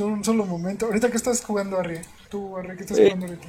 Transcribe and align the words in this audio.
tú 0.00 0.06
un 0.06 0.24
solo 0.24 0.46
momento. 0.46 0.86
Ahorita, 0.86 1.10
¿qué 1.10 1.16
estás 1.18 1.44
jugando, 1.44 1.78
Arri? 1.78 1.98
Tú, 2.30 2.56
Arri, 2.56 2.74
¿qué 2.74 2.84
estás 2.84 2.98
eh, 2.98 3.04
jugando 3.04 3.26
ahorita? 3.26 3.48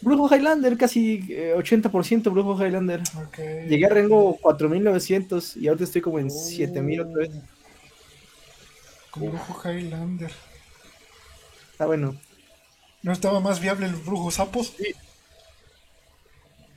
Brujo 0.00 0.34
Highlander, 0.34 0.76
casi 0.76 1.20
80% 1.20 2.26
eh, 2.26 2.30
Brujo 2.30 2.60
Highlander. 2.60 3.02
Llegué 3.68 3.86
a 3.86 3.90
rango 3.90 4.36
4900 4.42 5.56
y 5.56 5.68
ahorita 5.68 5.84
estoy 5.84 6.00
como 6.00 6.18
en 6.18 6.28
7000 6.28 7.00
otra 7.00 7.14
vez. 7.18 7.30
Con 9.12 9.30
Brujo 9.30 9.68
Highlander. 9.68 10.32
Está 11.70 11.86
bueno. 11.86 12.16
¿No 13.02 13.12
estaba 13.12 13.38
más 13.38 13.60
viable 13.60 13.86
el 13.86 13.94
Brujo 13.94 14.32
Sapos? 14.32 14.74
Sí. 14.76 14.92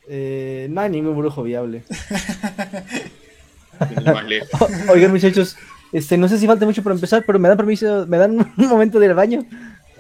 Eh, 0.08 0.68
no 0.70 0.82
hay 0.82 0.90
ningún 0.92 1.18
brujo 1.18 1.42
viable. 1.44 1.84
Oigan, 4.90 5.12
muchachos, 5.12 5.56
este, 5.92 6.18
no 6.18 6.28
sé 6.28 6.38
si 6.38 6.48
falta 6.48 6.66
mucho 6.66 6.84
para 6.84 6.96
empezar, 6.96 7.24
pero 7.26 7.40
me 7.40 7.48
dan 7.48 7.58
permiso, 7.58 8.06
me 8.08 8.18
dan 8.18 8.54
un 8.58 8.68
momento 8.68 9.00
de 9.00 9.06
ir 9.06 9.12
al 9.12 9.18
baño. 9.18 9.46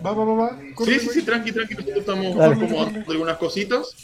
Va, 0.05 0.13
va, 0.13 0.23
va, 0.23 0.33
va. 0.33 0.59
sí, 0.85 0.99
sí, 0.99 1.09
sí, 1.13 1.21
tranqui, 1.23 1.51
tranqui. 1.51 1.75
estamos 1.95 2.39
acomodando 2.39 3.11
algunas 3.11 3.37
cositas. 3.37 3.95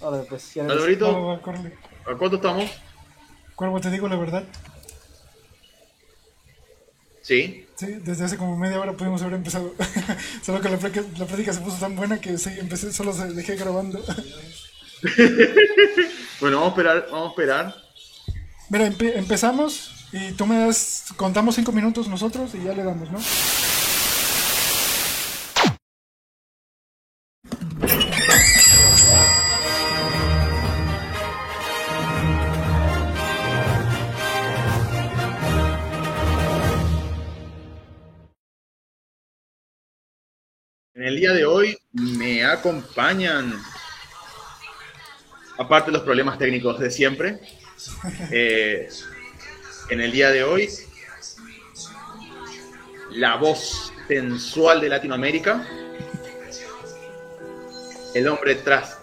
ver, 0.00 0.26
pues, 0.28 0.54
ya 0.54 0.64
Alvarito, 0.64 1.32
¿a 1.32 2.16
cuánto 2.16 2.36
estamos? 2.36 2.70
Cuervo, 3.54 3.80
te 3.80 3.90
digo 3.90 4.08
la 4.08 4.16
verdad. 4.16 4.44
Sí. 7.22 7.66
Sí, 7.76 7.86
desde 8.04 8.24
hace 8.24 8.36
como 8.36 8.58
media 8.58 8.78
hora 8.78 8.92
pudimos 8.92 9.22
haber 9.22 9.34
empezado. 9.34 9.72
solo 10.42 10.60
que 10.60 10.68
la, 10.68 10.76
la 10.76 11.26
plática 11.26 11.52
se 11.52 11.60
puso 11.60 11.78
tan 11.78 11.96
buena 11.96 12.20
que 12.20 12.36
sí, 12.36 12.50
empecé, 12.58 12.92
solo 12.92 13.12
se 13.14 13.32
dejé 13.32 13.56
grabando. 13.56 14.02
bueno, 16.40 16.56
vamos 16.58 16.64
a 16.64 16.68
esperar, 16.68 17.08
vamos 17.10 17.26
a 17.26 17.30
esperar. 17.30 17.89
Mira, 18.70 18.86
empezamos 18.86 20.06
y 20.12 20.30
tú 20.34 20.46
me 20.46 20.56
das, 20.56 21.12
contamos 21.16 21.56
cinco 21.56 21.72
minutos 21.72 22.06
nosotros 22.06 22.54
y 22.54 22.62
ya 22.62 22.72
le 22.72 22.84
damos, 22.84 23.10
¿no? 23.10 23.18
En 40.94 41.02
el 41.02 41.16
día 41.16 41.32
de 41.32 41.44
hoy 41.44 41.76
me 41.92 42.44
acompañan, 42.44 43.52
aparte 45.58 45.90
de 45.90 45.96
los 45.96 46.02
problemas 46.04 46.38
técnicos 46.38 46.78
de 46.78 46.92
siempre, 46.92 47.40
eh, 48.30 48.88
en 49.90 50.00
el 50.00 50.12
día 50.12 50.30
de 50.30 50.44
hoy, 50.44 50.68
la 53.10 53.36
voz 53.36 53.92
sensual 54.08 54.80
de 54.80 54.88
Latinoamérica, 54.88 55.66
el 58.14 58.28
hombre 58.28 58.56
tras 58.56 58.98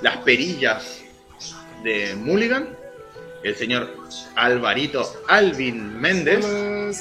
las 0.00 0.16
perillas 0.18 1.00
de 1.82 2.14
Mulligan, 2.16 2.68
el 3.42 3.56
señor 3.56 3.94
Alvarito 4.36 5.22
Alvin 5.28 6.00
Méndez. 6.00 6.44
Hola. 6.44 6.92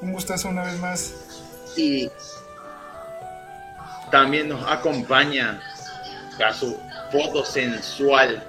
Un 0.00 0.12
gustazo 0.12 0.48
una 0.48 0.64
vez 0.64 0.78
más. 0.80 1.14
Y 1.76 2.10
también 4.10 4.48
nos 4.48 4.68
acompaña 4.70 5.62
a 6.44 6.52
foto 7.12 7.44
sensual 7.44 8.42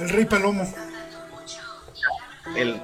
el 0.00 0.08
Rey 0.08 0.24
Palomo. 0.24 0.66
El, 2.56 2.80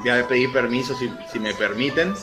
voy 0.00 0.10
a 0.10 0.26
pedir 0.26 0.52
permiso 0.52 0.94
si, 0.96 1.38
me 1.38 1.54
permiten. 1.54 2.14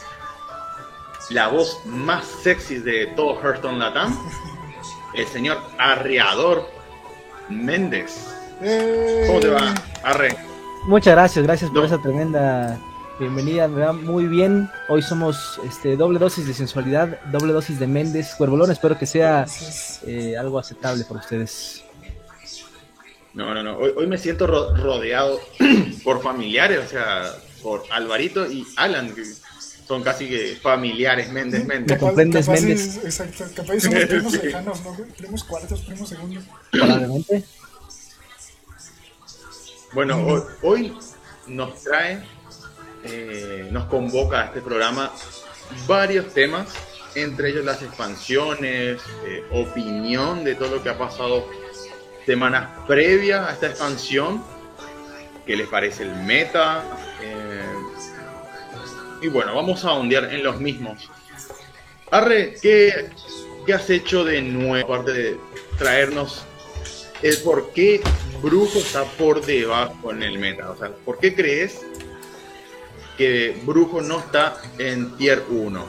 La 1.29 1.47
voz 1.47 1.79
más 1.85 2.25
sexy 2.25 2.79
de 2.79 3.07
todo 3.15 3.39
Hearthstone 3.41 3.77
Latam, 3.77 4.17
el 5.13 5.27
señor 5.27 5.61
Arreador 5.77 6.69
Méndez. 7.49 8.27
Eh. 8.61 9.25
¿Cómo 9.27 9.39
te 9.39 9.49
va, 9.49 9.73
Arre? 10.03 10.35
Muchas 10.85 11.13
gracias, 11.13 11.45
gracias 11.45 11.69
por 11.71 11.85
esa 11.85 12.01
tremenda 12.01 12.77
bienvenida, 13.19 13.67
me 13.67 13.81
va 13.81 13.93
muy 13.93 14.27
bien. 14.27 14.69
Hoy 14.87 15.01
somos 15.01 15.59
este, 15.67 15.97
doble 15.97 16.19
dosis 16.19 16.47
de 16.47 16.53
sensualidad, 16.53 17.19
doble 17.31 17.51
dosis 17.53 17.79
de 17.79 17.85
Méndez, 17.85 18.33
Cuervolón. 18.35 18.71
Espero 18.71 18.97
que 18.97 19.05
sea 19.05 19.45
eh, 20.07 20.37
algo 20.37 20.57
aceptable 20.57 21.03
por 21.03 21.17
ustedes. 21.17 21.83
No, 23.33 23.53
no, 23.53 23.61
no. 23.61 23.77
Hoy, 23.77 24.07
me 24.07 24.17
siento 24.17 24.47
rodeado 24.47 25.39
por 26.03 26.21
familiares, 26.21 26.79
o 26.85 26.87
sea, 26.87 27.33
por 27.61 27.83
Alvarito 27.91 28.49
y 28.49 28.65
Alan, 28.77 29.13
que 29.13 29.23
son 29.87 30.01
casi 30.01 30.27
que 30.29 30.57
familiares, 30.61 31.31
Méndez, 31.31 31.65
Méndez. 31.65 31.97
¿Me 31.97 32.07
comprendes, 32.07 32.47
Méndez? 32.47 33.03
exacto, 33.03 33.45
capaz 33.55 33.79
somos 33.79 34.05
primos 34.05 34.43
lejanos, 34.43 34.83
¿no? 34.83 34.97
Primos 35.17 35.43
cuartos, 35.43 35.81
primos 35.81 36.09
segundos. 36.09 36.43
Probablemente. 36.71 37.43
Bueno, 39.93 40.25
hoy, 40.25 40.41
hoy 40.61 40.93
nos 41.47 41.83
trae, 41.83 42.23
eh, 43.03 43.67
nos 43.71 43.85
convoca 43.85 44.41
a 44.41 44.45
este 44.45 44.61
programa 44.61 45.11
varios 45.87 46.33
temas, 46.33 46.73
entre 47.15 47.49
ellos 47.49 47.65
las 47.65 47.81
expansiones, 47.81 49.01
eh, 49.25 49.43
opinión 49.51 50.43
de 50.43 50.55
todo 50.55 50.75
lo 50.75 50.83
que 50.83 50.89
ha 50.89 50.97
pasado 50.97 51.47
semanas 52.25 52.69
previas 52.87 53.47
a 53.47 53.53
esta 53.53 53.67
expansión, 53.67 54.43
qué 55.45 55.55
les 55.55 55.67
parece 55.67 56.03
el 56.03 56.15
meta. 56.15 56.83
Eh, 57.21 57.63
y 59.21 59.27
bueno, 59.27 59.55
vamos 59.55 59.83
a 59.85 59.93
ondear 59.93 60.33
en 60.33 60.43
los 60.43 60.59
mismos. 60.59 61.09
Arre, 62.11 62.55
¿qué, 62.61 63.09
¿qué, 63.65 63.73
has 63.73 63.89
hecho 63.89 64.23
de 64.23 64.41
nuevo? 64.41 64.93
Aparte 64.93 65.13
de 65.13 65.37
traernos 65.77 66.43
el 67.21 67.37
por 67.39 67.71
qué 67.73 68.01
Brujo 68.41 68.79
está 68.79 69.03
por 69.03 69.45
debajo 69.45 70.11
en 70.11 70.23
el 70.23 70.39
meta. 70.39 70.71
O 70.71 70.77
sea, 70.77 70.91
¿por 71.05 71.19
qué 71.19 71.35
crees 71.35 71.81
que 73.19 73.61
Brujo 73.65 74.01
no 74.01 74.19
está 74.19 74.55
en 74.77 75.11
tier 75.17 75.43
1? 75.51 75.83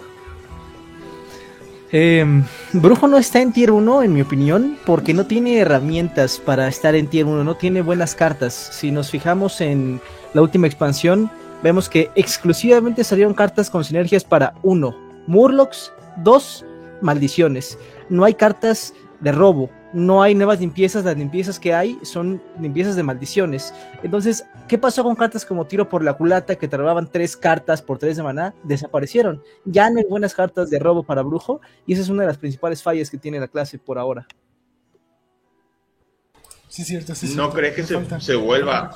Eh, 1.93 2.43
Brujo 2.73 3.07
no 3.07 3.19
está 3.19 3.41
en 3.41 3.53
tier 3.53 3.71
1, 3.71 4.03
en 4.03 4.13
mi 4.13 4.21
opinión, 4.21 4.77
porque 4.85 5.15
no 5.15 5.25
tiene 5.27 5.59
herramientas 5.59 6.39
para 6.39 6.67
estar 6.67 6.97
en 6.97 7.07
tier 7.07 7.27
1, 7.27 7.45
no 7.45 7.57
tiene 7.57 7.83
buenas 7.83 8.17
cartas. 8.17 8.53
Si 8.53 8.91
nos 8.91 9.11
fijamos 9.11 9.61
en 9.61 10.01
la 10.35 10.43
última 10.43 10.67
expansión, 10.67 11.31
vemos 11.63 11.89
que 11.89 12.11
exclusivamente 12.17 13.05
salieron 13.05 13.33
cartas 13.33 13.71
con 13.71 13.85
sinergias 13.85 14.25
para 14.25 14.55
1, 14.65 15.23
Murlocs, 15.29 15.93
2, 16.25 16.65
maldiciones. 17.01 17.79
No 18.09 18.25
hay 18.25 18.35
cartas 18.35 18.93
de 19.21 19.31
robo, 19.31 19.71
no 19.93 20.23
hay 20.23 20.35
nuevas 20.35 20.61
limpiezas, 20.61 21.05
las 21.05 21.17
limpiezas 21.17 21.59
que 21.59 21.75
hay 21.75 21.99
son 22.03 22.43
limpiezas 22.61 22.97
de 22.97 23.03
maldiciones. 23.03 23.75
Entonces, 24.03 24.45
¿qué 24.69 24.79
pasó 24.79 25.03
con 25.03 25.17
cartas 25.17 25.45
como 25.45 25.67
Tiro 25.67 25.89
por 25.89 26.05
la 26.05 26.15
culata 26.15 26.57
que 26.57 26.69
te 26.69 26.77
robaban 26.77 27.11
tres 27.11 27.37
cartas 27.37 27.83
por 27.83 27.99
tres 27.99 28.17
de 28.17 28.23
maná? 28.23 28.55
Desaparecieron. 28.63 29.43
Ya 29.65 29.91
no 29.91 29.99
hay 29.99 30.05
buenas 30.05 30.35
cartas 30.35 30.71
de 30.71 30.79
robo 30.79 31.03
para 31.03 31.23
brujo 31.23 31.61
y 31.87 31.95
esa 31.95 32.03
es 32.03 32.09
una 32.09 32.23
de 32.23 32.29
las 32.29 32.39
principales 32.39 32.83
fallas 32.83 33.11
que 33.11 33.19
tiene 33.19 33.41
la 33.41 33.49
clase 33.49 33.79
por 33.79 33.99
ahora. 33.99 34.27
Sí, 36.69 36.85
cierto, 36.85 37.17
sí, 37.17 37.35
¿No 37.35 37.51
crees 37.51 37.75
que 37.75 37.83
se, 38.21 38.37
vuelva... 38.37 38.93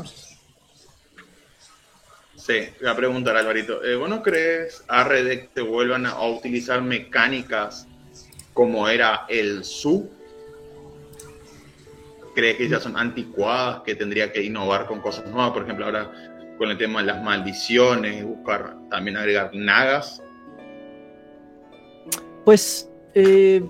Sí, 2.37 2.53
voy 2.81 2.89
a 2.89 2.95
preguntar 2.95 3.37
Alvarito. 3.37 3.83
Eh, 3.83 3.97
¿Vos 3.97 4.09
no 4.09 4.23
crees, 4.23 4.85
Arre, 4.87 5.25
que 5.25 5.49
te 5.55 5.61
vuelvan 5.61 6.07
a 6.07 6.25
utilizar 6.25 6.83
mecánicas 6.83 7.89
como 8.53 8.89
era 8.89 9.27
el 9.29 9.65
SU 9.65 10.09
cree 12.35 12.57
que 12.57 12.69
ya 12.69 12.81
son 12.81 12.97
anticuadas, 12.97 13.83
que 13.85 13.95
tendría 13.95 14.33
que 14.33 14.43
innovar 14.43 14.87
con 14.87 15.01
cosas 15.01 15.27
nuevas, 15.31 15.53
por 15.53 15.63
ejemplo, 15.63 15.87
ahora 15.87 16.11
con 16.59 16.71
el 16.71 16.79
tema 16.79 17.01
de 17.01 17.07
las 17.07 17.23
maldiciones, 17.23 18.25
buscar 18.25 18.77
también 18.91 19.17
agregar 19.17 19.51
nagas? 19.55 20.23
Pues 22.45 22.91
eh, 23.15 23.63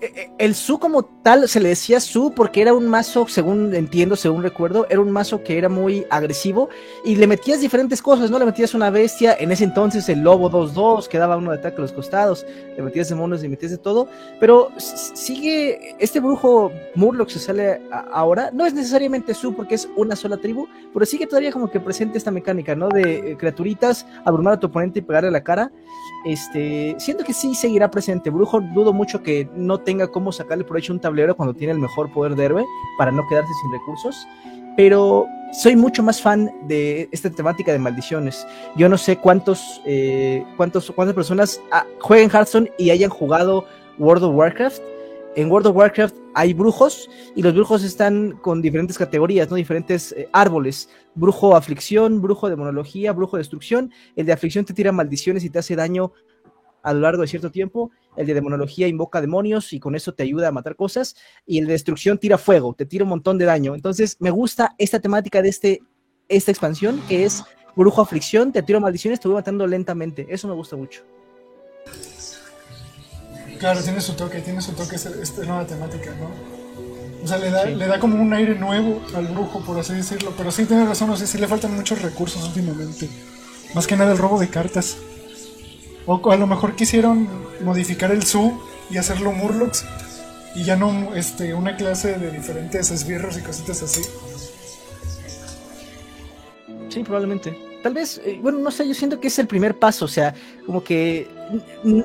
eh, 0.00 0.12
eh, 0.14 0.30
el 0.38 0.54
Su 0.54 0.78
como 0.78 1.15
tal 1.26 1.48
se 1.48 1.58
le 1.58 1.70
decía 1.70 1.98
Su 1.98 2.30
porque 2.30 2.62
era 2.62 2.72
un 2.72 2.86
mazo, 2.86 3.26
según 3.26 3.74
entiendo, 3.74 4.14
según 4.14 4.44
recuerdo, 4.44 4.86
era 4.88 5.00
un 5.00 5.10
mazo 5.10 5.42
que 5.42 5.58
era 5.58 5.68
muy 5.68 6.06
agresivo 6.08 6.68
y 7.04 7.16
le 7.16 7.26
metías 7.26 7.60
diferentes 7.60 8.00
cosas, 8.00 8.30
¿no? 8.30 8.38
Le 8.38 8.44
metías 8.44 8.74
una 8.74 8.90
bestia, 8.90 9.36
en 9.36 9.50
ese 9.50 9.64
entonces 9.64 10.08
el 10.08 10.20
lobo 10.20 10.48
2-2 10.48 11.08
que 11.08 11.18
daba 11.18 11.36
uno 11.36 11.50
de 11.50 11.58
ataque 11.58 11.78
a 11.78 11.80
los 11.80 11.90
costados, 11.90 12.46
le 12.76 12.80
metías 12.80 13.08
demonios, 13.08 13.42
le 13.42 13.48
metías 13.48 13.72
de 13.72 13.78
todo, 13.78 14.06
pero 14.38 14.70
sigue, 14.76 15.96
este 15.98 16.20
brujo 16.20 16.70
Murloc 16.94 17.28
se 17.28 17.40
sale 17.40 17.80
ahora, 18.12 18.52
no 18.52 18.64
es 18.64 18.72
necesariamente 18.72 19.34
Su 19.34 19.52
porque 19.52 19.74
es 19.74 19.88
una 19.96 20.14
sola 20.14 20.36
tribu, 20.36 20.68
pero 20.92 21.04
sigue 21.04 21.26
todavía 21.26 21.50
como 21.50 21.68
que 21.68 21.80
presente 21.80 22.18
esta 22.18 22.30
mecánica, 22.30 22.76
¿no? 22.76 22.88
De 22.88 23.32
eh, 23.32 23.36
criaturitas, 23.36 24.06
abrumar 24.24 24.54
a 24.54 24.60
tu 24.60 24.68
oponente 24.68 25.00
y 25.00 25.02
pegarle 25.02 25.32
la 25.32 25.42
cara. 25.42 25.72
Este, 26.24 26.94
siento 26.98 27.24
que 27.24 27.32
sí 27.32 27.54
seguirá 27.54 27.90
presente. 27.90 28.30
Brujo, 28.30 28.60
dudo 28.60 28.92
mucho 28.92 29.22
que 29.22 29.48
no 29.54 29.78
tenga 29.78 30.08
cómo 30.08 30.32
sacarle 30.32 30.64
provecho 30.64 30.92
un 30.92 31.00
tablero 31.00 31.15
cuando 31.34 31.54
tiene 31.54 31.72
el 31.72 31.78
mejor 31.78 32.12
poder 32.12 32.34
de 32.34 32.44
héroe 32.44 32.64
para 32.98 33.10
no 33.10 33.26
quedarse 33.28 33.52
sin 33.62 33.72
recursos. 33.72 34.26
Pero 34.76 35.26
soy 35.52 35.74
mucho 35.74 36.02
más 36.02 36.20
fan 36.20 36.50
de 36.68 37.08
esta 37.12 37.30
temática 37.30 37.72
de 37.72 37.78
maldiciones. 37.78 38.46
Yo 38.76 38.88
no 38.88 38.98
sé 38.98 39.16
cuántos, 39.16 39.80
eh, 39.86 40.44
cuántos 40.56 40.90
cuántas 40.90 41.14
personas 41.14 41.60
ah, 41.72 41.86
jueguen 42.00 42.30
Hearthstone 42.30 42.70
y 42.78 42.90
hayan 42.90 43.10
jugado 43.10 43.64
World 43.98 44.24
of 44.24 44.34
Warcraft. 44.34 44.82
En 45.36 45.50
World 45.50 45.68
of 45.68 45.76
Warcraft 45.76 46.14
hay 46.34 46.52
brujos 46.52 47.08
y 47.34 47.42
los 47.42 47.54
brujos 47.54 47.82
están 47.84 48.32
con 48.42 48.60
diferentes 48.60 48.98
categorías, 48.98 49.48
¿no? 49.48 49.56
Diferentes 49.56 50.12
eh, 50.12 50.28
árboles. 50.32 50.90
Brujo 51.14 51.56
aflicción, 51.56 52.20
brujo 52.20 52.50
demonología, 52.50 53.12
brujo 53.12 53.38
destrucción. 53.38 53.90
El 54.16 54.26
de 54.26 54.32
aflicción 54.32 54.64
te 54.64 54.74
tira 54.74 54.92
maldiciones 54.92 55.44
y 55.44 55.50
te 55.50 55.58
hace 55.58 55.76
daño 55.76 56.12
a 56.86 56.94
lo 56.94 57.00
largo 57.00 57.22
de 57.22 57.28
cierto 57.28 57.50
tiempo. 57.50 57.90
El 58.16 58.26
de 58.28 58.34
demonología 58.34 58.86
invoca 58.86 59.20
demonios 59.20 59.72
y 59.72 59.80
con 59.80 59.96
eso 59.96 60.14
te 60.14 60.22
ayuda 60.22 60.48
a 60.48 60.52
matar 60.52 60.76
cosas. 60.76 61.16
Y 61.44 61.58
el 61.58 61.66
de 61.66 61.72
destrucción 61.72 62.16
tira 62.16 62.38
fuego, 62.38 62.74
te 62.74 62.86
tira 62.86 63.02
un 63.02 63.10
montón 63.10 63.38
de 63.38 63.44
daño. 63.44 63.74
Entonces 63.74 64.16
me 64.20 64.30
gusta 64.30 64.76
esta 64.78 65.00
temática 65.00 65.42
de 65.42 65.48
este, 65.48 65.82
esta 66.28 66.52
expansión 66.52 67.02
que 67.08 67.24
es 67.24 67.42
brujo 67.74 68.00
aflicción, 68.00 68.52
te 68.52 68.62
tiro 68.62 68.80
maldiciones, 68.80 69.18
te 69.18 69.26
voy 69.26 69.34
matando 69.34 69.66
lentamente. 69.66 70.28
Eso 70.30 70.46
me 70.46 70.54
gusta 70.54 70.76
mucho. 70.76 71.02
Claro, 73.58 73.82
tiene 73.82 74.00
su 74.00 74.12
toque, 74.14 74.40
tiene 74.40 74.60
su 74.60 74.72
toque 74.72 74.94
esta 74.94 75.44
nueva 75.44 75.66
temática, 75.66 76.14
¿no? 76.20 76.30
O 77.24 77.26
sea, 77.26 77.38
le 77.38 77.50
da, 77.50 77.64
le 77.64 77.86
da 77.88 77.98
como 77.98 78.22
un 78.22 78.32
aire 78.32 78.54
nuevo 78.54 79.02
al 79.12 79.26
brujo, 79.26 79.58
por 79.64 79.76
así 79.76 79.94
decirlo. 79.94 80.32
Pero 80.36 80.52
sí, 80.52 80.66
tiene 80.66 80.84
razón, 80.84 81.10
o 81.10 81.16
sea, 81.16 81.26
sí 81.26 81.38
le 81.38 81.48
faltan 81.48 81.74
muchos 81.74 82.00
recursos 82.00 82.46
últimamente. 82.46 83.08
Más 83.74 83.88
que 83.88 83.96
nada 83.96 84.12
el 84.12 84.18
robo 84.18 84.38
de 84.38 84.48
cartas. 84.48 84.98
O 86.06 86.30
a 86.30 86.36
lo 86.36 86.46
mejor 86.46 86.76
quisieron 86.76 87.28
modificar 87.64 88.12
el 88.12 88.24
Su 88.24 88.60
y 88.90 88.98
hacerlo 88.98 89.32
Murlocs. 89.32 89.84
Y 90.54 90.64
ya 90.64 90.76
no 90.76 91.14
este, 91.14 91.52
una 91.52 91.76
clase 91.76 92.18
de 92.18 92.30
diferentes 92.30 92.90
esbirros 92.90 93.36
y 93.36 93.42
cositas 93.42 93.82
así. 93.82 94.02
Sí, 96.88 97.02
probablemente. 97.02 97.75
Tal 97.86 97.94
vez, 97.94 98.20
eh, 98.24 98.40
bueno, 98.42 98.58
no 98.58 98.72
sé, 98.72 98.88
yo 98.88 98.94
siento 98.94 99.20
que 99.20 99.28
es 99.28 99.38
el 99.38 99.46
primer 99.46 99.78
paso, 99.78 100.06
o 100.06 100.08
sea, 100.08 100.34
como 100.66 100.82
que 100.82 101.28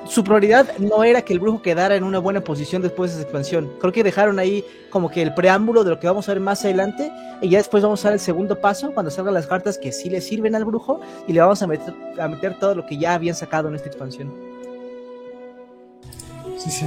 su 0.08 0.24
prioridad 0.24 0.78
no 0.78 1.04
era 1.04 1.24
que 1.24 1.34
el 1.34 1.40
brujo 1.40 1.64
quedara 1.64 1.96
en 1.96 2.04
una 2.04 2.20
buena 2.20 2.44
posición 2.44 2.84
después 2.84 3.10
de 3.10 3.16
esa 3.16 3.24
expansión. 3.24 3.74
Creo 3.80 3.92
que 3.92 4.04
dejaron 4.04 4.38
ahí 4.38 4.64
como 4.92 5.10
que 5.10 5.24
el 5.24 5.34
preámbulo 5.34 5.84
de 5.84 5.90
lo 5.90 6.00
que 6.00 6.06
vamos 6.06 6.30
a 6.30 6.34
ver 6.34 6.40
más 6.40 6.64
adelante 6.66 7.12
y 7.42 7.50
ya 7.50 7.58
después 7.58 7.82
vamos 7.82 8.06
a 8.06 8.10
dar 8.10 8.14
el 8.14 8.20
segundo 8.20 8.62
paso 8.62 8.94
cuando 8.94 9.10
salgan 9.10 9.34
las 9.34 9.48
cartas 9.48 9.80
que 9.80 9.92
sí 9.92 10.08
le 10.08 10.22
sirven 10.22 10.54
al 10.54 10.66
brujo 10.66 11.02
y 11.28 11.34
le 11.34 11.40
vamos 11.40 11.64
a 11.64 11.66
meter, 11.66 11.96
a 12.20 12.28
meter 12.28 12.60
todo 12.60 12.76
lo 12.76 12.86
que 12.86 13.00
ya 13.00 13.16
habían 13.16 13.34
sacado 13.34 13.68
en 13.68 13.74
esta 13.74 13.88
expansión. 13.88 14.32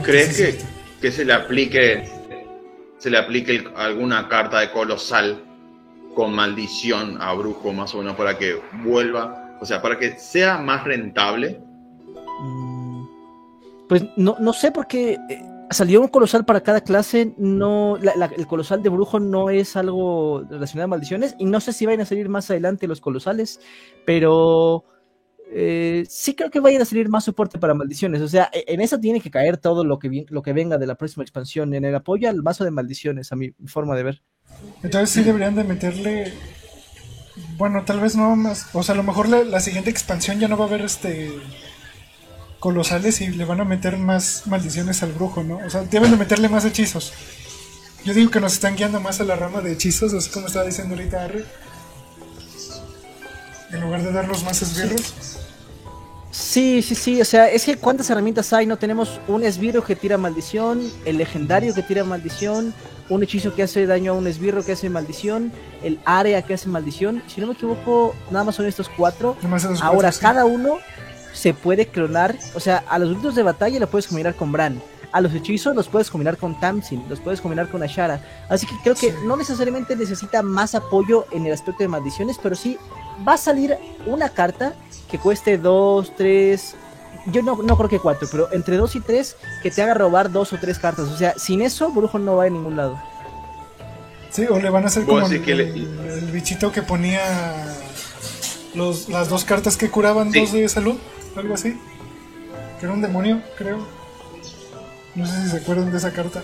¿Crees 0.05 0.37
que, 0.37 0.59
que, 1.01 1.11
se 1.11 1.25
le 1.25 1.33
aplique 1.33 2.09
se 2.99 3.11
le 3.11 3.19
aplique 3.19 3.65
alguna 3.75 4.29
carta 4.29 4.61
de 4.61 4.71
colosal 4.71 5.43
con 6.15 6.35
maldición 6.35 7.21
a 7.21 7.35
brujo 7.35 7.73
más 7.73 7.95
o 7.95 7.99
menos 7.99 8.17
para 8.17 8.39
que 8.39 8.61
vuelva, 8.85 9.57
o 9.61 9.67
sea, 9.67 9.83
para 9.83 9.99
que 9.99 10.19
sea 10.19 10.59
más 10.59 10.85
rentable? 10.85 11.61
Mm, 12.41 13.05
pues 13.89 14.05
no, 14.17 14.37
no 14.39 14.53
sé 14.53 14.73
porque 14.73 15.19
eh, 15.29 15.43
salió 15.71 16.01
un 16.01 16.09
colosal 16.09 16.45
para 16.45 16.63
cada 16.63 16.81
clase, 16.81 17.35
no 17.37 17.97
el 17.97 18.47
colosal 18.47 18.83
de 18.83 18.89
brujo 18.89 19.21
no 19.21 19.51
es 19.51 19.77
algo 19.77 20.45
relacionado 20.49 20.85
a 20.85 20.89
maldiciones 20.89 21.35
y 21.39 21.45
no 21.45 21.61
sé 21.61 21.73
si 21.73 21.87
vayan 21.87 22.03
a 22.03 22.07
salir 22.07 22.29
más 22.29 22.51
adelante 22.51 22.87
los 22.87 23.01
colosales, 23.01 23.61
pero 24.05 24.85
eh, 25.51 26.05
sí 26.09 26.35
creo 26.35 26.51
que 26.51 26.61
vayan 26.61 26.83
a 26.83 26.87
salir 26.87 27.09
más 27.09 27.25
soporte 27.25 27.59
para 27.59 27.75
maldiciones, 27.75 28.23
o 28.23 28.29
sea, 28.29 28.51
en 28.53 28.81
eso 28.81 28.99
tiene 28.99 29.21
que 29.21 29.31
caer 29.31 29.57
todo 29.57 29.85
lo 29.85 29.99
que, 29.99 30.27
lo 30.29 30.43
que 30.43 30.53
venga 30.53 30.79
de 30.79 30.87
la 30.87 30.95
próxima 30.97 31.25
expansión, 31.25 31.75
en 31.75 31.85
el 31.85 31.95
apoyo 31.95 32.29
al 32.29 32.43
mazo 32.43 32.65
de 32.65 32.71
maldiciones, 32.71 33.33
a 33.33 33.37
mi 33.37 33.53
forma 33.67 33.97
de 33.97 34.03
ver. 34.03 34.23
Entonces 34.83 35.11
sí 35.11 35.23
deberían 35.23 35.55
de 35.55 35.65
meterle. 35.65 36.35
Bueno, 37.57 37.85
tal 37.85 38.01
vez 38.01 38.17
no 38.17 38.35
más. 38.37 38.67
O 38.73 38.83
sea, 38.83 38.95
a 38.95 38.97
lo 38.97 39.03
mejor 39.03 39.29
la, 39.29 39.61
siguiente 39.61 39.91
expansión 39.91 40.39
ya 40.39 40.49
no 40.49 40.57
va 40.57 40.65
a 40.65 40.69
haber 40.69 40.83
este. 40.83 41.31
Colosales 42.59 43.21
y 43.21 43.29
le 43.29 43.45
van 43.45 43.61
a 43.61 43.65
meter 43.65 43.99
más 43.99 44.47
maldiciones 44.47 45.03
al 45.03 45.13
brujo, 45.13 45.43
¿no? 45.43 45.59
O 45.59 45.71
sea, 45.71 45.83
deben 45.83 46.11
de 46.11 46.17
meterle 46.17 46.49
más 46.49 46.65
hechizos. 46.65 47.13
Yo 48.05 48.15
digo 48.15 48.31
que 48.31 48.41
nos 48.41 48.55
están 48.55 48.77
guiando 48.77 49.01
más 49.01 49.21
a 49.21 49.25
la 49.25 49.37
rama 49.37 49.61
de 49.61 49.73
hechizos, 49.73 50.15
así 50.15 50.31
como 50.31 50.47
estaba 50.47 50.65
diciendo 50.65 50.95
ahorita 50.95 51.25
Harry. 51.25 51.45
En 53.71 53.81
lugar 53.81 54.03
de 54.03 54.13
darlos 54.13 54.45
más 54.45 54.63
esbirros. 54.63 55.34
Sí, 56.35 56.83
sí, 56.83 56.97
sí, 56.97 57.21
o 57.21 57.25
sea, 57.25 57.49
es 57.49 57.65
que 57.65 57.77
cuántas 57.77 58.11
herramientas 58.11 58.53
hay, 58.53 58.67
¿no? 58.67 58.77
Tenemos 58.77 59.21
un 59.29 59.45
esbirro 59.45 59.85
que 59.85 59.95
tira 59.95 60.19
maldición, 60.19 60.83
el 61.05 61.19
legendario 61.19 61.73
que 61.73 61.83
tira 61.85 62.03
maldición, 62.03 62.75
un 63.09 63.23
hechizo 63.23 63.55
que 63.55 63.63
hace 63.63 63.87
daño 63.87 64.11
a 64.11 64.15
un 64.17 64.27
esbirro 64.27 64.65
que 64.65 64.73
hace 64.73 64.91
maldición, 64.91 65.53
el 65.85 66.01
área 66.05 66.43
que 66.43 66.55
hace 66.55 66.69
maldición. 66.69 67.23
Si 67.29 67.41
no 67.41 67.47
me 67.47 67.53
equivoco, 67.53 68.17
nada 68.33 68.45
más 68.45 68.57
son 68.57 68.67
estos 68.67 68.89
cuatro. 68.89 69.37
Ahora, 69.81 70.11
cada 70.11 70.45
uno 70.45 70.79
se 71.33 71.55
puede 71.55 71.87
clonar. 71.87 72.37
O 72.57 72.61
sea, 72.61 72.83
a 72.89 72.99
los 72.99 73.11
gritos 73.11 73.37
de 73.37 73.45
batalla 73.45 73.79
lo 73.79 73.87
puedes 73.89 74.09
combinar 74.09 74.35
con 74.35 74.51
Bran. 74.51 74.83
A 75.15 75.21
los 75.21 75.33
hechizos 75.33 75.75
los 75.75 75.89
puedes 75.89 76.11
combinar 76.11 76.37
con 76.37 76.59
Tamsin, 76.61 77.03
los 77.09 77.21
puedes 77.21 77.41
combinar 77.41 77.69
con 77.69 77.83
Ashara. 77.83 78.21
Así 78.51 78.67
que 78.67 78.75
creo 78.83 78.95
que 78.97 79.15
no 79.25 79.37
necesariamente 79.37 79.95
necesita 79.97 80.43
más 80.43 80.75
apoyo 80.75 81.27
en 81.31 81.47
el 81.47 81.53
aspecto 81.53 81.85
de 81.85 81.89
maldiciones, 81.89 82.37
pero 82.43 82.55
sí 82.55 82.77
va 83.27 83.35
a 83.35 83.39
salir 83.39 83.79
una 84.07 84.29
carta 84.29 84.75
que 85.09 85.19
cueste 85.19 85.57
2, 85.57 86.17
3, 86.17 86.77
yo 87.27 87.43
no, 87.43 87.57
no 87.63 87.77
creo 87.77 87.89
que 87.89 87.99
cuatro, 87.99 88.29
pero 88.31 88.53
entre 88.53 88.77
dos 88.77 88.97
y 88.97 89.01
tres 89.01 89.37
que 89.63 89.71
te 89.71 89.83
haga 89.83 89.95
robar 89.95 90.31
dos 90.31 90.53
o 90.53 90.59
tres 90.59 90.79
cartas. 90.79 91.09
O 91.09 91.17
sea, 91.17 91.39
sin 91.39 91.63
eso, 91.63 91.91
Brujo 91.91 92.19
no 92.19 92.37
va 92.37 92.45
a 92.45 92.51
ningún 92.51 92.77
lado. 92.77 93.01
Sí, 94.31 94.47
o 94.51 94.59
le 94.59 94.69
van 94.69 94.85
a 94.85 94.89
hacer 94.89 95.05
como 95.05 95.27
el, 95.27 96.31
bichito 96.33 96.73
que 96.73 96.83
ponía 96.83 97.23
los, 98.75 99.09
las 99.09 99.29
dos 99.29 99.45
cartas 99.45 99.77
que 99.77 99.91
curaban 99.91 100.33
dos 100.33 100.53
de 100.53 100.69
salud, 100.69 100.97
algo 101.37 101.55
así. 101.55 101.81
Que 102.81 102.87
era 102.87 102.93
un 102.93 103.01
demonio, 103.01 103.41
creo. 103.57 103.79
No 105.15 105.27
sé 105.27 105.43
si 105.43 105.51
se 105.51 105.57
acuerdan 105.59 105.91
de 105.91 105.99
esa 105.99 106.13
carta. 106.13 106.43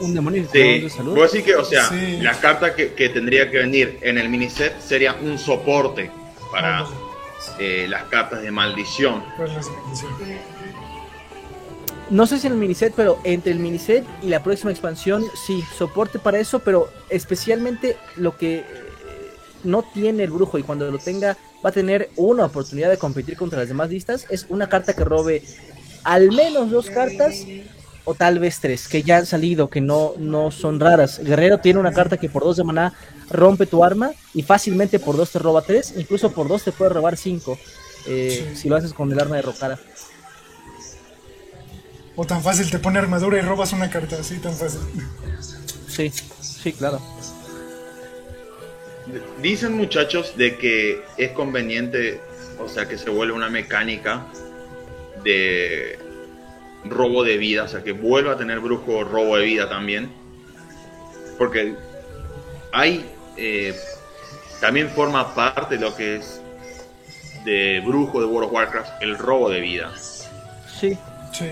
Un 0.00 0.14
demonio 0.14 0.46
sí. 0.50 0.80
de 0.80 0.90
salud. 0.90 1.14
Pues 1.14 1.32
que, 1.32 1.54
o 1.54 1.64
sea, 1.64 1.90
la 2.20 2.38
carta 2.40 2.74
que, 2.74 2.94
que, 2.94 3.08
tendría 3.08 3.50
que 3.50 3.58
venir 3.58 3.98
en 4.02 4.18
el 4.18 4.28
miniset 4.28 4.80
sería 4.80 5.14
un 5.14 5.38
soporte 5.38 6.10
para. 6.50 6.80
Ah, 6.80 6.88
eh, 7.58 7.86
las 7.88 8.04
cartas 8.04 8.42
de 8.42 8.50
maldición. 8.50 9.22
No 12.10 12.26
sé 12.26 12.38
si 12.38 12.46
en 12.46 12.54
el 12.54 12.58
miniset, 12.58 12.92
pero 12.94 13.18
entre 13.24 13.52
el 13.52 13.58
miniset 13.58 14.04
y 14.22 14.28
la 14.28 14.42
próxima 14.42 14.70
expansión, 14.70 15.24
sí, 15.46 15.62
soporte 15.76 16.18
para 16.18 16.38
eso, 16.38 16.60
pero 16.60 16.90
especialmente 17.08 17.96
lo 18.16 18.36
que 18.36 18.56
eh, 18.56 18.64
no 19.62 19.82
tiene 19.82 20.24
el 20.24 20.30
brujo 20.30 20.58
y 20.58 20.62
cuando 20.62 20.90
lo 20.90 20.98
tenga 20.98 21.36
va 21.64 21.70
a 21.70 21.72
tener 21.72 22.10
una 22.16 22.46
oportunidad 22.46 22.90
de 22.90 22.98
competir 22.98 23.36
contra 23.36 23.60
las 23.60 23.68
demás 23.68 23.88
listas, 23.88 24.26
es 24.28 24.46
una 24.48 24.68
carta 24.68 24.94
que 24.94 25.04
robe 25.04 25.42
al 26.02 26.30
menos 26.32 26.70
dos 26.70 26.90
cartas 26.90 27.46
o 28.04 28.14
tal 28.14 28.38
vez 28.38 28.60
tres, 28.60 28.86
que 28.86 29.02
ya 29.02 29.18
han 29.18 29.26
salido, 29.26 29.70
que 29.70 29.80
no, 29.80 30.12
no 30.18 30.50
son 30.50 30.78
raras. 30.78 31.20
Guerrero 31.22 31.58
tiene 31.58 31.80
una 31.80 31.92
carta 31.92 32.16
que 32.16 32.28
por 32.28 32.44
dos 32.44 32.56
de 32.56 32.64
maná 32.64 32.92
rompe 33.30 33.66
tu 33.66 33.82
arma 33.82 34.12
y 34.34 34.42
fácilmente 34.42 34.98
por 34.98 35.16
dos 35.16 35.30
te 35.30 35.38
roba 35.38 35.62
tres, 35.62 35.94
incluso 35.96 36.32
por 36.32 36.48
dos 36.48 36.64
te 36.64 36.72
puede 36.72 36.90
robar 36.90 37.16
cinco, 37.16 37.58
eh, 38.06 38.52
si 38.54 38.68
lo 38.68 38.76
haces 38.76 38.92
con 38.92 39.10
el 39.10 39.18
arma 39.18 39.36
de 39.36 39.42
Rocara. 39.42 39.78
O 42.16 42.24
tan 42.24 42.42
fácil, 42.42 42.70
te 42.70 42.78
pone 42.78 42.98
armadura 42.98 43.38
y 43.38 43.40
robas 43.40 43.72
una 43.72 43.90
carta, 43.90 44.16
así 44.20 44.36
tan 44.36 44.54
fácil. 44.54 44.80
Sí, 45.88 46.12
sí, 46.40 46.72
claro. 46.72 47.00
Dicen 49.42 49.76
muchachos 49.76 50.36
de 50.36 50.56
que 50.56 51.02
es 51.16 51.32
conveniente, 51.32 52.20
o 52.60 52.68
sea, 52.68 52.86
que 52.86 52.96
se 52.98 53.10
vuelve 53.10 53.32
una 53.32 53.50
mecánica 53.50 54.26
de 55.24 55.98
robo 56.84 57.24
de 57.24 57.36
vida, 57.36 57.64
o 57.64 57.68
sea, 57.68 57.82
que 57.82 57.92
vuelva 57.92 58.32
a 58.32 58.36
tener 58.36 58.60
brujo 58.60 59.04
robo 59.04 59.36
de 59.36 59.44
vida 59.44 59.68
también. 59.68 60.12
Porque 61.38 61.74
hay, 62.72 63.10
eh, 63.36 63.74
también 64.60 64.88
forma 64.90 65.34
parte 65.34 65.76
de 65.76 65.80
lo 65.80 65.96
que 65.96 66.16
es 66.16 66.40
de 67.44 67.82
brujo 67.84 68.20
de 68.20 68.26
World 68.26 68.48
of 68.48 68.54
Warcraft, 68.54 69.02
el 69.02 69.18
robo 69.18 69.50
de 69.50 69.60
vida. 69.60 69.92
Sí. 70.80 70.96
Sí. 71.32 71.50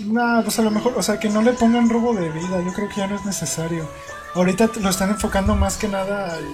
Nah, 0.00 0.42
pues 0.42 0.58
a 0.58 0.62
lo 0.62 0.70
mejor, 0.70 0.94
o 0.96 1.02
sea, 1.02 1.18
que 1.18 1.28
no 1.28 1.42
le 1.42 1.52
pongan 1.52 1.88
robo 1.88 2.14
de 2.14 2.28
vida, 2.28 2.62
yo 2.64 2.72
creo 2.72 2.88
que 2.88 2.96
ya 2.96 3.06
no 3.06 3.16
es 3.16 3.24
necesario. 3.24 3.88
Ahorita 4.34 4.70
lo 4.80 4.90
están 4.90 5.10
enfocando 5.10 5.56
más 5.56 5.76
que 5.76 5.88
nada 5.88 6.34
al, 6.34 6.44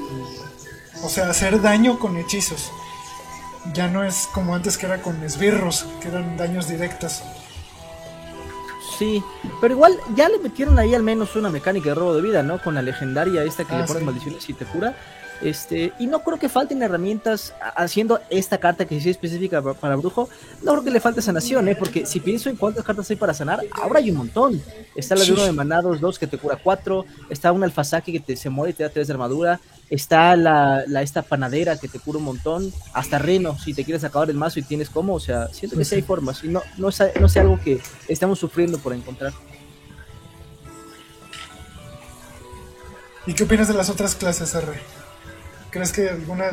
o 1.03 1.09
sea, 1.09 1.29
hacer 1.29 1.61
daño 1.61 1.99
con 1.99 2.17
hechizos 2.17 2.71
ya 3.73 3.89
no 3.89 4.05
es 4.05 4.29
como 4.33 4.55
antes 4.55 4.77
que 4.77 4.87
era 4.87 5.01
con 5.01 5.23
esbirros, 5.23 5.87
que 6.01 6.09
eran 6.09 6.37
daños 6.37 6.69
directos. 6.69 7.23
Sí, 8.99 9.23
pero 9.61 9.75
igual 9.75 9.99
ya 10.15 10.29
le 10.29 10.39
metieron 10.39 10.79
ahí 10.79 10.95
al 10.95 11.03
menos 11.03 11.35
una 11.35 11.51
mecánica 11.51 11.91
de 11.91 11.95
robo 11.95 12.15
de 12.15 12.23
vida, 12.23 12.43
¿no? 12.43 12.63
Con 12.63 12.75
la 12.75 12.83
legendaria 12.83 13.43
esta 13.43 13.65
que 13.65 13.75
le 13.75 13.83
ah, 13.83 13.87
pones 13.87 14.03
maldiciones 14.03 14.49
y 14.49 14.53
te 14.53 14.65
cura. 14.65 14.95
Este, 15.45 15.93
y 15.99 16.07
no 16.07 16.21
creo 16.21 16.39
que 16.39 16.49
falten 16.49 16.83
herramientas 16.83 17.53
haciendo 17.77 18.19
esta 18.31 18.57
carta 18.57 18.87
que 18.87 18.99
sí 18.99 19.11
es 19.11 19.17
específica 19.17 19.61
para, 19.61 19.95
brujo. 19.97 20.31
No 20.63 20.73
creo 20.73 20.85
que 20.85 20.91
le 20.91 21.01
falte 21.01 21.21
sanación, 21.21 21.69
¿eh? 21.69 21.77
porque 21.77 22.07
si 22.07 22.19
pienso 22.19 22.49
en 22.49 22.57
cuántas 22.57 22.83
cartas 22.83 23.11
hay 23.11 23.17
para 23.17 23.35
sanar, 23.35 23.61
ahora 23.73 23.99
hay 23.99 24.11
un 24.11 24.17
montón. 24.17 24.63
Está 24.97 25.15
la 25.15 25.23
de 25.23 25.33
uno 25.33 25.45
de 25.45 25.53
manados, 25.53 26.01
dos 26.01 26.19
que 26.19 26.27
te 26.27 26.39
cura 26.39 26.57
cuatro. 26.57 27.05
Está 27.29 27.53
un 27.53 27.63
alfazaki 27.63 28.13
que 28.13 28.21
te, 28.21 28.37
se 28.37 28.49
muere 28.49 28.71
y 28.71 28.73
te 28.75 28.85
da 28.85 28.89
tres 28.89 29.07
de 29.07 29.13
armadura. 29.13 29.61
Está 29.91 30.35
la, 30.35 30.83
esta 31.03 31.21
panadera 31.21 31.77
que 31.77 31.89
te 31.89 31.99
cura 31.99 32.19
un 32.19 32.25
montón. 32.25 32.73
Hasta 32.95 33.19
Reno, 33.19 33.59
si 33.59 33.75
te 33.75 33.85
quieres 33.85 34.03
acabar 34.03 34.31
el 34.31 34.37
mazo 34.37 34.61
y 34.61 34.63
tienes 34.63 34.89
como. 34.89 35.13
O 35.13 35.21
sea, 35.21 35.49
siento 35.49 35.77
que 35.77 35.85
sí 35.85 35.97
hay 35.97 36.03
formas. 36.03 36.43
Y 36.43 36.49
no, 36.49 36.63
no, 36.79 36.89
no 37.21 37.29
sé 37.29 37.41
algo 37.41 37.61
que 37.63 37.83
estamos 38.09 38.39
sufriendo 38.39 38.79
por 38.79 38.95
encontrar. 38.95 39.35
¿Y 43.27 43.35
qué 43.35 43.45
opinas 43.45 43.69
de 43.69 43.75
las 43.75 43.91
otras 43.91 44.15
clases, 44.15 44.55
R? 44.55 45.04
¿Crees 45.75 45.91
que 45.91 46.09
alguna 46.09 46.51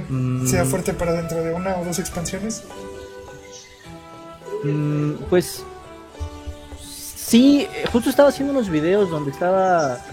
sea 0.48 0.64
mm. 0.64 0.68
fuerte 0.68 0.94
para 0.94 1.14
dentro 1.14 1.44
de 1.44 1.54
una 1.54 1.76
o 1.78 1.86
dos 1.86 2.00
expansiones? 2.00 2.64
Mm, 4.64 5.12
pues 5.30 5.64
sí, 6.80 7.68
justo 7.92 8.10
estaba 8.10 8.30
haciendo 8.30 8.52
unos 8.52 8.68
videos 8.68 9.12
donde 9.12 9.30
estaba 9.30 10.04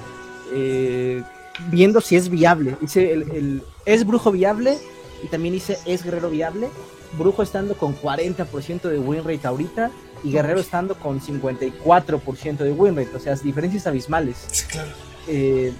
eh, 0.53 1.23
viendo 1.71 2.03
si 2.03 2.17
es 2.17 2.29
viable. 2.29 2.77
Hice 2.83 3.15
el, 3.15 3.63
es 3.87 4.07
brujo 4.07 4.31
viable 4.31 4.77
y 5.25 5.29
también 5.29 5.55
hice 5.55 5.79
es 5.87 6.05
guerrero 6.05 6.29
viable. 6.29 6.69
Brujo 7.17 7.43
estando 7.43 7.79
con 7.79 7.99
40% 7.99 8.83
de 8.91 8.99
win 8.99 9.25
rate 9.25 9.47
ahorita 9.47 9.91
y 10.23 10.33
guerrero 10.33 10.61
estando 10.61 10.99
con 10.99 11.19
54% 11.19 12.59
de 12.59 12.73
win 12.73 12.95
rate. 12.95 13.17
O 13.17 13.21
sea, 13.21 13.35
diferencias 13.37 13.87
abismales. 13.87 14.37
Sí, 14.51 14.67
claro. 14.67 14.91
Eh, 15.29 15.73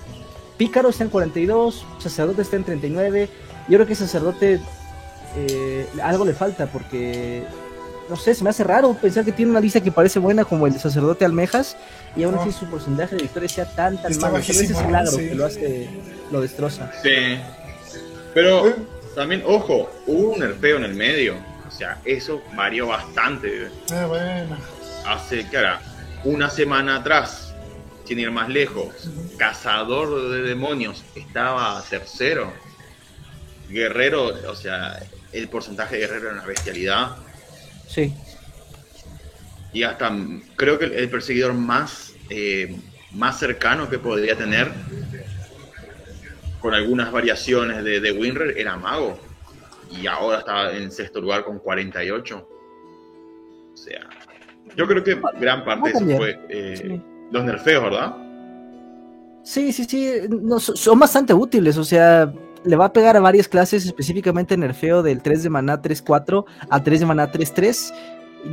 Pícaro 0.59 0.89
está 0.91 1.05
en 1.05 1.11
42, 1.11 1.87
Sacerdote 1.99 2.43
está 2.43 2.57
en 2.57 2.65
39. 2.65 3.31
Yo 3.69 3.77
creo 3.77 3.87
que 3.87 3.95
Sacerdote 3.95 4.61
eh, 5.37 5.87
algo 6.03 6.25
le 6.25 6.35
falta 6.35 6.67
porque, 6.67 7.45
no 8.11 8.17
sé, 8.17 8.35
se 8.35 8.43
me 8.43 8.51
hace 8.51 8.65
raro 8.65 8.95
pensar 8.95 9.25
que 9.25 9.31
tiene 9.33 9.53
una 9.53 9.61
lista 9.61 9.81
que 9.81 9.93
parece 9.93 10.19
buena 10.19 10.45
como 10.45 10.67
el 10.67 10.73
de 10.73 10.81
Sacerdote 10.81 11.25
Almejas 11.25 11.77
y 12.17 12.25
aún 12.25 12.35
así 12.35 12.51
su 12.51 12.67
porcentaje 12.67 13.15
de 13.15 13.23
victoria 13.23 13.49
sea 13.49 13.65
tan, 13.67 14.03
tan 14.03 14.19
malo. 14.19 14.39
Ese 14.39 14.65
es 14.65 14.85
milagro 14.85 15.17
que 15.17 15.35
lo 15.35 15.47
hace, 15.47 15.89
lo 16.33 16.41
destroza. 16.41 16.91
Sí. 17.03 17.39
Pero 18.35 18.75
también, 19.15 19.43
ojo, 19.47 19.89
hubo 20.07 20.33
un 20.33 20.41
nerfeo 20.41 20.79
en 20.79 20.85
el 20.85 20.95
medio. 20.95 21.37
O 21.67 21.71
sea, 21.71 21.99
eso 22.05 22.43
varió 22.57 22.89
bastante. 22.89 23.67
Eh, 23.67 23.71
bueno. 24.09 24.57
Hace, 25.07 25.47
¿qué 25.49 25.59
hará? 25.59 25.81
Una 26.25 26.51
semana 26.51 26.97
atrás 26.97 27.48
sin 28.09 28.19
ir 28.19 28.31
más 28.31 28.49
lejos, 28.49 29.11
Cazador 29.37 30.31
de 30.31 30.41
Demonios 30.41 31.05
estaba 31.15 31.85
tercero. 31.91 32.51
Guerrero, 33.69 34.33
o 34.49 34.55
sea, 34.55 34.99
el 35.31 35.49
porcentaje 35.49 35.97
de 35.97 36.01
Guerrero 36.01 36.31
era 36.31 36.39
una 36.39 36.47
bestialidad. 36.47 37.17
Sí. 37.87 38.15
Y 39.75 39.83
hasta 39.83 40.11
creo 40.57 40.79
que 40.79 40.87
el 40.87 41.11
perseguidor 41.11 41.53
más, 41.53 42.15
eh, 42.31 42.81
más 43.13 43.39
cercano 43.39 43.91
que 43.91 43.99
podría 43.99 44.37
tener, 44.37 44.73
con 46.61 46.73
algunas 46.73 47.13
variaciones 47.13 47.85
de, 47.85 48.01
de 48.01 48.13
Winrer, 48.13 48.57
era 48.57 48.79
Mago. 48.79 49.21
Y 49.91 50.07
ahora 50.07 50.39
está 50.39 50.75
en 50.75 50.91
sexto 50.91 51.21
lugar 51.21 51.45
con 51.45 51.59
48. 51.59 52.49
O 53.75 53.77
sea, 53.77 54.09
yo 54.75 54.87
creo 54.87 55.05
que 55.05 55.21
gran 55.39 55.63
parte 55.67 55.91
de 55.91 55.95
eso 55.95 56.17
fue 56.17 56.41
eh, 56.49 57.01
los 57.31 57.45
nerfeos, 57.45 57.85
¿verdad? 57.85 58.17
Sí, 59.43 59.73
sí, 59.73 59.85
sí, 59.85 60.13
son 60.59 60.99
bastante 60.99 61.33
útiles, 61.33 61.79
o 61.79 61.85
sea, 61.85 62.33
le 62.65 62.77
va 62.77 62.87
a 62.87 62.93
pegar 62.93 63.17
a 63.17 63.21
varias 63.21 63.49
clases, 63.49 63.87
específicamente 63.87 64.57
nerfeo 64.57 65.03
del 65.03 65.23
3 65.23 65.43
de 65.45 65.51
maná 65.51 65.81
3-4 65.81 66.45
a 66.69 66.83
3 66.83 67.01
de 67.01 67.07
maná 67.07 67.31
3-3. 67.31 67.95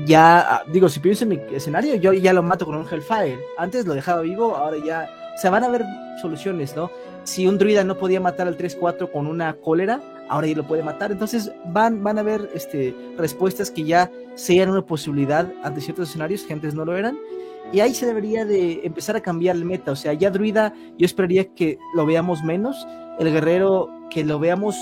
Ya, 0.05 0.39
ah, 0.39 0.63
digo, 0.71 0.89
si 0.89 0.99
pienso 0.99 1.23
en 1.23 1.29
mi 1.29 1.39
escenario, 1.51 1.95
yo 1.95 2.13
ya 2.13 2.33
lo 2.33 2.43
mato 2.43 2.65
con 2.65 2.75
un 2.75 2.85
Hellfire. 2.89 3.39
Antes 3.57 3.85
lo 3.85 3.93
dejaba 3.93 4.21
vivo, 4.21 4.55
ahora 4.55 4.77
ya. 4.83 5.09
O 5.35 5.37
sea, 5.37 5.51
van 5.51 5.63
a 5.63 5.67
haber 5.67 5.83
soluciones, 6.21 6.75
¿no? 6.75 6.89
Si 7.23 7.45
un 7.45 7.57
druida 7.57 7.83
no 7.83 7.97
podía 7.97 8.19
matar 8.19 8.47
al 8.47 8.57
3-4 8.57 9.11
con 9.11 9.27
una 9.27 9.53
cólera, 9.55 10.01
ahora 10.29 10.47
ya 10.47 10.55
lo 10.55 10.65
puede 10.65 10.83
matar. 10.83 11.11
Entonces 11.11 11.51
van, 11.65 12.03
van 12.03 12.17
a 12.17 12.21
haber 12.21 12.49
este, 12.53 12.95
respuestas 13.17 13.69
que 13.69 13.83
ya 13.83 14.11
sean 14.35 14.69
una 14.69 14.85
posibilidad 14.85 15.51
ante 15.63 15.81
ciertos 15.81 16.09
escenarios 16.09 16.43
que 16.43 16.53
antes 16.53 16.73
no 16.73 16.85
lo 16.85 16.95
eran. 16.95 17.17
Y 17.71 17.79
ahí 17.79 17.93
se 17.93 18.05
debería 18.05 18.45
de 18.45 18.81
empezar 18.83 19.15
a 19.15 19.21
cambiar 19.21 19.55
el 19.55 19.65
meta. 19.65 19.91
O 19.91 19.95
sea, 19.95 20.13
ya 20.13 20.29
Druida 20.29 20.73
yo 20.97 21.05
esperaría 21.05 21.53
que 21.53 21.77
lo 21.93 22.05
veamos 22.05 22.43
menos. 22.43 22.87
El 23.19 23.31
guerrero 23.31 23.89
que 24.09 24.23
lo 24.23 24.39
veamos 24.39 24.75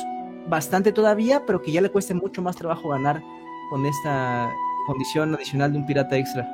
bastante 0.47 0.91
todavía, 0.91 1.45
pero 1.45 1.61
que 1.61 1.71
ya 1.71 1.81
le 1.81 1.89
cueste 1.89 2.13
mucho 2.13 2.41
más 2.41 2.55
trabajo 2.55 2.89
ganar 2.89 3.23
con 3.69 3.85
esta 3.85 4.51
condición 4.85 5.33
adicional 5.33 5.71
de 5.71 5.79
un 5.79 5.85
pirata 5.85 6.17
extra. 6.17 6.47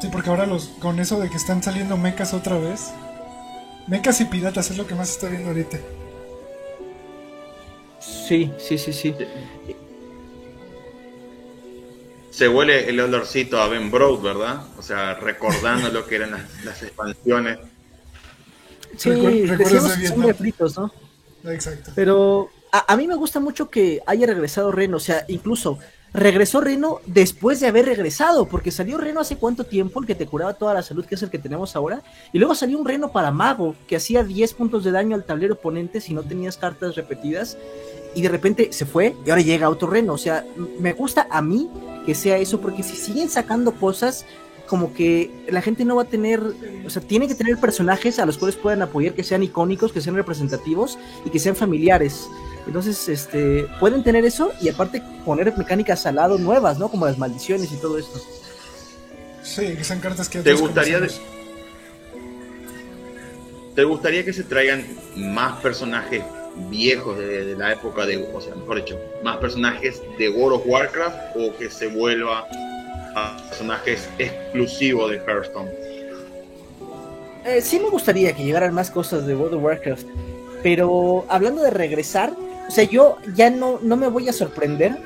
Sí, 0.00 0.08
porque 0.12 0.30
ahora 0.30 0.46
los 0.46 0.68
con 0.80 1.00
eso 1.00 1.18
de 1.18 1.28
que 1.28 1.36
están 1.36 1.62
saliendo 1.62 1.96
mecas 1.96 2.32
otra 2.32 2.56
vez. 2.56 2.92
Mecas 3.88 4.20
y 4.20 4.26
piratas 4.26 4.70
es 4.70 4.78
lo 4.78 4.86
que 4.86 4.94
más 4.94 5.10
está 5.10 5.28
viendo 5.28 5.48
ahorita. 5.48 5.78
Sí, 7.98 8.52
sí, 8.58 8.78
sí, 8.78 8.92
sí 8.92 9.14
se 12.38 12.48
huele 12.48 12.88
el 12.88 13.00
olorcito 13.00 13.60
a 13.60 13.66
Ben 13.66 13.90
Broad, 13.90 14.20
¿verdad? 14.20 14.62
O 14.78 14.82
sea, 14.82 15.14
recordando 15.14 15.88
lo 15.88 16.06
que 16.06 16.14
eran 16.14 16.30
las, 16.64 16.82
expansiones. 16.84 17.58
Sí, 18.96 19.10
decíamos 19.10 19.94
son 20.06 20.22
refritos, 20.22 20.78
¿no? 20.78 20.92
Exacto. 21.46 21.90
Pero 21.96 22.48
a, 22.70 22.96
mí 22.96 23.08
me 23.08 23.16
gusta 23.16 23.40
mucho 23.40 23.68
que 23.70 24.02
haya 24.06 24.24
regresado 24.28 24.70
Reno, 24.70 24.98
o 24.98 25.00
sea, 25.00 25.24
incluso 25.26 25.80
regresó 26.12 26.60
Reno 26.60 27.00
después 27.06 27.58
de 27.58 27.66
haber 27.66 27.86
regresado, 27.86 28.46
porque 28.46 28.70
salió 28.70 28.98
Reno 28.98 29.18
hace 29.18 29.36
cuánto 29.36 29.64
tiempo, 29.64 29.98
el 29.98 30.06
que 30.06 30.14
te 30.14 30.26
curaba 30.26 30.54
toda 30.54 30.74
la 30.74 30.84
salud, 30.84 31.06
que 31.06 31.16
es 31.16 31.22
el 31.24 31.30
que 31.30 31.40
tenemos 31.40 31.74
ahora, 31.74 32.04
y 32.32 32.38
luego 32.38 32.54
salió 32.54 32.78
un 32.78 32.86
Reno 32.86 33.10
para 33.10 33.32
Mago, 33.32 33.74
que 33.88 33.96
hacía 33.96 34.22
10 34.22 34.54
puntos 34.54 34.84
de 34.84 34.92
daño 34.92 35.16
al 35.16 35.24
tablero 35.24 35.54
oponente 35.54 36.00
si 36.00 36.14
no 36.14 36.22
tenías 36.22 36.56
cartas 36.56 36.94
repetidas, 36.94 37.58
y 38.14 38.22
de 38.22 38.28
repente 38.28 38.72
se 38.72 38.86
fue, 38.86 39.16
y 39.26 39.30
ahora 39.30 39.42
llega 39.42 39.68
otro 39.68 39.90
Reno, 39.90 40.12
o 40.12 40.18
sea, 40.18 40.46
me 40.78 40.92
gusta 40.92 41.26
a 41.28 41.42
mí 41.42 41.68
que 42.08 42.14
sea 42.14 42.38
eso, 42.38 42.58
porque 42.62 42.82
si 42.82 42.96
siguen 42.96 43.28
sacando 43.28 43.74
cosas, 43.74 44.24
como 44.66 44.94
que 44.94 45.30
la 45.50 45.60
gente 45.60 45.84
no 45.84 45.96
va 45.96 46.04
a 46.04 46.06
tener, 46.06 46.40
o 46.86 46.88
sea, 46.88 47.02
tiene 47.02 47.28
que 47.28 47.34
tener 47.34 47.58
personajes 47.58 48.18
a 48.18 48.24
los 48.24 48.38
cuales 48.38 48.56
puedan 48.56 48.80
apoyar, 48.80 49.12
que 49.12 49.22
sean 49.22 49.42
icónicos, 49.42 49.92
que 49.92 50.00
sean 50.00 50.16
representativos 50.16 50.98
y 51.26 51.28
que 51.28 51.38
sean 51.38 51.54
familiares. 51.54 52.26
Entonces, 52.66 53.10
este, 53.10 53.66
pueden 53.78 54.02
tener 54.02 54.24
eso 54.24 54.52
y 54.62 54.70
aparte 54.70 55.02
poner 55.26 55.54
mecánicas 55.58 56.06
al 56.06 56.14
lado 56.14 56.38
nuevas, 56.38 56.78
¿no? 56.78 56.88
Como 56.88 57.04
las 57.04 57.18
maldiciones 57.18 57.70
y 57.72 57.76
todo 57.76 57.98
esto. 57.98 58.18
Sí, 59.42 59.74
que 59.76 59.84
sean 59.84 60.00
cartas 60.00 60.30
que... 60.30 60.40
¿Te 60.40 60.54
gustaría, 60.54 61.06
¿Te 63.74 63.84
gustaría 63.84 64.24
que 64.24 64.32
se 64.32 64.44
traigan 64.44 64.82
más 65.14 65.60
personajes 65.60 66.22
viejos 66.70 67.18
de, 67.18 67.56
la 67.56 67.72
época 67.72 68.06
de, 68.06 68.28
o 68.32 68.40
sea, 68.40 68.54
mejor 68.54 68.76
dicho, 68.76 68.98
más 69.22 69.38
personajes 69.38 70.02
de 70.18 70.28
World 70.28 70.60
of 70.60 70.66
Warcraft 70.66 71.36
o 71.36 71.56
que 71.56 71.70
se 71.70 71.88
vuelva 71.88 72.46
a 73.14 73.36
personajes 73.48 74.08
exclusivos 74.18 75.10
de 75.10 75.16
Hearthstone. 75.18 75.70
Eh, 77.44 77.60
sí 77.62 77.80
me 77.80 77.88
gustaría 77.88 78.32
que 78.34 78.44
llegaran 78.44 78.74
más 78.74 78.90
cosas 78.90 79.26
de 79.26 79.34
World 79.34 79.54
of 79.54 79.62
Warcraft, 79.62 80.06
pero 80.62 81.24
hablando 81.28 81.62
de 81.62 81.70
regresar, 81.70 82.34
o 82.68 82.70
sea, 82.70 82.84
yo 82.84 83.16
ya 83.34 83.50
no, 83.50 83.78
no 83.82 83.96
me 83.96 84.08
voy 84.08 84.28
a 84.28 84.32
sorprender 84.32 84.98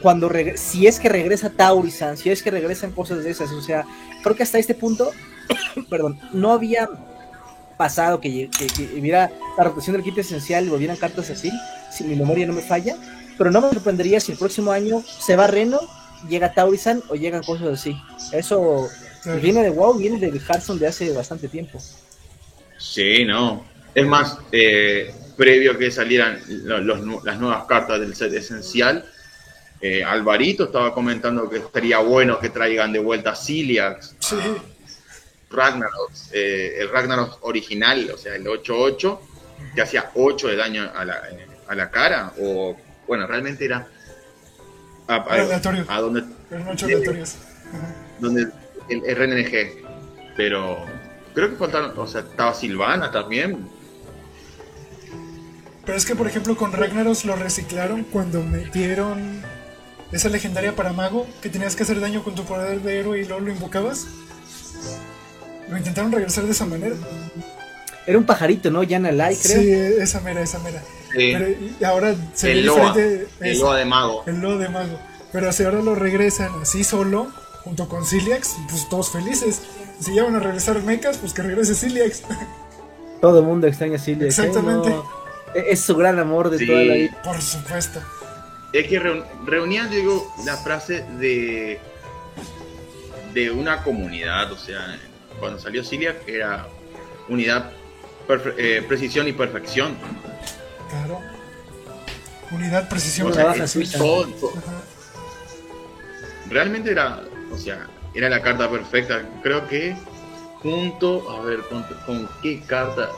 cuando 0.00 0.30
si 0.56 0.86
es 0.86 1.00
que 1.00 1.08
regresa 1.08 1.50
Taurisan, 1.50 2.16
si 2.16 2.30
es 2.30 2.42
que 2.42 2.50
regresan 2.50 2.92
cosas 2.92 3.24
de 3.24 3.30
esas, 3.30 3.50
o 3.52 3.60
sea, 3.60 3.84
creo 4.22 4.36
que 4.36 4.42
hasta 4.42 4.58
este 4.58 4.74
punto, 4.74 5.10
perdón, 5.90 6.18
no 6.32 6.52
había 6.52 6.88
pasado 7.76 8.20
que, 8.20 8.48
que, 8.50 8.98
hubiera 8.98 9.30
la 9.56 9.64
rotación 9.64 9.94
del 9.94 10.04
kit 10.04 10.18
esencial 10.18 10.66
y 10.66 10.68
volvieran 10.68 10.96
cartas 10.96 11.30
así, 11.30 11.50
si 11.92 12.04
mi 12.04 12.16
memoria 12.16 12.46
no 12.46 12.52
me 12.52 12.62
falla, 12.62 12.96
pero 13.36 13.50
no 13.50 13.60
me 13.60 13.70
sorprendería 13.70 14.20
si 14.20 14.32
el 14.32 14.38
próximo 14.38 14.72
año 14.72 15.02
se 15.02 15.36
va 15.36 15.46
Reno, 15.46 15.80
llega 16.28 16.52
Taurisan 16.52 17.02
o 17.08 17.14
llegan 17.14 17.42
cosas 17.42 17.68
así. 17.68 17.96
Eso 18.32 18.88
viene 19.40 19.62
de 19.62 19.70
WoW, 19.70 19.98
viene 19.98 20.18
de 20.18 20.38
Hearthstone 20.38 20.78
de 20.78 20.86
hace 20.86 21.12
bastante 21.12 21.48
tiempo. 21.48 21.80
Sí, 22.78 23.24
no. 23.24 23.64
Es 23.94 24.06
más, 24.06 24.38
eh, 24.52 25.14
previo 25.36 25.72
a 25.72 25.78
que 25.78 25.90
salieran 25.90 26.40
las 26.48 27.38
nuevas 27.38 27.64
cartas 27.64 28.00
del 28.00 28.14
set 28.14 28.32
esencial, 28.32 29.04
eh, 29.80 30.02
Alvarito 30.02 30.64
estaba 30.64 30.94
comentando 30.94 31.48
que 31.48 31.58
estaría 31.58 31.98
bueno 31.98 32.38
que 32.38 32.48
traigan 32.48 32.92
de 32.92 33.00
vuelta 33.00 33.34
Ciliax. 33.34 34.16
Sí. 34.18 34.36
Ragnarok, 35.50 36.10
eh, 36.32 36.76
el 36.78 36.90
Ragnarok 36.90 37.38
original, 37.42 38.10
o 38.12 38.18
sea, 38.18 38.34
el 38.34 38.44
8-8, 38.44 39.18
que 39.74 39.82
hacía 39.82 40.10
8 40.14 40.48
de 40.48 40.56
daño 40.56 40.90
a 40.94 41.04
la, 41.04 41.22
a 41.68 41.74
la 41.74 41.90
cara, 41.90 42.32
o 42.40 42.76
bueno, 43.06 43.26
realmente 43.26 43.64
era 43.64 43.86
a, 45.06 45.16
a, 45.16 46.00
donde, 46.00 46.24
donde 48.20 48.48
el, 48.88 49.16
RNG, 49.16 49.84
pero 50.36 50.78
creo 51.34 51.50
que 51.50 51.56
faltaron, 51.56 51.98
o 51.98 52.06
sea, 52.06 52.22
estaba 52.22 52.54
Silvana 52.54 53.10
también. 53.10 53.68
Pero 55.84 55.98
es 55.98 56.06
que, 56.06 56.14
por 56.14 56.26
ejemplo, 56.26 56.56
con 56.56 56.72
Ragnaros 56.72 57.24
lo 57.26 57.36
reciclaron 57.36 58.04
cuando 58.04 58.42
metieron 58.42 59.42
esa 60.12 60.28
legendaria 60.28 60.74
para 60.74 60.92
mago 60.92 61.26
que 61.42 61.50
tenías 61.50 61.76
que 61.76 61.82
hacer 61.82 62.00
daño 62.00 62.22
con 62.22 62.34
tu 62.34 62.44
poder 62.44 62.80
de 62.80 63.00
héroe 63.00 63.20
y 63.20 63.24
luego 63.26 63.40
lo 63.40 63.50
invocabas. 63.50 64.06
Lo 65.74 65.78
intentaron 65.78 66.12
regresar 66.12 66.44
de 66.44 66.52
esa 66.52 66.66
manera. 66.66 66.94
Era 68.06 68.16
un 68.18 68.24
pajarito, 68.24 68.70
¿no? 68.70 68.82
Yana 68.84 69.10
Lai, 69.10 69.34
creo. 69.36 69.60
Sí, 69.60 69.72
esa 70.00 70.20
mera, 70.20 70.40
esa 70.40 70.60
mera. 70.60 70.80
Sí. 71.12 71.32
Pero 71.32 71.48
y 71.48 71.84
ahora 71.84 72.14
se 72.34 72.46
ve 72.46 72.52
El 72.52 72.66
Loa, 72.66 72.92
diferente. 72.92 73.28
el 73.40 73.58
Loa 73.58 73.76
de 73.76 73.84
mago. 73.84 74.22
el 74.26 74.40
Loa 74.40 74.56
de 74.58 74.68
mago. 74.68 74.98
Pero 75.32 75.52
si 75.52 75.64
ahora 75.64 75.80
lo 75.82 75.94
regresan 75.96 76.50
así 76.62 76.84
solo, 76.84 77.26
junto 77.64 77.88
con 77.88 78.06
Ciliax, 78.06 78.54
pues 78.70 78.88
todos 78.88 79.10
felices. 79.10 79.62
Si 80.00 80.14
ya 80.14 80.22
van 80.24 80.36
a 80.36 80.38
regresar 80.40 80.80
mechas, 80.82 81.18
pues 81.18 81.32
que 81.32 81.42
regrese 81.42 81.74
Ciliax. 81.74 82.22
Todo 83.20 83.40
el 83.40 83.44
mundo 83.46 83.66
extraña 83.66 83.96
a 83.96 83.98
Ciliax. 83.98 84.22
¿eh? 84.38 84.42
Exactamente. 84.42 84.90
No, 84.90 85.04
e- 85.56 85.70
es 85.72 85.80
su 85.80 85.96
gran 85.96 86.18
amor 86.20 86.50
de 86.50 86.58
Sí. 86.58 86.66
toda 86.68 86.82
la 86.84 86.94
vida. 86.94 87.20
Por 87.24 87.40
supuesto. 87.42 88.00
Es 88.72 88.86
que 88.86 89.00
reun- 89.00 89.24
reunían, 89.46 89.90
digo, 89.90 90.32
la 90.44 90.56
frase 90.56 91.04
de, 91.18 91.80
de 93.32 93.50
una 93.50 93.82
comunidad. 93.82 94.52
O 94.52 94.56
sea, 94.58 94.98
cuando 95.40 95.58
salió 95.58 95.82
Cilia 95.84 96.16
era 96.26 96.66
unidad, 97.28 97.70
perfe- 98.28 98.54
eh, 98.56 98.84
precisión 98.86 99.28
y 99.28 99.32
perfección. 99.32 99.96
Claro. 100.90 101.20
Unidad, 102.50 102.88
precisión. 102.88 103.28
O 103.30 103.32
sea, 103.34 103.66
suiza. 103.66 103.98
todo- 103.98 104.26
todo- 104.28 104.52
realmente 106.48 106.90
era, 106.90 107.20
o 107.50 107.56
sea, 107.58 107.86
era 108.14 108.28
la 108.28 108.40
carta 108.42 108.70
perfecta. 108.70 109.22
Creo 109.42 109.66
que 109.66 109.96
junto, 110.60 111.30
a 111.30 111.40
ver, 111.44 111.60
con, 111.62 111.82
con 112.06 112.28
qué 112.42 112.60
carta. 112.62 113.08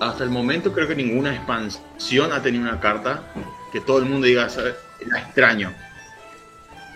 Hasta 0.00 0.24
el 0.24 0.30
momento 0.30 0.72
creo 0.72 0.86
que 0.88 0.94
ninguna 0.94 1.34
expansión 1.34 2.32
ha 2.32 2.42
tenido 2.42 2.64
una 2.64 2.80
carta 2.80 3.22
que 3.72 3.80
todo 3.80 3.98
el 3.98 4.04
mundo 4.06 4.26
diga, 4.26 4.48
"¿Sabe? 4.48 4.74
la 5.06 5.18
extraño. 5.20 5.74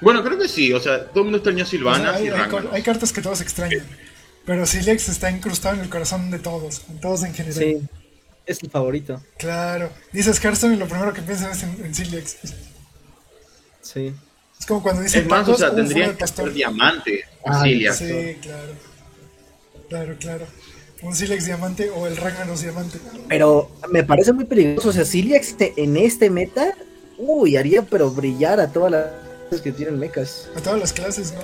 Bueno, 0.01 0.23
creo 0.25 0.39
que 0.39 0.49
sí, 0.49 0.73
o 0.73 0.81
sea, 0.81 1.07
todo 1.07 1.21
el 1.21 1.25
mundo 1.25 1.39
extrañó 1.39 1.63
a 1.63 1.67
O 1.67 1.67
sea, 1.67 1.79
Silvana 1.79 2.15
hay, 2.15 2.27
y 2.27 2.29
hay 2.29 2.69
hay 2.73 2.83
cartas 2.83 3.13
que 3.13 3.21
todos 3.21 3.41
extrañan. 3.41 3.85
Pero 4.45 4.67
Ciliax 4.67 5.09
está 5.09 5.31
incrustado 5.31 5.75
en 5.75 5.83
el 5.83 5.89
corazón 5.91 6.31
de 6.31 6.39
todos, 6.39 6.83
en 6.89 7.01
todos 7.01 7.23
en 7.25 7.35
general. 7.35 7.59
Sí, 7.59 7.79
es 8.47 8.63
el 8.63 8.71
favorito. 8.71 9.23
Claro. 9.37 9.91
Dices 10.13 10.43
Hearthstone 10.43 10.75
y 10.75 10.77
lo 10.79 10.87
primero 10.89 11.13
que 11.13 11.21
piensas 11.23 11.59
es 11.59 11.63
en, 11.65 11.85
en 11.85 11.95
Ciliax. 11.95 12.37
Sí. 13.83 14.15
Es 14.59 14.67
como 14.67 14.83
cuando 14.83 15.03
dicen 15.03 15.23
Es 15.23 15.29
más, 15.29 15.49
o 15.49 15.55
sea, 15.55 15.75
tendría 15.75 16.15
que 16.17 16.27
ser 16.27 16.53
diamante, 16.53 17.25
Ah. 17.45 17.63
Sí, 17.65 18.37
claro. 18.43 18.73
Claro, 19.89 20.17
claro. 20.19 20.47
Un 21.03 21.15
Silex 21.15 21.47
diamante 21.47 21.91
o 21.91 22.07
el 22.07 22.17
Ragnaros 22.17 22.63
diamante. 22.63 22.99
Pero 23.29 23.71
me 23.91 24.03
parece 24.03 24.33
muy 24.33 24.45
peligroso. 24.45 24.89
O 24.89 24.93
sea, 24.93 25.05
te- 25.57 25.75
en 25.77 25.97
este 25.97 26.29
meta, 26.29 26.75
uy, 27.19 27.57
haría 27.57 27.83
pero 27.83 28.11
brillar 28.11 28.61
a 28.61 28.73
todas 28.73 28.91
las 28.93 29.05
cosas 29.05 29.28
que 29.57 29.73
tienen 29.73 29.99
mechas. 29.99 30.49
A 30.57 30.61
todas 30.61 30.79
las 30.79 30.93
clases, 30.93 31.33
¿no? 31.33 31.41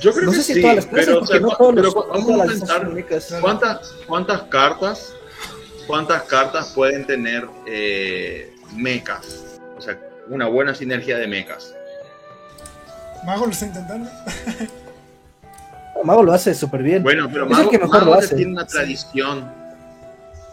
Yo 0.00 0.12
creo 0.12 0.26
No 0.26 0.30
que 0.32 0.36
sé 0.38 0.42
si 0.44 0.54
sí, 0.54 0.60
todas 0.60 0.76
las 0.76 0.86
clases, 0.86 1.06
pero, 1.06 1.16
o 1.16 1.20
porque 1.20 1.32
sea, 1.32 1.40
no 1.40 1.48
cu- 1.48 1.56
todos 1.56 1.74
pero 1.74 1.84
los, 1.86 1.94
cu- 1.94 2.00
no 2.02 2.08
vamos 2.12 2.26
todas 2.26 2.40
a 2.40 2.46
pensar 2.52 2.88
mechas. 2.90 3.34
¿Cuántas, 3.40 3.94
cuántas 4.06 4.42
cartas 4.42 5.14
cuántas 5.86 6.22
cartas 6.24 6.68
pueden 6.74 7.06
tener 7.06 7.48
eh, 7.66 8.54
mechas? 8.76 9.58
O 9.76 9.80
sea, 9.80 9.98
una 10.28 10.46
buena 10.46 10.74
sinergia 10.74 11.16
de 11.18 11.26
mechas. 11.26 11.74
Mago 13.24 13.46
lo 13.46 13.52
está 13.52 13.66
intentando. 13.66 14.10
Mago 16.04 16.22
lo 16.22 16.32
hace 16.32 16.54
súper 16.54 16.82
bien. 16.82 17.02
Bueno, 17.02 17.28
pero 17.32 17.44
Es 17.46 17.50
el 17.50 17.56
Mago, 17.56 17.70
que 17.70 17.78
mejor 17.78 17.94
Mago 17.98 18.06
lo 18.14 18.20
ya 18.20 18.26
hace. 18.26 18.36
tiene 18.36 18.52
una 18.52 18.66
tradición. 18.66 19.52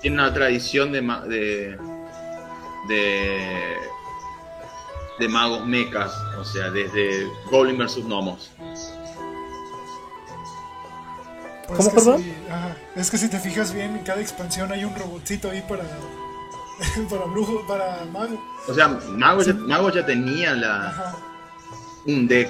Tiene 0.01 0.17
una 0.17 0.34
tradición 0.34 0.91
de, 0.91 1.01
ma- 1.01 1.25
de, 1.25 1.77
de, 2.88 3.75
de 5.19 5.27
magos 5.29 5.65
mechas. 5.65 6.12
O 6.38 6.43
sea, 6.43 6.69
desde 6.72 7.27
Goblin 7.50 7.77
versus 7.77 8.05
Gnomos. 8.05 8.51
Pues 11.67 11.77
¿Cómo, 11.79 11.89
que 11.89 11.95
perdón? 11.95 12.22
sí, 12.24 12.34
ajá. 12.50 12.77
Es 12.95 13.10
que 13.10 13.17
si 13.17 13.27
te 13.27 13.39
fijas 13.39 13.74
bien, 13.74 13.95
en 13.98 14.03
cada 14.03 14.22
expansión 14.22 14.72
hay 14.72 14.84
un 14.86 14.95
robotcito 14.95 15.50
ahí 15.50 15.63
para. 15.67 15.84
para 17.10 17.25
brujo, 17.25 17.66
para 17.68 18.05
mago. 18.11 18.39
O 18.68 18.74
sea, 18.74 18.87
Mago, 18.87 19.42
ya, 19.42 19.53
Mago 19.53 19.89
ya 19.92 20.05
tenía 20.05 20.53
la, 20.53 20.89
Ajá. 20.89 21.16
un 22.05 22.27
deck 22.27 22.50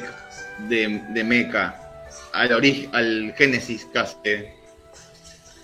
de, 0.68 1.04
de 1.10 1.24
mecha 1.24 1.76
al 2.34 2.52
origen, 2.52 2.94
al 2.96 3.34
Génesis 3.38 3.88
casi 3.94 4.16
de- 4.24 4.56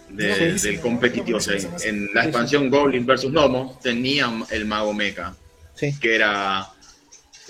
buenísimo, 0.09 0.71
del 0.71 0.79
competitivo. 0.81 1.37
O 1.37 1.41
sea, 1.41 1.55
en 1.83 2.13
la 2.13 2.23
expansión 2.23 2.69
Goblin 2.69 3.05
versus 3.05 3.31
Gnomos 3.31 3.79
tenía 3.79 4.31
el 4.51 4.65
mago 4.65 4.93
mecha, 4.93 5.33
Sí. 5.73 5.97
que 5.99 6.15
era 6.15 6.69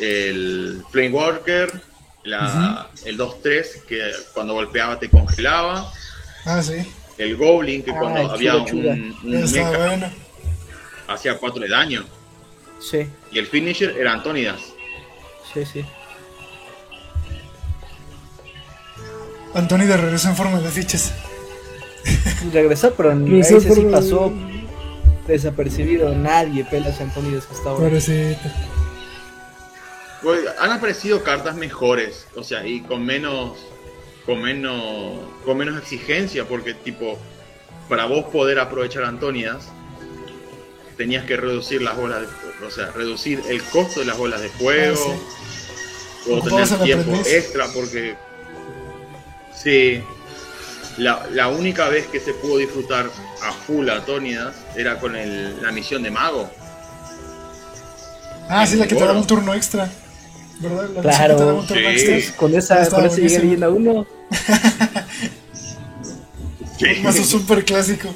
el 0.02 0.84
Flame 0.92 1.10
Walker, 1.12 1.72
la, 2.24 2.90
el 3.06 3.18
2-3, 3.18 3.84
que 3.88 4.12
cuando 4.34 4.54
golpeaba 4.54 5.00
te 5.00 5.10
congelaba, 5.10 5.92
Ah, 6.46 6.62
sí. 6.62 6.86
el 7.18 7.38
Goblin, 7.38 7.84
que 7.84 7.92
Ah, 7.92 7.96
cuando 8.00 8.22
chulo, 8.22 8.34
había 8.34 8.66
chulo. 8.66 8.90
un, 8.92 9.16
un 9.24 9.42
mecha 9.42 9.70
bueno. 9.78 10.10
hacía 11.08 11.38
4 11.38 11.62
de 11.62 11.70
daño, 11.70 12.04
Sí, 12.80 13.08
y 13.32 13.38
el 13.40 13.46
finisher 13.48 13.96
era 13.98 14.12
Antonidas. 14.14 14.60
sí, 15.54 15.64
sí. 15.66 15.86
Anthony 19.54 19.80
de 19.86 19.98
regreso 19.98 20.30
en 20.30 20.36
forma 20.36 20.60
de 20.62 20.70
fichas. 20.70 21.14
Regresó, 22.54 22.94
pero 22.96 23.12
en 23.12 23.26
Regresó, 23.28 23.58
ese 23.58 23.76
sí 23.76 23.82
pasó 23.92 24.32
desapercibido. 25.28 26.16
Nadie 26.16 26.64
pela 26.66 26.88
a 26.88 27.04
Antonidas 27.04 27.48
hasta 27.52 27.70
ahora. 27.70 27.84
Pobrecito. 27.90 28.40
Pues, 30.22 30.42
han 30.60 30.72
aparecido 30.72 31.24
cartas 31.24 31.56
mejores, 31.56 32.28
o 32.36 32.44
sea, 32.44 32.66
y 32.66 32.82
con 32.82 33.04
menos, 33.06 33.58
con 34.26 34.42
menos, 34.42 35.20
con 35.46 35.58
menos 35.58 35.78
exigencia, 35.82 36.46
porque 36.46 36.74
tipo, 36.76 37.18
para 37.90 38.06
vos 38.06 38.26
poder 38.26 38.60
aprovechar 38.60 39.04
Antonidas, 39.04 39.70
tenías 40.96 41.26
que 41.26 41.38
reducir 41.38 41.82
las 41.82 41.98
bolas, 41.98 42.22
de, 42.22 42.66
o 42.66 42.70
sea, 42.70 42.92
reducir 42.92 43.42
el 43.50 43.64
costo 43.64 44.02
de 44.02 44.06
las 44.06 44.18
bolas 44.18 44.42
de 44.42 44.50
fuego, 44.50 45.20
Ah, 46.24 46.24
o 46.30 46.40
tener 46.44 46.68
tiempo 46.84 47.12
extra, 47.34 47.66
porque 47.74 48.16
sí, 49.56 50.04
la, 50.98 51.26
la 51.32 51.48
única 51.48 51.90
vez 51.90 52.06
que 52.06 52.20
se 52.20 52.36
pudo 52.36 52.58
disfrutar 52.58 53.10
a 53.42 53.52
full 53.52 53.90
Antonidas 53.90 54.54
era 54.76 55.00
con 55.00 55.16
el- 55.16 55.60
la 55.64 55.72
misión 55.72 56.04
de 56.04 56.12
mago. 56.12 56.48
Ah, 58.48 58.68
sí, 58.68 58.76
la 58.76 58.86
que 58.88 58.94
te 58.94 59.02
daba 59.02 59.18
un 59.18 59.26
turno 59.26 59.54
extra. 59.56 59.90
¿Verdad? 60.62 60.90
La 60.96 61.02
Claro. 61.02 61.60
un 61.60 61.68
Sí. 61.68 62.32
Con 62.38 62.56
esa, 62.56 62.90
con 62.90 63.06
esa 63.06 63.18
llega 63.18 63.40
leyenda 63.40 63.70
uno. 63.70 64.06
Sí. 66.78 66.88
Mazo 67.04 67.24
súper 67.24 67.64
clásico. 67.64 68.14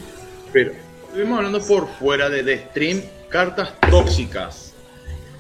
Pero 0.52 0.74
estuvimos 1.06 1.38
hablando 1.38 1.62
por 1.62 1.88
fuera 2.00 2.30
de, 2.30 2.42
de 2.42 2.58
stream, 2.70 3.04
cartas 3.30 3.74
tóxicas. 3.92 4.74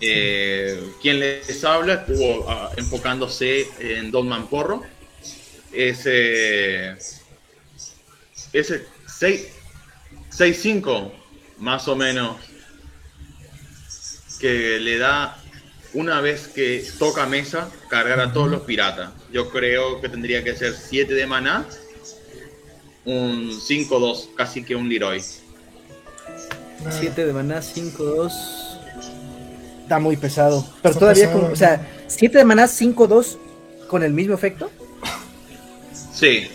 Eh, 0.01 0.79
quien 1.01 1.19
les 1.19 1.63
habla 1.63 1.95
estuvo 1.95 2.49
ah, 2.49 2.71
enfocándose 2.77 3.67
en 3.79 4.11
Don 4.11 4.27
Mamporro. 4.27 4.83
Ese. 5.71 6.95
Ese 8.53 8.85
6 9.07 9.47
6-5, 10.29 11.11
más 11.59 11.87
o 11.87 11.95
menos. 11.95 12.37
Que 14.39 14.79
le 14.79 14.97
da 14.97 15.37
una 15.95 16.21
vez 16.21 16.47
que 16.49 16.85
toca 16.99 17.25
mesa, 17.25 17.69
cargar 17.89 18.19
a 18.19 18.31
todos 18.31 18.49
los 18.49 18.61
piratas. 18.61 19.11
Yo 19.31 19.49
creo 19.49 20.01
que 20.01 20.09
tendría 20.09 20.43
que 20.43 20.55
ser 20.55 20.73
7 20.73 21.13
de 21.13 21.25
maná 21.25 21.65
un 23.05 23.51
5-2, 23.51 24.35
casi 24.35 24.63
que 24.63 24.75
un 24.75 24.89
Leroy. 24.89 25.23
Claro. 26.81 26.97
7 26.99 27.25
de 27.25 27.33
maná, 27.33 27.61
5-2. 27.61 28.31
Está 29.83 29.99
muy 29.99 30.17
pesado. 30.17 30.65
Pero 30.81 30.93
Está 30.93 30.99
todavía 30.99 31.27
pesado, 31.27 31.41
con. 31.41 31.53
O 31.53 31.55
sea, 31.55 31.87
7 32.07 32.37
de 32.37 32.45
maná, 32.45 32.65
5-2 32.65 33.37
con 33.87 34.03
el 34.03 34.11
mismo 34.11 34.33
efecto. 34.33 34.71
Sí. 36.13 36.47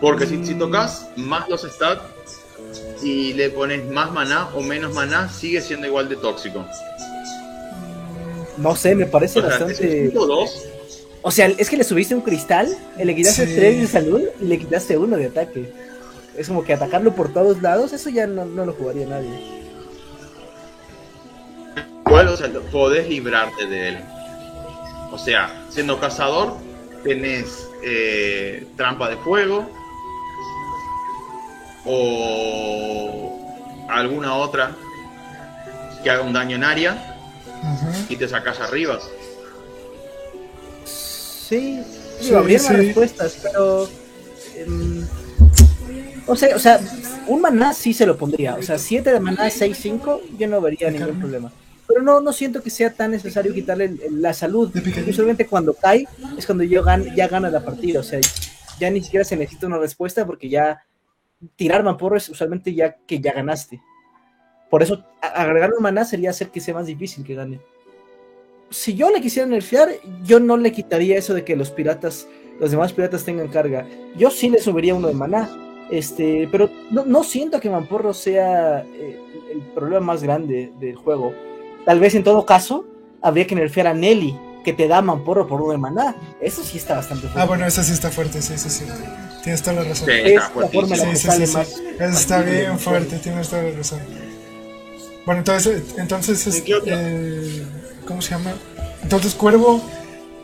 Porque 0.00 0.26
si, 0.26 0.44
si 0.44 0.54
tocas 0.54 1.08
más 1.16 1.48
los 1.48 1.62
stats 1.62 2.02
y 3.02 3.32
le 3.32 3.50
pones 3.50 3.90
más 3.90 4.12
maná 4.12 4.48
o 4.54 4.60
menos 4.60 4.94
maná, 4.94 5.28
sigue 5.28 5.60
siendo 5.60 5.86
igual 5.86 6.08
de 6.08 6.16
tóxico. 6.16 6.64
No 8.58 8.76
sé, 8.76 8.94
me 8.94 9.06
parece 9.06 9.38
O 9.38 9.42
sea, 9.42 9.50
bastante. 9.50 10.12
5-2, 10.12 10.50
O 11.22 11.30
sea, 11.30 11.46
es 11.46 11.68
que 11.70 11.76
le 11.76 11.84
subiste 11.84 12.14
un 12.14 12.20
cristal, 12.20 12.68
le 12.96 13.14
quitaste 13.14 13.46
Sí. 13.46 13.54
3 13.56 13.80
de 13.80 13.86
salud 13.86 14.22
y 14.40 14.44
le 14.44 14.58
quitaste 14.58 14.96
1 14.98 15.16
de 15.16 15.26
ataque. 15.26 15.72
Es 16.36 16.48
como 16.48 16.62
que 16.64 16.72
atacarlo 16.74 17.14
por 17.14 17.32
todos 17.32 17.60
lados, 17.62 17.92
eso 17.92 18.08
ya 18.10 18.26
no, 18.26 18.44
no 18.44 18.64
lo 18.64 18.72
jugaría 18.72 19.06
nadie. 19.06 19.58
igual, 22.06 22.28
o 22.28 22.36
sea, 22.36 22.48
podés 22.72 23.08
librarte 23.08 23.66
de 23.66 23.88
él. 23.90 23.98
O 25.12 25.18
sea, 25.18 25.66
siendo 25.70 25.98
cazador, 26.00 26.56
tenés 27.04 27.68
eh, 27.84 28.66
trampa 28.76 29.08
de 29.10 29.16
fuego. 29.18 29.66
o 31.90 33.38
alguna 33.88 34.34
otra 34.34 34.72
que 36.02 36.10
haga 36.10 36.22
un 36.22 36.32
daño 36.34 36.56
en 36.56 36.64
área 36.64 37.17
y 38.08 38.16
te 38.16 38.28
sacas 38.28 38.60
arriba. 38.60 38.98
Sí, 40.84 41.82
sí 42.20 42.34
habría 42.34 42.58
más 42.62 42.76
respuestas, 42.76 43.38
pero. 43.42 43.88
Em, 44.56 45.06
o 46.26 46.36
sea, 46.36 46.54
o 46.54 46.58
sea, 46.58 46.80
un 47.26 47.40
maná 47.40 47.72
sí 47.72 47.94
se 47.94 48.04
lo 48.06 48.16
pondría. 48.18 48.56
O 48.56 48.62
sea, 48.62 48.78
7 48.78 49.12
de 49.12 49.20
maná, 49.20 49.48
6-5, 49.48 50.20
yo 50.38 50.48
no 50.48 50.60
vería 50.60 50.90
ningún 50.90 51.18
problema. 51.18 51.50
Pero 51.86 52.02
no, 52.02 52.20
no 52.20 52.34
siento 52.34 52.62
que 52.62 52.68
sea 52.68 52.92
tan 52.92 53.12
necesario 53.12 53.54
quitarle 53.54 53.96
la 54.10 54.34
salud. 54.34 54.70
Usualmente 55.08 55.46
cuando 55.46 55.72
cae 55.72 56.06
es 56.36 56.44
cuando 56.44 56.64
yo 56.64 56.84
ya 57.16 57.28
gana 57.28 57.48
la 57.48 57.64
partida. 57.64 58.00
O 58.00 58.02
sea, 58.02 58.20
ya 58.78 58.90
ni 58.90 59.02
siquiera 59.02 59.24
se 59.24 59.36
necesita 59.36 59.66
una 59.66 59.78
respuesta 59.78 60.26
porque 60.26 60.50
ya 60.50 60.84
tirar 61.56 61.82
vamporo 61.82 62.16
es 62.16 62.28
usualmente 62.28 62.74
ya 62.74 62.94
que 63.06 63.20
ya 63.20 63.32
ganaste. 63.32 63.80
Por 64.70 64.82
eso 64.82 65.02
agregar 65.20 65.72
un 65.72 65.82
maná 65.82 66.04
sería 66.04 66.30
hacer 66.30 66.50
que 66.50 66.60
sea 66.60 66.74
más 66.74 66.86
difícil 66.86 67.24
que 67.24 67.34
gane. 67.34 67.60
Si 68.70 68.94
yo 68.94 69.10
le 69.10 69.20
quisiera 69.20 69.48
nerfear, 69.48 69.88
yo 70.24 70.40
no 70.40 70.56
le 70.56 70.72
quitaría 70.72 71.16
eso 71.16 71.32
de 71.32 71.44
que 71.44 71.56
los 71.56 71.70
piratas, 71.70 72.28
los 72.60 72.70
demás 72.70 72.92
piratas 72.92 73.24
tengan 73.24 73.48
carga. 73.48 73.86
Yo 74.16 74.30
sí 74.30 74.50
le 74.50 74.60
subiría 74.60 74.94
uno 74.94 75.08
de 75.08 75.14
maná. 75.14 75.48
Este, 75.90 76.46
pero 76.52 76.68
no, 76.90 77.24
siento 77.24 77.60
que 77.60 77.70
Mamporro 77.70 78.12
sea 78.12 78.80
eh, 78.80 79.18
el 79.50 79.62
problema 79.74 80.00
más 80.00 80.22
grande 80.22 80.70
del 80.78 80.96
juego. 80.96 81.32
Tal 81.86 81.98
vez 81.98 82.14
en 82.14 82.24
todo 82.24 82.44
caso, 82.44 82.84
habría 83.22 83.46
que 83.46 83.54
nerfear 83.54 83.86
a 83.86 83.94
Nelly, 83.94 84.38
que 84.64 84.74
te 84.74 84.86
da 84.86 85.00
Mamporro 85.00 85.46
por 85.46 85.62
uno 85.62 85.72
de 85.72 85.78
maná. 85.78 86.14
Eso 86.42 86.62
sí 86.62 86.76
está 86.76 86.96
bastante 86.96 87.22
fuerte. 87.22 87.40
Ah, 87.40 87.46
bueno, 87.46 87.64
eso 87.64 87.82
sí 87.82 87.92
está 87.92 88.10
fuerte, 88.10 88.42
sí, 88.42 88.58
sí, 88.58 88.68
sí. 88.68 88.84
Tienes 89.42 89.62
toda 89.62 89.76
la 89.76 89.88
razón. 89.88 90.08
Sí, 90.08 90.12
está 90.12 90.50
forma 90.50 90.96
sí, 90.96 91.16
sí, 91.16 91.42
Eso 91.42 91.78
está 91.98 92.42
bien 92.42 92.78
fuerte, 92.78 93.18
tienes 93.18 93.48
toda 93.48 93.62
la 93.62 93.70
razón. 93.70 94.27
Bueno, 95.28 95.40
entonces, 95.40 95.82
entonces 95.98 96.46
es, 96.46 96.64
eh, 96.86 97.62
¿cómo 98.06 98.22
se 98.22 98.30
llama? 98.30 98.54
Entonces 99.02 99.34
Cuervo 99.34 99.86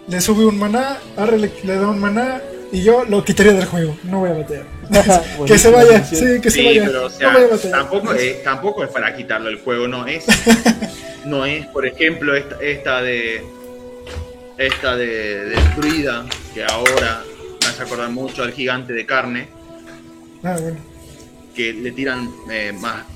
le 0.09 0.21
sube 0.21 0.45
un 0.45 0.59
maná, 0.59 0.99
Arre 1.17 1.39
le, 1.39 1.77
da 1.77 1.89
un 1.89 1.99
maná 1.99 2.43
y 2.71 2.83
yo 2.83 3.03
lo 3.07 3.25
quitaría 3.25 3.55
del 3.55 3.65
juego. 3.65 3.97
No 4.03 4.21
voy 4.21 4.29
a 4.29 4.35
batear. 4.35 4.67
que 5.47 5.57
se 5.57 5.71
vaya, 5.71 6.05
sí, 6.05 6.39
que 6.39 6.51
se 6.51 6.63
vaya. 6.63 6.85
Pero, 6.85 7.07
o 7.07 7.09
sea, 7.09 7.33
no 7.33 7.39
voy 7.39 7.49
a 7.49 7.51
batear. 7.53 7.73
Tampoco, 7.73 8.13
es, 8.13 8.45
tampoco 8.45 8.85
es 8.85 8.91
para 8.91 9.17
quitarlo 9.17 9.47
del 9.47 9.59
juego, 9.61 9.89
no 9.89 10.07
es. 10.07 10.27
no 11.25 11.47
es, 11.47 11.65
por 11.69 11.87
ejemplo, 11.87 12.37
esta, 12.37 12.61
esta 12.61 13.01
de. 13.01 13.43
Esta 14.59 14.97
de, 14.97 15.47
de 15.47 15.57
Druida, 15.77 16.27
que 16.53 16.63
ahora 16.63 17.23
me 17.63 17.67
hace 17.67 17.85
acordar 17.85 18.11
mucho 18.11 18.43
al 18.43 18.53
gigante 18.53 18.93
de 18.93 19.07
carne. 19.07 19.49
Ah, 20.43 20.59
bueno. 20.61 20.77
Que 21.57 21.73
le 21.73 21.91
tiran 21.91 22.31
eh, 22.51 22.75
más, 22.79 23.07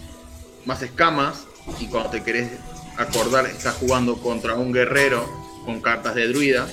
más 0.64 0.80
escamas 0.80 1.47
y 1.80 1.86
cuando 1.86 2.10
te 2.10 2.22
querés 2.22 2.50
acordar 2.96 3.46
estás 3.46 3.74
jugando 3.76 4.16
contra 4.16 4.54
un 4.54 4.72
guerrero 4.72 5.28
con 5.64 5.80
cartas 5.80 6.14
de 6.14 6.28
druida, 6.28 6.66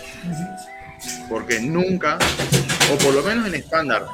porque 1.29 1.59
nunca, 1.59 2.17
o 2.93 2.97
por 2.97 3.13
lo 3.13 3.21
menos 3.21 3.47
en 3.47 3.55
estándar, 3.55 4.05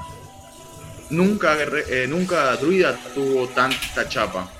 nunca, 1.10 1.56
eh, 1.89 2.08
nunca 2.08 2.56
druida 2.58 2.98
tuvo 3.13 3.48
tanta 3.48 4.08
chapa. 4.10 4.52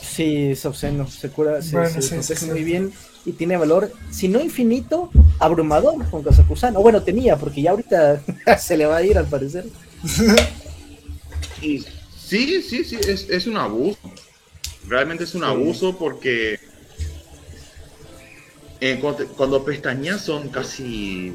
Sí, 0.00 0.50
es 0.52 0.64
obsceno, 0.64 1.06
se 1.08 1.30
cura, 1.30 1.60
se, 1.62 2.46
muy 2.46 2.64
bien 2.64 2.92
y 3.24 3.32
tiene 3.32 3.56
valor, 3.56 3.92
si 4.10 4.28
no 4.28 4.40
infinito, 4.40 5.10
abrumador 5.38 6.08
con 6.10 6.22
Kazakusan. 6.22 6.76
O 6.76 6.80
bueno, 6.80 7.02
tenía, 7.02 7.36
porque 7.36 7.62
ya 7.62 7.72
ahorita 7.72 8.22
se 8.58 8.76
le 8.76 8.86
va 8.86 8.96
a 8.96 9.02
ir 9.02 9.18
al 9.18 9.26
parecer. 9.26 9.66
sí, 11.60 11.84
sí, 12.16 12.84
sí, 12.84 12.98
es, 13.06 13.28
es 13.28 13.46
un 13.46 13.56
abuso. 13.56 13.98
Realmente 14.88 15.24
es 15.24 15.34
un 15.34 15.44
abuso 15.44 15.96
porque 15.98 16.58
eh, 18.80 19.00
cuando, 19.36 19.64
pestañas 19.64 20.22
son 20.22 20.48
casi 20.48 21.32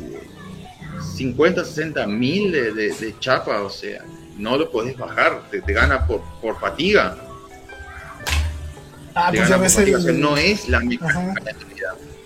50, 1.18 1.63
60 1.63 2.08
mil 2.08 2.52
de, 2.52 3.16
chapa, 3.20 3.62
o 3.62 3.70
sea, 3.70 4.04
no 4.38 4.58
lo 4.58 4.72
puedes 4.72 4.98
bajar, 4.98 5.50
te, 5.52 5.60
gana 5.72 6.08
por, 6.08 6.22
por 6.42 6.60
fatiga. 6.60 7.18
Ah, 9.13 9.32
pues 9.34 9.48
ya 9.48 9.58
ves 9.58 9.78
el... 9.78 10.20
no 10.20 10.36
es 10.38 10.68
la 10.68 10.80
misma 10.80 11.36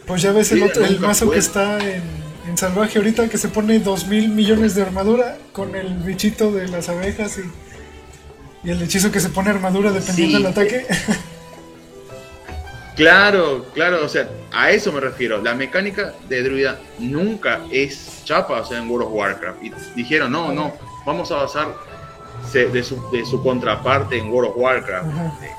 Pues 0.05 0.21
ya 0.21 0.31
ves 0.31 0.53
el, 0.53 0.63
otro, 0.63 0.85
el 0.85 0.99
mazo 1.01 1.29
que 1.29 1.39
está 1.39 1.77
en, 1.79 2.03
en, 2.47 2.57
salvaje 2.57 2.99
ahorita 2.99 3.27
que 3.27 3.37
se 3.37 3.49
pone 3.49 3.79
2 3.79 4.07
mil 4.07 4.29
millones 4.29 4.75
de 4.75 4.83
armadura 4.83 5.37
con 5.51 5.75
el 5.75 5.93
bichito 5.95 6.53
de 6.53 6.69
las 6.69 6.87
abejas 6.87 7.37
y 7.39 7.66
y 8.67 8.71
el 8.71 8.81
hechizo 8.81 9.09
que 9.13 9.21
se 9.21 9.29
pone 9.29 9.49
armadura 9.49 9.91
dependiendo 9.93 10.39
del 10.39 10.47
ataque. 10.47 10.85
Claro, 12.97 13.67
claro, 13.75 14.03
o 14.03 14.09
sea, 14.09 14.27
a 14.51 14.71
eso 14.71 14.91
me 14.91 14.99
refiero. 14.99 15.39
La 15.39 15.53
mecánica 15.53 16.15
de 16.27 16.41
druida 16.41 16.79
nunca 16.97 17.61
es 17.71 18.23
chapa, 18.25 18.59
o 18.59 18.65
sea, 18.65 18.79
en 18.79 18.89
World 18.89 19.07
of 19.07 19.13
Warcraft. 19.13 19.63
Y 19.63 19.71
dijeron, 19.95 20.31
no, 20.31 20.51
no, 20.51 20.73
vamos 21.05 21.31
a 21.31 21.35
basar 21.35 21.75
de 22.51 22.83
su, 22.83 22.99
de 23.11 23.23
su 23.23 23.41
contraparte 23.43 24.17
en 24.17 24.31
World 24.31 24.49
of 24.49 24.57
Warcraft. 24.57 25.07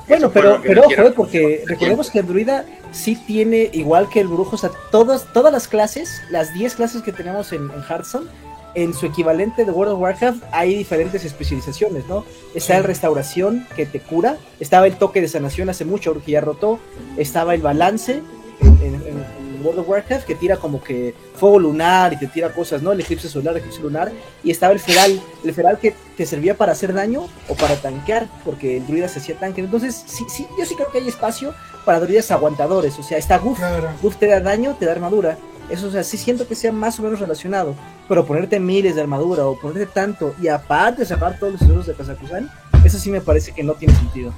Bueno, 0.09 0.31
pero, 0.31 0.61
pero 0.61 0.83
ojo, 0.83 0.93
eh, 0.93 1.13
porque 1.15 1.65
recordemos 1.65 2.11
que 2.11 2.19
el 2.19 2.27
druida 2.27 2.67
sí 2.91 3.15
tiene, 3.15 3.71
igual 3.73 4.09
que 4.09 4.21
el 4.21 4.27
brujo, 4.27 4.57
o 4.57 4.59
sea, 4.59 4.71
todas, 4.91 5.33
todas 5.33 5.53
las 5.53 5.69
clases, 5.69 6.21
las 6.31 6.53
10 6.55 6.75
clases 6.75 7.03
que 7.03 7.13
tenemos 7.13 7.53
en, 7.53 7.71
en 7.71 7.83
Hearthstone, 7.89 8.29
en 8.75 8.95
su 8.95 9.07
equivalente 9.07 9.65
de 9.65 9.71
World 9.71 9.95
of 9.95 10.01
Warcraft 10.01 10.43
hay 10.53 10.77
diferentes 10.77 11.25
especializaciones, 11.25 12.07
¿no? 12.07 12.25
Está 12.55 12.77
el 12.77 12.85
restauración 12.85 13.67
que 13.75 13.87
te 13.87 14.01
cura, 14.01 14.37
estaba 14.61 14.87
el 14.87 14.97
toque 14.97 15.21
de 15.21 15.29
sanación 15.29 15.69
hace 15.69 15.85
mucho, 15.85 16.13
porque 16.13 16.33
ya 16.33 16.41
rotó, 16.41 16.79
estaba 17.17 17.55
el 17.55 17.63
balance 17.63 18.23
en, 18.61 19.39
World 19.63 19.81
of 19.81 19.89
Warcraft 19.89 20.25
que 20.25 20.37
tira 20.37 20.57
como 20.57 20.81
que 20.81 21.15
fuego 21.35 21.59
lunar 21.59 22.13
y 22.13 22.17
te 22.17 22.29
tira 22.29 22.53
cosas, 22.53 22.81
¿no? 22.81 22.93
El 22.93 23.01
eclipse 23.01 23.29
solar, 23.29 23.55
el 23.55 23.59
eclipse 23.59 23.83
lunar, 23.83 24.13
y 24.45 24.53
estaba 24.53 24.73
el 24.73 24.79
feral, 24.79 25.21
el 25.45 25.53
feral 25.53 25.81
que 25.81 25.95
te 26.17 26.27
servía 26.27 26.57
para 26.57 26.73
hacer 26.73 26.93
daño 26.95 27.27
o 27.49 27.55
para 27.55 27.75
tanquear, 27.75 28.29
porque 28.45 28.77
el 28.77 28.87
druida 28.87 29.09
se 29.09 29.19
hacía 29.19 29.37
tanque. 29.37 29.61
Entonces, 29.61 30.05
sí, 30.07 30.25
sí, 30.29 30.47
yo 30.57 30.65
sí 30.65 30.77
creo 30.77 30.93
que 30.93 30.99
hay 30.99 31.09
espacio 31.09 31.55
para 31.85 31.99
druidas 31.99 32.31
aguantadores, 32.31 32.99
o 32.99 33.03
sea, 33.03 33.19
está 33.19 33.39
Goof, 33.39 33.59
Goof 34.01 34.17
te 34.17 34.27
da 34.27 34.41
daño, 34.41 34.77
te 34.79 34.87
da 34.87 34.93
armadura, 34.93 35.39
eso, 35.71 35.89
o 35.89 35.91
sea, 35.91 36.03
sí 36.03 36.17
siento 36.17 36.47
que 36.47 36.55
sea 36.55 36.73
más 36.73 36.99
o 36.99 37.03
menos 37.03 37.21
relacionado. 37.21 37.75
Pero 38.09 38.27
ponerte 38.27 38.59
miles 38.61 38.95
de 38.95 39.03
armadura 39.03 39.47
o 39.47 39.59
ponerte 39.59 39.87
tanto 39.87 40.35
y 40.41 40.49
aparte 40.49 41.05
sacar 41.05 41.39
todos 41.39 41.53
los 41.53 41.61
tesoros 41.61 41.87
de 41.87 41.95
Kazakusan, 41.95 42.51
eso 42.85 42.99
sí 42.99 43.11
me 43.11 43.21
parece 43.21 43.53
que 43.53 43.63
no 43.63 43.75
tiene 43.75 43.95
sentido. 43.95 44.33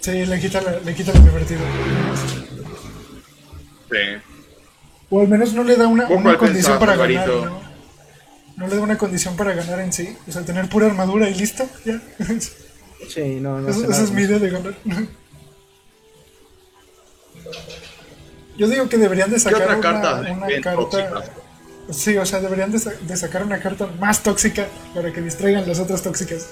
Sí, 0.00 0.26
le 0.26 0.38
quita, 0.38 0.60
le 0.84 0.94
quita 0.94 1.12
lo 1.12 1.20
divertido. 1.20 1.60
Sí. 3.90 3.98
O 5.10 5.20
al 5.20 5.28
menos 5.28 5.54
no 5.54 5.64
le 5.64 5.76
da 5.76 5.86
una, 5.86 6.06
una 6.08 6.36
condición 6.36 6.78
para 6.78 6.96
ganar, 6.96 7.28
¿no? 7.28 7.60
¿no? 8.56 8.66
le 8.66 8.76
da 8.76 8.82
una 8.82 8.98
condición 8.98 9.36
para 9.36 9.54
ganar 9.54 9.80
en 9.80 9.92
sí. 9.92 10.16
O 10.28 10.32
sea, 10.32 10.42
tener 10.42 10.68
pura 10.68 10.86
armadura 10.86 11.28
y 11.28 11.34
listo, 11.34 11.66
ya. 11.84 12.00
Sí, 13.08 13.38
no, 13.40 13.60
no. 13.60 13.68
Eso, 13.68 13.90
esa 13.90 14.02
es 14.02 14.10
mi 14.10 14.22
idea 14.22 14.38
de 14.38 14.50
ganar. 14.50 14.74
Yo 18.56 18.68
digo 18.68 18.88
que 18.88 18.96
deberían 18.96 19.30
de 19.30 19.38
sacar 19.38 19.66
una, 19.66 19.80
carta, 19.80 20.20
una 20.20 20.60
carta 20.60 21.24
Sí, 21.90 22.16
o 22.16 22.24
sea, 22.24 22.40
deberían 22.40 22.70
de, 22.70 23.16
sacar 23.16 23.44
una 23.44 23.58
carta 23.58 23.86
más 23.98 24.22
tóxica 24.22 24.66
para 24.94 25.12
que 25.12 25.20
distraigan 25.20 25.66
las 25.66 25.80
otras 25.80 26.02
tóxicas. 26.02 26.48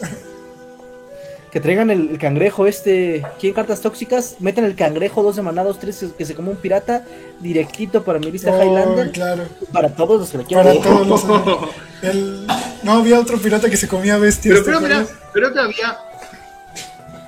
Que 1.51 1.61
traigan 1.61 1.91
el, 1.91 2.19
cangrejo 2.19 2.67
este. 2.67 3.23
¿Quién 3.39 3.55
cartas 3.55 3.81
tóxicas? 3.81 4.37
Meten 4.41 4.65
el 4.65 4.75
cangrejo, 4.75 5.23
dos 5.23 5.37
de 5.37 5.43
maná, 5.43 5.63
dos, 5.63 5.79
tres, 5.79 6.05
que 6.17 6.25
se 6.25 6.35
come 6.35 6.51
un 6.51 6.57
pirata, 6.57 7.05
directito 7.41 8.03
para 8.05 8.19
mi 8.19 8.31
lista 8.31 8.51
oh, 8.51 8.63
Highlander. 8.63 9.11
claro. 9.11 9.45
Para 9.73 9.91
todos 9.91 10.21
los 10.21 10.31
que 10.31 10.39
lo 10.39 10.45
quieran. 10.45 10.67
Para 10.67 10.81
todos 10.81 11.07
los. 11.07 11.25
El, 12.03 12.47
no 12.83 12.93
había 12.93 13.21
otro 13.21 13.39
pirata 13.39 13.71
que 13.71 13.77
se 13.77 13.87
comía 13.87 14.19
bestias. 14.19 14.61
Pero, 14.65 14.65
pero 14.65 14.81
mira, 14.81 15.07
creo 15.33 15.53
que 15.53 15.61
había. 15.61 15.99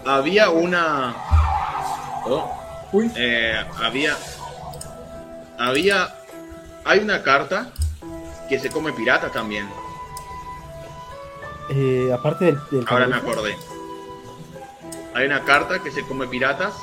Había 0.05 0.51
una. 0.51 1.15
Oh, 2.27 2.51
Uy. 2.93 3.11
Eh, 3.17 3.55
había 3.83 4.17
había. 5.59 6.15
Hay 6.85 7.01
una 7.01 7.23
carta 7.23 7.71
que 8.49 8.59
se 8.59 8.71
come 8.71 8.93
piratas 8.93 9.33
también. 9.33 9.67
Eh, 11.71 12.11
aparte 12.13 12.45
del, 12.45 12.59
Ahora 12.87 13.07
me 13.07 13.17
acordé. 13.17 13.57
Hay 15.15 15.27
una 15.27 15.45
carta 15.45 15.79
que 15.79 15.91
se 15.91 16.03
come 16.03 16.27
piratas. 16.27 16.75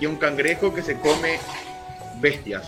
Y 0.00 0.06
un 0.06 0.16
cangrejo 0.16 0.74
que 0.74 0.82
se 0.82 0.98
come 0.98 1.38
bestias. 2.20 2.66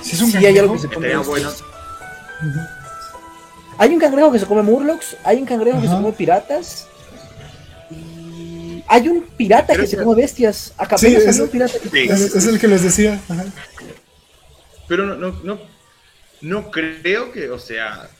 Si 0.00 0.16
es 0.16 0.22
un 0.22 0.30
sí, 0.30 0.44
hay 0.44 0.58
algo 0.58 0.74
que 0.74 0.80
se 0.80 0.88
come 0.88 1.12
Hay 3.78 3.94
un 3.94 4.00
cangrejo 4.00 4.32
que 4.32 4.38
se 4.40 4.46
come 4.46 4.62
murlocs, 4.62 5.16
hay 5.24 5.38
un 5.38 5.46
cangrejo 5.46 5.80
que 5.80 5.86
se 5.86 5.94
come 5.94 6.12
piratas 6.12 6.88
hay 8.92 9.08
un 9.08 9.22
pirata 9.22 9.74
que 9.74 9.86
se 9.86 9.96
come 9.96 10.20
bestias. 10.20 10.74
Acá 10.76 10.98
sí, 10.98 11.06
es, 11.06 11.38
un 11.38 11.48
pirata 11.48 11.72
que... 11.78 12.04
es, 12.04 12.46
el 12.46 12.60
que 12.60 12.68
les 12.68 12.82
decía. 12.82 13.18
Pero 14.86 15.06
no, 15.06 15.32
no, 15.42 15.58
no 16.42 16.70
creo 16.70 17.32
que, 17.32 17.48
o 17.48 17.58
sea, 17.58 18.10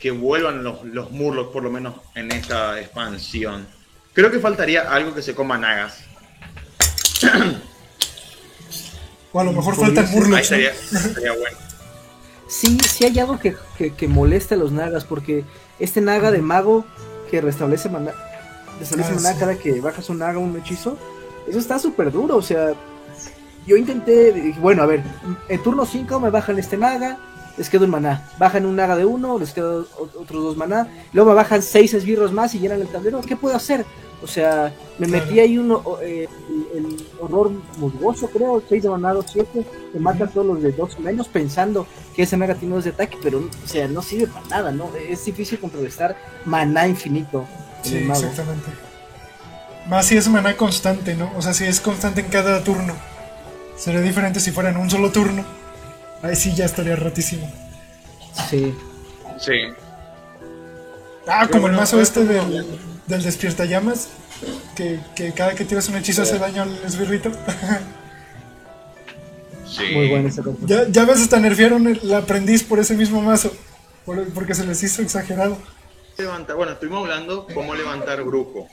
que 0.00 0.12
vuelvan 0.12 0.64
los, 0.64 0.82
los 0.82 1.10
Murlocs, 1.10 1.52
por 1.52 1.62
lo 1.62 1.70
menos 1.70 1.96
en 2.14 2.32
esta 2.32 2.80
expansión. 2.80 3.68
Creo 4.14 4.30
que 4.30 4.38
faltaría 4.38 4.90
algo 4.90 5.14
que 5.14 5.20
se 5.20 5.34
coma 5.34 5.58
Nagas. 5.58 5.98
O 9.30 9.40
a 9.40 9.44
lo 9.44 9.52
mejor 9.52 9.76
faltan 9.76 10.06
Ahí 10.06 10.14
Murlocs. 10.14 10.30
¿no? 10.30 10.38
estaría, 10.38 10.70
estaría 10.70 11.32
bueno. 11.32 11.58
Sí, 12.48 12.78
sí 12.78 13.04
hay 13.04 13.18
algo 13.18 13.38
que, 13.38 13.54
que, 13.76 13.92
que 13.92 14.08
molesta 14.08 14.54
a 14.54 14.58
los 14.58 14.72
nagas, 14.72 15.04
porque 15.04 15.44
este 15.78 16.00
naga 16.00 16.30
de 16.30 16.40
mago 16.40 16.86
que 17.30 17.42
restablece 17.42 17.90
maná, 17.90 18.14
restablece 18.78 19.10
Ah, 19.12 19.14
maná 19.16 19.32
sí. 19.32 19.38
cada 19.38 19.54
que 19.58 19.80
bajas 19.80 20.08
un 20.10 20.18
naga, 20.18 20.38
un 20.38 20.56
hechizo, 20.56 20.96
eso 21.48 21.58
está 21.58 21.78
súper 21.78 22.10
duro, 22.12 22.36
o 22.36 22.42
sea, 22.42 22.72
yo 23.66 23.76
intenté, 23.76 24.32
dije, 24.32 24.60
bueno, 24.60 24.82
a 24.82 24.86
ver, 24.86 25.02
en 25.48 25.62
turno 25.62 25.84
5 25.84 26.20
me 26.20 26.30
bajan 26.30 26.58
este 26.58 26.76
naga, 26.76 27.18
les 27.56 27.68
queda 27.68 27.84
un 27.84 27.90
maná, 27.90 28.28
bajan 28.38 28.64
un 28.66 28.76
naga 28.76 28.96
de 28.96 29.04
uno, 29.04 29.38
les 29.38 29.52
quedan 29.52 29.84
otros 29.98 30.42
dos 30.44 30.56
maná, 30.56 30.88
luego 31.12 31.30
me 31.30 31.36
bajan 31.36 31.60
seis 31.62 31.92
esbirros 31.92 32.32
más 32.32 32.54
y 32.54 32.60
llenan 32.60 32.80
el 32.80 32.88
tablero, 32.88 33.20
¿qué 33.20 33.36
puedo 33.36 33.56
hacer? 33.56 33.84
O 34.22 34.26
sea, 34.26 34.72
me 34.98 35.06
Claro. 35.06 35.24
metí 35.26 35.38
ahí 35.40 35.58
uno, 35.58 35.80
o- 35.84 36.00
eh, 36.00 36.28
el, 36.74 36.84
el 36.84 36.96
horror 37.20 37.52
musgoso, 37.78 38.28
creo, 38.28 38.60
6 38.68 38.82
de 38.82 38.88
maná, 38.90 39.12
2, 39.12 39.26
7, 39.32 39.64
que 39.92 39.98
mata 40.00 40.24
a 40.24 40.28
todos 40.28 40.44
los 40.46 40.62
de 40.62 40.72
2 40.72 40.96
o 40.96 41.00
menos, 41.00 41.28
pensando 41.28 41.86
que 42.16 42.22
ese 42.24 42.36
maga 42.36 42.54
tiene 42.56 42.74
dos 42.74 42.82
de 42.84 42.90
ataque, 42.90 43.16
pero 43.22 43.38
o 43.38 43.68
sea, 43.68 43.86
no 43.86 44.02
sirve 44.02 44.26
para 44.26 44.46
nada, 44.48 44.72
¿no? 44.72 44.90
Es 45.08 45.24
difícil 45.24 45.60
contrarrestar 45.60 46.16
maná 46.44 46.88
infinito 46.88 47.44
Sí, 47.82 47.96
el 47.96 48.04
mago. 48.04 48.20
exactamente. 48.20 48.70
Más 49.88 50.06
si 50.06 50.16
es 50.16 50.28
maná 50.28 50.56
constante, 50.56 51.14
¿no? 51.14 51.32
O 51.36 51.42
sea, 51.42 51.54
si 51.54 51.64
es 51.64 51.80
constante 51.80 52.20
en 52.20 52.28
cada 52.28 52.62
turno. 52.62 52.94
Sería 53.76 54.00
diferente 54.00 54.40
si 54.40 54.50
fuera 54.50 54.70
en 54.70 54.76
un 54.76 54.90
solo 54.90 55.10
turno. 55.12 55.44
Ahí 56.22 56.36
sí 56.36 56.54
ya 56.54 56.64
estaría 56.66 56.96
rotísimo. 56.96 57.50
Sí. 58.50 58.74
Sí. 59.38 59.52
Ah, 61.26 61.40
Pero 61.46 61.50
como 61.52 61.66
el 61.68 61.74
mazo 61.74 61.96
ahora 61.96 62.02
este 62.02 62.24
del, 62.24 62.38
estamos 62.38 62.66
del 63.06 63.22
despierta 63.22 63.64
llamas. 63.64 64.08
Que, 64.76 65.00
que 65.16 65.32
cada 65.32 65.54
que 65.54 65.64
tiras 65.64 65.88
un 65.88 65.96
hechizo 65.96 66.22
hace 66.22 66.38
daño 66.38 66.62
al 66.62 66.76
esbirrito. 66.84 67.30
Sí. 69.66 69.82
Muy 69.94 70.08
bueno 70.08 70.28
ese 70.28 70.42
ya, 70.64 70.88
ya 70.88 71.04
ves, 71.04 71.20
hasta 71.20 71.38
nerfearon 71.40 71.86
el 71.86 72.14
aprendiz 72.14 72.62
por 72.62 72.78
ese 72.78 72.94
mismo 72.94 73.20
mazo. 73.20 73.52
por- 74.06 74.26
porque 74.30 74.54
se 74.54 74.64
les 74.64 74.82
hizo 74.82 75.02
exagerado. 75.02 75.58
Levantar, 76.18 76.56
bueno, 76.56 76.72
estuvimos 76.72 77.02
hablando 77.02 77.46
cómo 77.54 77.76
levantar 77.76 78.24
grupo. 78.24 78.68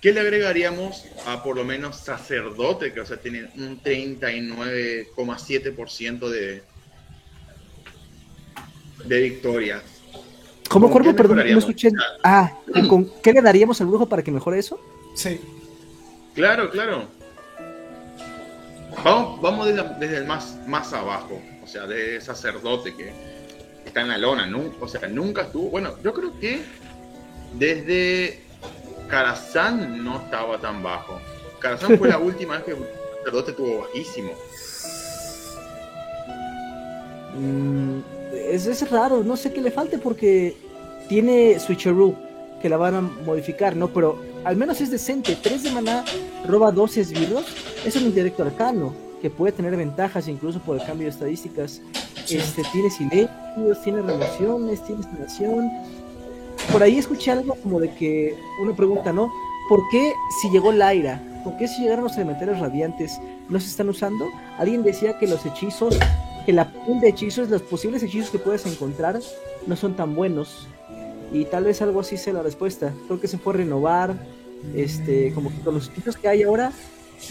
¿Qué 0.00 0.10
le 0.10 0.20
agregaríamos 0.20 1.04
a 1.26 1.42
por 1.42 1.54
lo 1.54 1.64
menos 1.64 1.98
sacerdote, 1.98 2.94
que 2.94 3.00
o 3.00 3.06
sea, 3.06 3.18
tiene 3.18 3.50
un 3.56 3.78
39,7% 3.82 6.30
de, 6.30 6.62
de 9.04 9.20
victorias? 9.20 9.82
Como 10.70 10.86
¿Con 10.86 10.92
cuervo, 10.92 11.10
qué 11.10 11.14
perdón, 11.14 11.42
no 11.46 11.58
escuché. 11.58 11.90
Ah, 12.24 12.56
¿con 12.88 13.12
qué 13.22 13.34
le 13.34 13.42
daríamos 13.42 13.78
al 13.82 13.88
brujo 13.88 14.08
para 14.08 14.22
que 14.22 14.30
mejore 14.30 14.60
eso? 14.60 14.80
Sí. 15.14 15.38
Claro, 16.34 16.70
claro. 16.70 17.06
Vamos, 19.04 19.42
vamos 19.42 19.66
desde, 19.66 19.82
desde 20.00 20.16
el 20.16 20.24
más, 20.24 20.56
más 20.66 20.90
abajo, 20.94 21.38
o 21.62 21.66
sea, 21.66 21.86
de 21.86 22.18
sacerdote 22.22 22.94
que 22.94 23.41
está 23.84 24.00
en 24.02 24.08
la 24.08 24.18
lona, 24.18 24.46
nu- 24.46 24.72
o 24.80 24.88
sea, 24.88 25.06
nunca 25.08 25.42
estuvo. 25.42 25.70
Bueno, 25.70 25.94
yo 26.02 26.12
creo 26.14 26.38
que 26.40 26.62
desde 27.54 28.40
Karazhan 29.08 30.02
no 30.04 30.18
estaba 30.20 30.58
tan 30.58 30.82
bajo. 30.82 31.20
Karazhan 31.60 31.98
fue 31.98 32.08
la 32.08 32.18
última 32.30 32.54
vez 32.56 32.64
que 32.64 32.70
el 32.72 32.78
sacerdote 33.18 33.50
estuvo 33.52 33.80
bajísimo. 33.82 34.32
Mm, 37.34 38.00
es, 38.50 38.66
es 38.66 38.90
raro, 38.90 39.22
no 39.24 39.36
sé 39.36 39.52
qué 39.52 39.60
le 39.60 39.70
falte 39.70 39.98
porque 39.98 40.56
tiene 41.08 41.58
switcheroo 41.58 42.14
que 42.60 42.68
la 42.68 42.76
van 42.76 42.94
a 42.94 43.00
modificar, 43.00 43.74
¿no? 43.74 43.88
Pero 43.88 44.22
al 44.44 44.56
menos 44.56 44.80
es 44.80 44.90
decente. 44.90 45.36
3 45.40 45.62
de 45.64 45.70
maná 45.72 46.04
roba 46.46 46.70
12 46.70 47.00
esbirros. 47.00 47.44
Es 47.84 47.96
un 47.96 48.02
indirecto 48.04 48.42
arcano 48.44 48.94
que 49.22 49.30
puede 49.30 49.52
tener 49.52 49.76
ventajas 49.76 50.26
incluso 50.26 50.58
por 50.58 50.78
el 50.78 50.84
cambio 50.84 51.06
de 51.06 51.12
estadísticas. 51.12 51.80
Sí. 52.26 52.36
Este, 52.36 52.62
tiene 52.72 52.90
silencios, 52.90 53.82
tiene 53.82 54.02
relaciones, 54.02 54.84
tiene 54.84 55.02
sanación. 55.04 55.70
Por 56.72 56.82
ahí 56.82 56.98
escuché 56.98 57.30
algo 57.30 57.54
como 57.54 57.80
de 57.80 57.94
que 57.94 58.36
una 58.60 58.74
pregunta, 58.74 59.12
¿no? 59.12 59.32
¿Por 59.68 59.80
qué 59.90 60.12
si 60.40 60.50
llegó 60.50 60.72
Lyra? 60.72 61.22
¿Por 61.44 61.56
qué 61.56 61.68
si 61.68 61.82
llegaron 61.82 62.04
los 62.04 62.16
elementales 62.16 62.58
radiantes 62.58 63.20
no 63.48 63.58
se 63.60 63.68
están 63.68 63.88
usando? 63.88 64.28
Alguien 64.58 64.82
decía 64.82 65.18
que 65.18 65.26
los 65.26 65.46
hechizos, 65.46 65.98
que 66.44 66.52
la 66.52 66.70
pool 66.70 67.00
de 67.00 67.08
hechizos, 67.08 67.48
los 67.48 67.62
posibles 67.62 68.02
hechizos 68.02 68.30
que 68.30 68.38
puedes 68.38 68.66
encontrar 68.66 69.20
no 69.66 69.76
son 69.76 69.94
tan 69.94 70.14
buenos. 70.14 70.66
Y 71.32 71.44
tal 71.46 71.64
vez 71.64 71.80
algo 71.80 72.00
así 72.00 72.16
sea 72.16 72.32
la 72.34 72.42
respuesta. 72.42 72.92
Creo 73.06 73.20
que 73.20 73.28
se 73.28 73.38
puede 73.38 73.58
renovar. 73.58 74.14
Este, 74.76 75.32
como 75.32 75.50
que 75.50 75.58
con 75.58 75.74
los 75.74 75.88
hechizos 75.88 76.16
que 76.16 76.28
hay 76.28 76.44
ahora, 76.44 76.72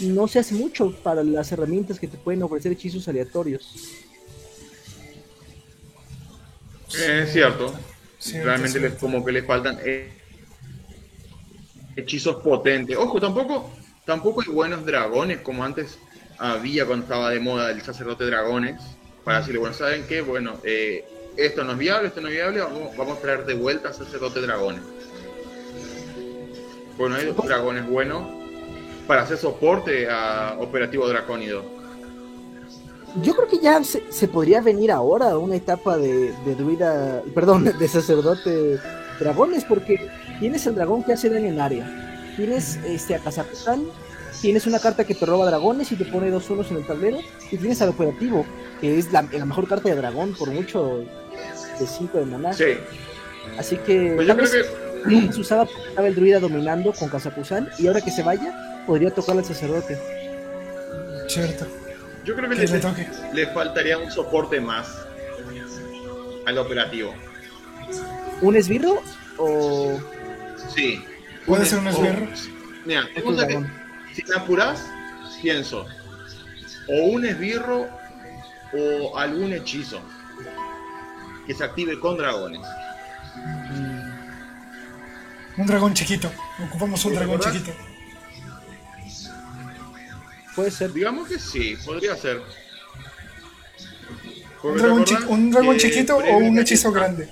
no 0.00 0.26
se 0.28 0.38
hace 0.38 0.54
mucho 0.54 0.92
para 1.02 1.22
las 1.22 1.52
herramientas 1.52 1.98
que 2.00 2.08
te 2.08 2.16
pueden 2.16 2.42
ofrecer 2.42 2.72
hechizos 2.72 3.06
aleatorios. 3.08 3.74
Es 6.94 7.32
cierto. 7.32 7.74
Sí, 8.18 8.38
Realmente 8.38 8.78
sí. 8.78 8.80
les, 8.80 8.94
como 8.94 9.24
que 9.24 9.32
le 9.32 9.42
faltan 9.42 9.78
eh, 9.84 10.12
hechizos 11.96 12.36
potentes. 12.42 12.96
Ojo, 12.96 13.20
tampoco, 13.20 13.70
tampoco 14.04 14.42
hay 14.42 14.48
buenos 14.48 14.84
dragones 14.84 15.40
como 15.40 15.64
antes 15.64 15.98
había 16.38 16.86
cuando 16.86 17.04
estaba 17.04 17.30
de 17.30 17.40
moda 17.40 17.70
el 17.70 17.82
sacerdote 17.82 18.24
dragones. 18.24 18.80
Para 19.24 19.38
decirle, 19.38 19.60
bueno, 19.60 19.74
¿saben 19.74 20.04
qué? 20.08 20.20
Bueno, 20.20 20.58
eh, 20.64 21.04
esto 21.36 21.64
no 21.64 21.72
es 21.72 21.78
viable, 21.78 22.08
esto 22.08 22.20
no 22.20 22.28
es 22.28 22.34
viable, 22.34 22.60
vamos, 22.60 22.96
vamos 22.96 23.18
a 23.18 23.20
traer 23.20 23.46
de 23.46 23.54
vuelta 23.54 23.90
a 23.90 23.92
sacerdote 23.92 24.40
dragones. 24.40 24.82
Bueno, 26.98 27.16
hay 27.16 27.32
dragones 27.32 27.86
buenos 27.86 28.41
para 29.06 29.22
hacer 29.22 29.38
soporte 29.38 30.08
a 30.08 30.56
Operativo 30.60 31.08
Dracónido. 31.08 31.64
Yo 33.22 33.34
creo 33.34 33.48
que 33.48 33.58
ya 33.58 33.82
se, 33.84 34.10
se 34.10 34.26
podría 34.26 34.62
venir 34.62 34.90
ahora 34.90 35.36
una 35.36 35.56
etapa 35.56 35.98
de, 35.98 36.32
de 36.44 36.54
druida, 36.54 37.22
perdón, 37.34 37.64
de 37.78 37.88
sacerdote 37.88 38.78
dragones, 39.18 39.64
porque 39.64 40.08
tienes 40.40 40.66
el 40.66 40.74
dragón 40.74 41.04
que 41.04 41.12
hace 41.12 41.28
daño 41.28 41.48
en 41.48 41.60
área, 41.60 42.32
tienes 42.36 42.76
este 42.86 43.14
a 43.14 43.18
Kazakután, 43.18 43.84
tienes 44.40 44.66
una 44.66 44.78
carta 44.78 45.04
que 45.04 45.14
te 45.14 45.26
roba 45.26 45.46
dragones 45.46 45.92
y 45.92 45.96
te 45.96 46.06
pone 46.06 46.30
dos 46.30 46.48
unos 46.50 46.70
en 46.70 46.78
el 46.78 46.86
tablero, 46.86 47.18
y 47.50 47.56
tienes 47.58 47.82
al 47.82 47.90
operativo, 47.90 48.46
que 48.80 48.98
es 48.98 49.12
la, 49.12 49.22
la 49.30 49.44
mejor 49.44 49.68
carta 49.68 49.90
de 49.90 49.94
dragón 49.94 50.34
por 50.34 50.50
mucho 50.50 51.04
de 51.78 51.86
5 51.86 52.18
de 52.18 52.24
maná. 52.24 52.52
Sí, 52.52 52.76
Así 53.58 53.76
que 53.76 54.12
pues 54.14 54.26
yo 54.26 54.36
creo 54.36 54.50
que 54.50 54.62
porque 55.02 55.40
estaba 55.40 56.08
el 56.08 56.14
druida 56.14 56.40
dominando 56.40 56.92
con 56.92 57.08
Kazakuzan, 57.08 57.68
y 57.78 57.86
ahora 57.86 58.00
que 58.00 58.10
se 58.10 58.22
vaya, 58.22 58.71
podría 58.86 59.10
tocarle 59.12 59.40
al 59.42 59.46
sacerdote. 59.46 59.98
Cierto. 61.28 61.66
Yo 62.24 62.34
creo 62.36 62.48
que 62.50 62.56
Que 62.56 62.62
le, 62.66 62.72
le 62.72 62.78
toque. 62.80 63.08
le 63.32 63.46
faltaría 63.48 63.98
un 63.98 64.10
soporte 64.10 64.60
más 64.60 64.88
al 66.46 66.58
operativo. 66.58 67.14
¿Un 68.40 68.56
esbirro 68.56 69.02
o 69.38 69.98
Sí. 70.74 71.04
Puede 71.46 71.64
ser 71.66 71.78
un 71.80 71.88
o- 71.88 71.90
esbirro. 71.90 72.28
Mira, 72.84 73.04
otro 73.16 73.24
cosa 73.24 73.46
que, 73.46 73.52
dragón? 73.54 73.72
si 74.14 74.22
me 74.24 74.34
apurás, 74.36 74.84
pienso 75.40 75.86
o 76.88 77.04
un 77.06 77.24
esbirro 77.24 77.88
o 78.72 79.18
algún 79.18 79.52
hechizo 79.52 80.00
que 81.46 81.54
se 81.54 81.64
active 81.64 81.98
con 82.00 82.16
dragones. 82.16 82.60
Un 85.56 85.66
dragón 85.66 85.94
chiquito. 85.94 86.30
Ocupamos 86.68 87.04
un 87.04 87.12
¿Te 87.12 87.18
dragón 87.18 87.36
acordás? 87.36 87.54
chiquito. 87.54 87.76
Puede 90.54 90.70
ser. 90.70 90.92
Digamos 90.92 91.28
que 91.28 91.38
sí, 91.38 91.76
podría 91.84 92.16
ser. 92.16 92.42
Un 94.62 94.76
dragón, 94.78 95.00
acordás 95.02 95.20
chi- 95.24 95.26
un 95.32 95.50
dragón 95.50 95.76
que 95.76 95.80
chiquito 95.82 96.16
o 96.18 96.36
un 96.36 96.58
hechizo 96.58 96.92
grande. 96.92 97.28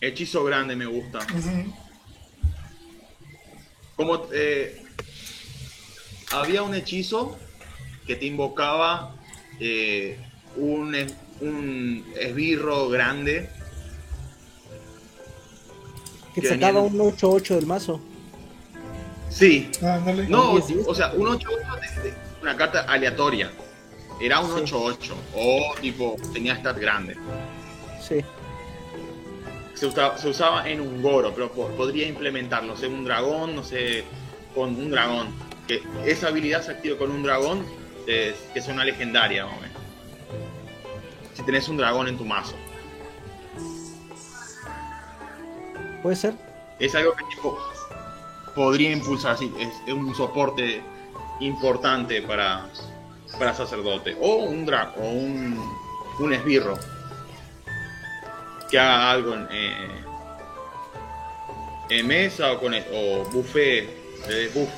Hechizo 0.00 0.44
grande 0.44 0.76
me 0.76 0.86
gusta. 0.86 1.18
Como 3.96 4.26
eh, 4.32 4.82
había 6.32 6.62
un 6.62 6.74
hechizo 6.74 7.38
que 8.06 8.14
te 8.16 8.26
invocaba 8.26 9.14
eh, 9.58 10.18
un, 10.56 10.94
un 11.40 12.04
esbirro 12.18 12.88
grande. 12.88 13.50
Que 16.34 16.42
que 16.42 16.48
sacaba 16.48 16.80
un 16.82 16.98
8-8 16.98 17.54
del 17.56 17.66
mazo. 17.66 18.00
Sí, 19.38 19.70
Ah, 19.82 19.94
Ándale. 19.96 20.26
no, 20.28 20.54
10-10. 20.56 20.84
o 20.86 20.94
sea, 20.94 21.12
un 21.12 21.26
8-8 21.26 21.80
de, 22.02 22.02
de 22.10 22.14
una 22.42 22.56
carta 22.56 22.80
aleatoria. 22.88 23.50
Era 24.20 24.40
un 24.40 24.50
8-8 24.50 25.12
o 25.34 25.74
tipo 25.80 26.16
tenía 26.32 26.56
stat 26.56 26.78
grande. 26.78 27.16
Sí. 28.00 28.24
Se 29.74 29.84
usaba, 29.86 30.16
se 30.16 30.28
usaba 30.28 30.66
en 30.66 30.80
un 30.80 31.02
goro, 31.02 31.34
pero 31.34 31.52
po- 31.52 31.68
podría 31.76 32.08
implementarlo, 32.08 32.74
en 32.82 32.94
un 32.94 33.04
dragón, 33.04 33.54
no 33.54 33.62
sé, 33.62 34.04
con 34.54 34.74
un 34.74 34.90
dragón. 34.90 35.28
Que 35.68 35.82
esa 36.06 36.28
habilidad 36.28 36.62
se 36.62 36.70
active 36.70 36.96
con 36.96 37.10
un 37.10 37.22
dragón 37.22 37.66
que 38.06 38.62
sea 38.62 38.72
una 38.72 38.84
legendaria, 38.84 39.46
Si 41.34 41.42
tenés 41.42 41.68
un 41.68 41.76
dragón 41.76 42.08
en 42.08 42.16
tu 42.16 42.24
mazo. 42.24 42.54
Puede 46.02 46.16
ser. 46.16 46.34
Es 46.78 46.94
algo 46.94 47.12
que 47.14 47.24
tipo 47.34 47.58
podría 48.56 48.90
impulsar, 48.90 49.34
así, 49.34 49.52
es, 49.58 49.92
un 49.92 50.14
soporte 50.14 50.82
importante 51.40 52.22
para, 52.22 52.68
para 53.38 53.54
sacerdote. 53.54 54.16
O 54.20 54.36
un 54.46 54.64
drag, 54.66 54.98
o 54.98 55.08
un, 55.08 55.62
un 56.18 56.32
esbirro 56.32 56.76
que 58.68 58.78
haga 58.78 59.10
algo 59.12 59.34
en, 59.34 59.46
eh, 59.52 60.04
en 61.90 62.06
mesa 62.06 62.52
o 62.52 62.58
con 62.58 62.74
o 62.74 63.24
buffet, 63.30 63.88
eh, 64.28 64.50
buff. 64.52 64.70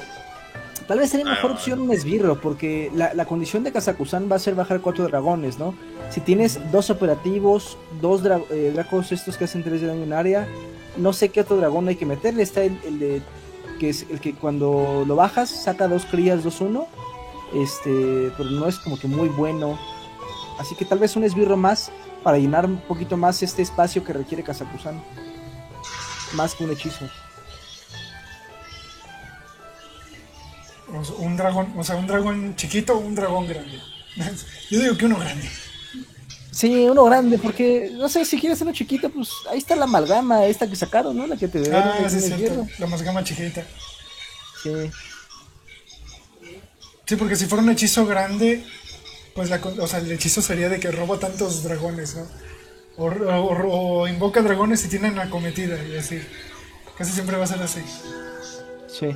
Tal 0.87 0.99
vez 0.99 1.11
sería 1.11 1.27
mejor 1.27 1.51
ah, 1.51 1.55
opción 1.55 1.81
un 1.81 1.93
esbirro, 1.93 2.41
porque 2.41 2.91
la, 2.95 3.13
la 3.13 3.27
condición 3.27 3.63
de 3.63 3.73
Kazakusan 3.73 4.31
va 4.31 4.37
a 4.37 4.39
ser 4.39 4.55
bajar 4.55 4.81
cuatro 4.81 5.05
dragones, 5.05 5.59
¿no? 5.59 5.75
Si 6.11 6.21
tienes 6.21 6.59
dos 6.73 6.89
operativos, 6.89 7.77
dos 8.01 8.23
eh, 8.51 8.73
dragos 8.75 9.13
estos 9.13 9.37
que 9.37 9.45
hacen 9.45 9.63
tres 9.63 9.83
de 9.83 9.87
daño 9.87 10.03
en 10.05 10.13
área, 10.15 10.49
no 10.97 11.13
sé 11.13 11.29
qué 11.29 11.43
otro 11.43 11.59
dragón 11.59 11.89
hay 11.89 11.97
que 11.97 12.07
meterle. 12.07 12.43
Está 12.43 12.65
el, 12.65 12.79
el, 12.87 12.99
de 12.99 13.23
que 13.79 13.91
es 13.91 14.07
el 14.11 14.21
que 14.21 14.35
cuando 14.35 15.05
lo 15.07 15.17
bajas 15.17 15.49
saca 15.49 15.89
dos 15.89 16.05
crías 16.05 16.45
2-1. 16.45 16.87
Este, 17.55 18.33
pero 18.37 18.51
no 18.51 18.69
es 18.69 18.79
como 18.79 18.99
que 18.99 19.09
muy 19.09 19.29
bueno. 19.29 19.79
Así 20.59 20.75
que 20.75 20.85
tal 20.85 20.99
vez 20.99 21.17
un 21.17 21.25
esbirro 21.25 21.57
más 21.57 21.91
para 22.23 22.39
llenar 22.39 22.67
un 22.67 22.79
poquito 22.79 23.17
más 23.17 23.43
este 23.43 23.63
espacio 23.63 24.05
que 24.05 24.13
requiere 24.13 24.43
Kazakusan. 24.43 25.03
Más 26.35 26.55
que 26.55 26.65
un 26.65 26.73
hechizo. 26.73 27.09
Un 31.19 31.37
dragón, 31.37 31.73
o 31.77 31.85
sea, 31.85 31.97
un 31.97 32.07
dragón 32.07 32.57
chiquito 32.57 32.97
un 32.99 33.15
dragón 33.15 33.47
grande. 33.47 33.79
Yo 34.71 34.81
digo 34.81 34.97
que 34.97 35.07
uno 35.07 35.19
grande. 35.19 35.49
Sí, 36.51 36.87
uno 36.89 37.05
grande, 37.05 37.39
porque 37.39 37.91
no 37.93 38.09
sé, 38.09 38.25
si 38.25 38.39
quieres 38.39 38.61
uno 38.61 38.73
chiquito, 38.73 39.11
pues 39.11 39.29
ahí 39.51 39.59
está 39.59 39.77
la 39.77 39.85
amalgama, 39.85 40.47
esta 40.47 40.69
que 40.69 40.77
sacaron, 40.77 41.17
¿no? 41.17 41.27
La 41.27 41.37
que 41.37 41.49
te 41.49 41.71
Ah, 41.75 42.07
sí, 42.09 42.21
cierto. 42.21 42.67
La 42.79 42.87
amalgama 42.87 43.23
chiquita. 43.23 43.65
Sí. 44.63 44.91
Sí, 47.05 47.17
porque 47.17 47.37
si 47.37 47.47
fuera 47.47 47.63
un 47.63 47.71
hechizo 47.71 48.07
grande, 48.07 48.65
pues 49.35 49.51
la, 49.51 49.57
o 49.57 49.87
sea, 49.87 50.01
el 50.01 50.11
hechizo 50.11 50.43
sería 50.43 50.69
de 50.69 50.81
que 50.81 50.91
roba 50.91 51.19
tantos 51.19 51.63
dragones, 51.63 52.17
¿no? 52.17 52.27
O, 52.99 54.09
invoca 54.09 54.43
dragones 54.43 54.85
y 54.85 54.89
tienen 54.89 55.19
acometida 55.19 55.83
y 55.85 55.97
así. 55.97 56.21
Casi 56.97 57.13
siempre 57.13 57.37
va 57.37 57.45
a 57.45 57.47
ser 57.47 57.63
así. 57.63 57.81
Sí. 58.89 59.15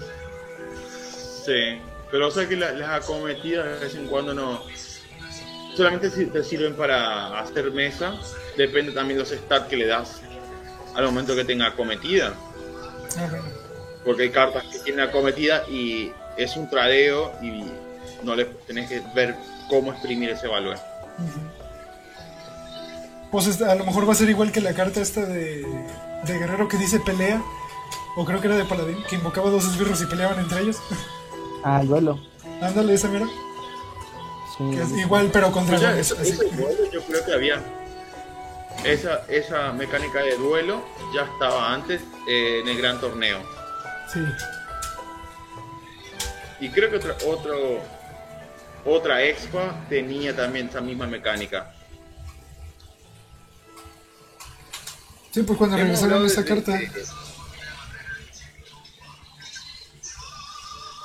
Sí, 1.45 1.81
pero 2.11 2.29
o 2.29 2.31
sea 2.31 2.49
que 2.49 2.55
las 2.55 3.03
acometidas 3.03 3.65
de 3.65 3.85
vez 3.85 3.95
en 3.97 4.07
cuando 4.07 4.33
no. 4.35 4.63
Solamente 5.75 6.11
te 6.11 6.45
sirven 6.45 6.75
para 6.75 7.39
hacer 7.41 7.71
mesa. 7.73 8.15
Depende 8.57 8.93
también 8.93 9.19
de 9.19 9.25
los 9.25 9.31
stats 9.33 9.69
que 9.69 9.77
le 9.77 9.87
das 9.87 10.21
al 10.95 11.05
momento 11.05 11.35
que 11.35 11.45
tenga 11.45 11.69
acometida. 11.69 12.35
Porque 14.05 14.25
hay 14.25 14.31
cartas 14.31 14.65
que 14.65 14.79
tienen 14.81 15.09
acometida 15.09 15.65
y 15.69 16.13
es 16.37 16.57
un 16.57 16.69
tradeo 16.69 17.33
y 17.43 17.65
no 18.23 18.35
le 18.35 18.45
tenés 18.45 18.89
que 18.89 19.03
ver 19.15 19.35
cómo 19.69 19.93
exprimir 19.93 20.31
ese 20.31 20.49
valor. 20.49 20.77
Pues 23.31 23.63
a 23.63 23.75
lo 23.75 23.85
mejor 23.85 24.07
va 24.07 24.13
a 24.13 24.17
ser 24.17 24.29
igual 24.29 24.53
que 24.53 24.61
la 24.61 24.75
carta 24.75 25.01
esta 25.01 25.25
de, 25.25 25.65
de 26.27 26.39
Guerrero 26.39 26.69
que 26.69 26.77
dice 26.77 27.01
pelea, 27.01 27.43
o 28.17 28.25
creo 28.27 28.41
que 28.41 28.49
era 28.49 28.57
de 28.57 28.65
Paladín, 28.65 29.03
que 29.09 29.17
invocaba 29.17 29.49
dos 29.49 29.65
esbirros 29.65 30.03
y 30.03 30.07
peleaban 30.07 30.39
entre 30.39 30.61
ellos. 30.61 30.77
Ah, 31.65 31.81
el 31.81 31.89
duelo. 31.89 32.19
Ándale, 32.61 32.93
esa 32.95 33.09
mira. 33.09 33.27
Igual, 34.59 35.31
pero 35.33 35.51
contra 35.53 35.79
pues 35.79 36.15
yo 36.93 37.03
creo 37.03 37.25
que 37.25 37.33
había. 37.33 37.63
Esa, 38.85 39.25
esa 39.29 39.73
mecánica 39.73 40.21
de 40.21 40.37
duelo 40.37 40.83
ya 41.15 41.23
estaba 41.23 41.73
antes 41.73 42.01
eh, 42.27 42.61
en 42.63 42.69
el 42.69 42.77
gran 42.79 43.01
torneo. 43.01 43.39
Sí. 44.13 44.21
Y 46.61 46.69
creo 46.71 46.91
que 46.91 46.97
otro, 46.97 47.17
otro 47.27 47.83
otra 48.85 49.23
expa 49.23 49.87
tenía 49.89 50.35
también 50.35 50.69
esa 50.69 50.81
misma 50.81 51.07
mecánica. 51.07 51.73
Sí, 55.31 55.43
pues 55.43 55.57
cuando 55.57 55.77
regresaron 55.77 56.27
esa 56.27 56.45
carta. 56.45 56.79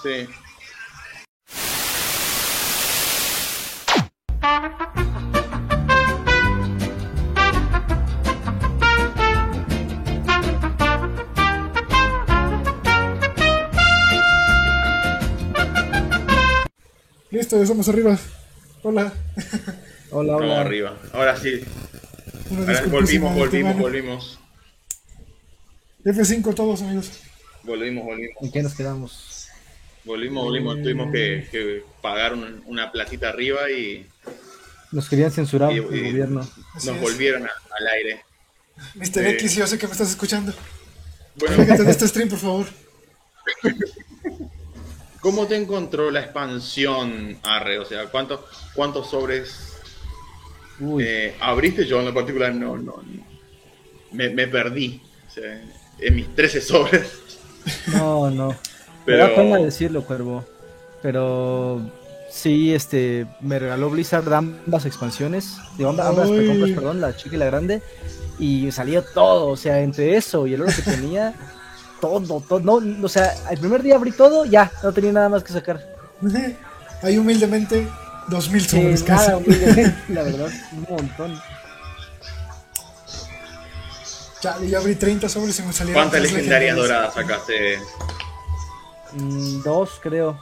Sí. 0.03 0.27
Listo, 17.29 17.61
estamos 17.61 17.87
arriba. 17.89 18.17
Hola. 18.81 19.13
Hola, 20.11 20.37
hola. 20.37 20.45
Estamos 20.45 20.65
arriba. 20.65 20.97
Ahora 21.13 21.37
sí. 21.37 21.61
volvimos, 22.89 23.35
volvimos, 23.35 23.77
volvimos. 23.77 24.39
F5 26.03 26.55
todos, 26.55 26.81
amigos. 26.81 27.11
Volvimos, 27.63 28.05
volvimos. 28.05 28.37
¿En 28.41 28.51
qué 28.51 28.63
nos 28.63 28.73
quedamos? 28.73 29.49
Volvimos, 30.05 30.45
volvimos. 30.45 30.81
Tuvimos 30.81 31.11
que, 31.11 31.83
pagar 32.01 32.33
una 32.65 32.91
platita 32.91 33.29
arriba 33.29 33.69
y. 33.69 34.07
Nos 34.91 35.09
querían 35.09 35.31
censurar 35.31 35.71
el 35.71 35.81
gobierno. 35.81 36.47
Nos 36.85 37.01
volvieron 37.01 37.43
al 37.43 37.87
aire. 37.87 38.23
Mr. 38.95 39.25
X, 39.27 39.55
yo 39.55 39.67
sé 39.67 39.77
que 39.77 39.87
me 39.87 39.93
estás 39.93 40.09
escuchando. 40.09 40.53
Bueno, 41.35 41.63
en 41.63 41.89
este 41.89 42.07
stream, 42.07 42.29
por 42.29 42.39
favor. 42.39 42.67
¿Cómo 45.19 45.47
te 45.47 45.55
encontró 45.55 46.09
la 46.11 46.21
expansión, 46.21 47.37
Arre? 47.43 47.79
O 47.79 47.85
sea, 47.85 48.05
¿cuántos, 48.05 48.41
cuántos 48.73 49.09
sobres 49.09 49.77
eh, 50.99 51.35
abriste? 51.39 51.85
Yo 51.85 51.99
en 51.99 52.05
lo 52.05 52.13
particular 52.13 52.53
no, 52.53 52.77
no, 52.77 53.03
Me, 54.11 54.29
perdí. 54.47 55.01
en 55.99 56.15
mis 56.15 56.33
13 56.33 56.61
sobres. 56.61 57.19
No, 57.87 58.29
no. 58.29 58.55
Pero... 59.05 59.25
Me 59.25 59.29
da 59.29 59.35
pena 59.35 59.57
decirlo, 59.57 60.05
Cuervo. 60.05 60.45
Pero 61.01 61.91
sí, 62.29 62.73
este, 62.73 63.27
me 63.41 63.59
regaló 63.59 63.89
Blizzard 63.89 64.31
ambas 64.33 64.85
expansiones. 64.85 65.57
De 65.77 65.87
ambas, 65.87 66.07
ambas 66.07 66.29
perdón, 66.29 67.01
la 67.01 67.15
chica 67.15 67.35
y 67.35 67.39
la 67.39 67.45
grande. 67.45 67.81
Y 68.39 68.71
salió 68.71 69.03
todo, 69.03 69.47
o 69.47 69.57
sea, 69.57 69.81
entre 69.81 70.15
eso 70.15 70.45
y 70.45 70.53
el 70.53 70.61
oro 70.61 70.71
que 70.75 70.83
tenía 70.83 71.33
todo, 71.99 72.41
todo. 72.41 72.59
No, 72.59 72.81
o 73.03 73.09
sea, 73.09 73.33
el 73.49 73.59
primer 73.59 73.81
día 73.83 73.95
abrí 73.95 74.11
todo, 74.11 74.45
ya, 74.45 74.71
no 74.83 74.91
tenía 74.93 75.11
nada 75.11 75.29
más 75.29 75.43
que 75.43 75.53
sacar. 75.53 75.81
Ahí 77.01 77.17
humildemente, 77.17 77.87
dos 78.27 78.49
mil 78.49 78.65
sobres 78.65 79.03
casi. 79.03 79.31
la 80.09 80.23
verdad, 80.23 80.49
un 80.71 80.87
montón. 80.89 81.41
Ya, 84.41 84.59
yo 84.61 84.77
abrí 84.77 84.95
30 84.95 85.29
sobres 85.29 85.59
y 85.59 85.63
me 85.63 85.73
salieron. 85.73 86.03
¿Cuántas 86.03 86.21
legendarias 86.21 86.75
doradas 86.75 87.13
sacaste? 87.13 87.79
Mm, 89.13 89.63
dos, 89.63 89.99
creo. 90.01 90.37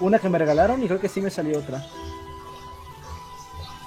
Una 0.00 0.18
que 0.18 0.28
me 0.28 0.38
regalaron 0.38 0.82
y 0.82 0.86
creo 0.86 1.00
que 1.00 1.08
sí 1.08 1.20
me 1.20 1.30
salió 1.30 1.58
otra 1.58 1.84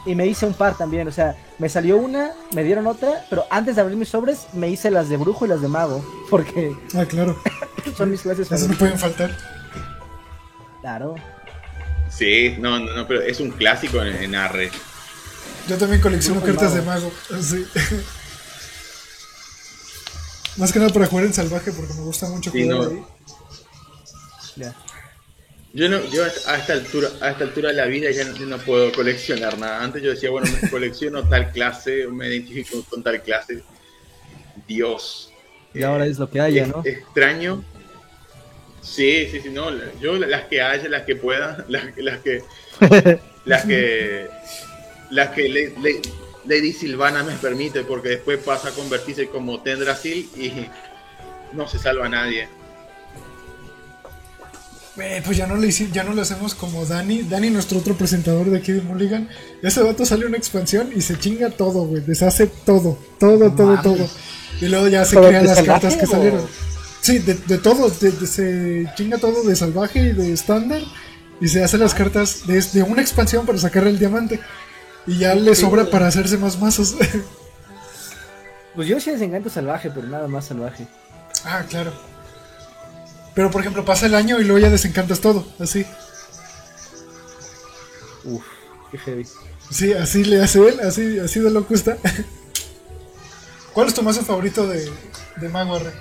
y 0.06 0.16
me 0.16 0.26
hice 0.26 0.46
un 0.46 0.54
par 0.54 0.78
también, 0.78 1.08
o 1.08 1.12
sea, 1.12 1.36
me 1.58 1.70
salió 1.70 1.98
una, 1.98 2.32
me 2.54 2.64
dieron 2.64 2.88
otra, 2.88 3.26
pero 3.30 3.46
antes 3.50 3.76
de 3.76 3.82
abrir 3.82 3.98
mis 3.98 4.10
sobres 4.10 4.48
me 4.54 4.70
hice 4.70 4.90
las 4.92 5.10
de 5.10 5.18
brujo 5.18 5.46
y 5.46 5.50
las 5.50 5.62
de 5.62 5.68
mago, 5.68 6.04
porque... 6.30 6.76
Ah, 6.96 7.06
claro. 7.06 7.40
son 7.98 8.12
mis 8.12 8.22
clases. 8.22 8.52
Esas 8.52 8.68
no 8.68 8.78
pueden 8.78 8.98
faltar. 8.98 9.36
Claro. 10.82 11.16
Sí, 12.10 12.56
no, 12.60 12.80
no, 12.80 13.08
pero 13.08 13.22
es 13.22 13.40
un 13.40 13.52
clásico 13.52 14.02
en, 14.02 14.34
Arre. 14.36 14.72
Yo 15.68 15.78
también 15.78 16.02
colecciono 16.02 16.42
cartas 16.42 16.74
de 16.74 16.82
mago, 16.82 17.12
sí. 17.40 17.68
Más 20.58 20.74
que 20.74 20.80
nada 20.80 20.92
para 20.92 21.06
jugar 21.06 21.26
en 21.26 21.34
salvaje, 21.34 21.72
porque 21.72 21.94
me 21.94 22.02
gusta 22.02 22.28
mucho 22.28 22.50
jugar 22.52 22.90
ahí. 22.90 23.04
Ya. 24.56 24.74
Yo, 25.72 25.88
no, 25.88 26.04
yo 26.10 26.24
a 26.24 26.58
esta 26.58 26.74
altura 26.74 27.10
a 27.22 27.30
esta 27.30 27.44
altura 27.44 27.70
de 27.70 27.76
la 27.76 27.86
vida 27.86 28.10
ya 28.10 28.26
no, 28.26 28.58
puedo 28.58 28.92
coleccionar 28.92 29.58
nada. 29.58 29.84
Antes 29.84 30.02
yo 30.02 30.12
decía, 30.12 30.32
bueno, 30.32 30.48
me 30.62 30.70
colecciono 30.72 31.28
tal 31.28 31.52
clase, 31.52 32.08
me 32.08 32.28
identifico 32.28 32.84
con 32.90 33.04
tal 33.04 33.22
clase. 33.22 33.64
Dios. 34.68 35.32
Y 35.74 35.84
ahora 35.84 36.06
es 36.08 36.18
lo 36.18 36.30
que 36.30 36.40
haya, 36.40 36.66
¿no? 36.66 36.82
Extraño. 36.84 37.64
Sí, 38.82 39.28
sí, 39.30 39.42
sí, 39.42 39.50
no. 39.50 39.70
Yo 40.00 40.16
las 40.18 40.46
que 40.46 40.62
haya, 40.62 40.90
las 40.90 41.04
que 41.04 41.16
pueda, 41.16 41.66
las, 41.70 41.96
las 41.98 42.20
que. 42.20 42.44
las 43.46 43.66
que. 43.66 44.28
Las 45.12 45.30
que 45.30 45.72
Lady 46.46 46.72
Silvana 46.72 47.24
me 47.24 47.34
permite, 47.34 47.84
porque 47.84 48.10
después 48.10 48.40
pasa 48.40 48.70
a 48.70 48.72
convertirse 48.72 49.28
como 49.28 49.62
Tendrasil 49.62 50.30
y 50.36 50.52
no 51.56 51.68
se 51.68 51.80
salva 51.80 52.06
a 52.06 52.10
nadie. 52.10 52.48
Eh, 55.02 55.22
pues 55.24 55.38
ya 55.38 55.48
no, 55.48 55.56
le 55.56 55.72
ya 55.72 56.04
no 56.04 56.14
lo 56.14 56.22
hacemos 56.22 56.56
como 56.56 56.86
Dani. 56.86 57.24
Dani, 57.24 57.50
nuestro 57.50 57.80
otro 57.80 57.96
presentador 57.96 58.50
de 58.50 58.58
aquí 58.58 58.72
de 58.72 58.82
Mulligan. 58.82 59.30
Ese 59.62 59.82
vato 59.82 60.06
sale 60.06 60.26
una 60.26 60.38
expansión 60.38 60.92
y 60.96 61.02
se 61.02 61.18
chinga 61.18 61.50
todo, 61.50 61.86
güey. 61.86 62.02
Deshace 62.02 62.48
todo. 62.48 62.98
Todo, 63.20 63.52
todo, 63.52 63.82
todo. 63.82 64.08
Y 64.62 64.68
luego 64.68 64.88
ya 64.88 65.06
se 65.06 65.18
crean 65.18 65.46
las 65.46 65.62
cartas 65.62 65.96
que 65.96 66.06
salieron. 66.06 66.46
Sí, 67.02 67.20
de, 67.20 67.36
de 67.36 67.58
todo. 67.58 67.90
se 67.90 68.86
chinga 68.96 69.18
todo 69.18 69.44
de 69.44 69.56
salvaje 69.56 70.00
y 70.00 70.12
de 70.12 70.34
estándar. 70.34 70.82
Y 71.42 71.48
se 71.48 71.64
hace 71.64 71.78
las 71.78 71.94
cartas 71.94 72.46
de, 72.46 72.84
una 72.84 73.02
expansión 73.02 73.46
para 73.46 73.58
sacar 73.58 73.88
el 73.88 73.98
diamante. 73.98 74.40
Y 75.08 75.20
ya 75.20 75.34
le 75.36 75.56
sobra 75.56 75.90
para 75.90 76.08
hacerse 76.08 76.38
más 76.38 76.60
mazos. 76.60 76.96
pues 78.76 78.88
yo 78.88 79.00
sí 79.00 79.12
les 79.12 79.22
encanto 79.22 79.50
salvaje, 79.50 79.90
pero 79.90 80.08
nada 80.08 80.28
más 80.28 80.46
salvaje. 80.46 80.86
Ah, 81.46 81.64
claro. 81.70 81.94
Pero 83.36 83.52
por 83.52 83.62
ejemplo, 83.62 83.86
pasa 83.86 84.06
el 84.06 84.16
año 84.16 84.40
y 84.40 84.44
luego 84.44 84.60
ya 84.60 84.70
desencantas 84.70 85.22
todo, 85.22 85.46
así. 85.60 85.86
Uf, 88.24 88.44
qué 88.92 88.98
heavy. 88.98 89.28
Sí, 89.70 89.94
así 89.94 90.24
le 90.24 90.42
hace 90.42 90.68
él, 90.68 90.80
así, 90.80 91.20
así 91.20 91.40
de 91.40 91.52
loco 91.52 91.74
está. 91.74 91.98
¿Cuál 93.74 93.88
es 93.88 93.94
tu 93.94 94.02
mazo 94.02 94.24
favorito 94.24 94.68
de, 94.68 94.92
de 95.38 95.50
Mago 95.50 95.78
R? 95.78 95.92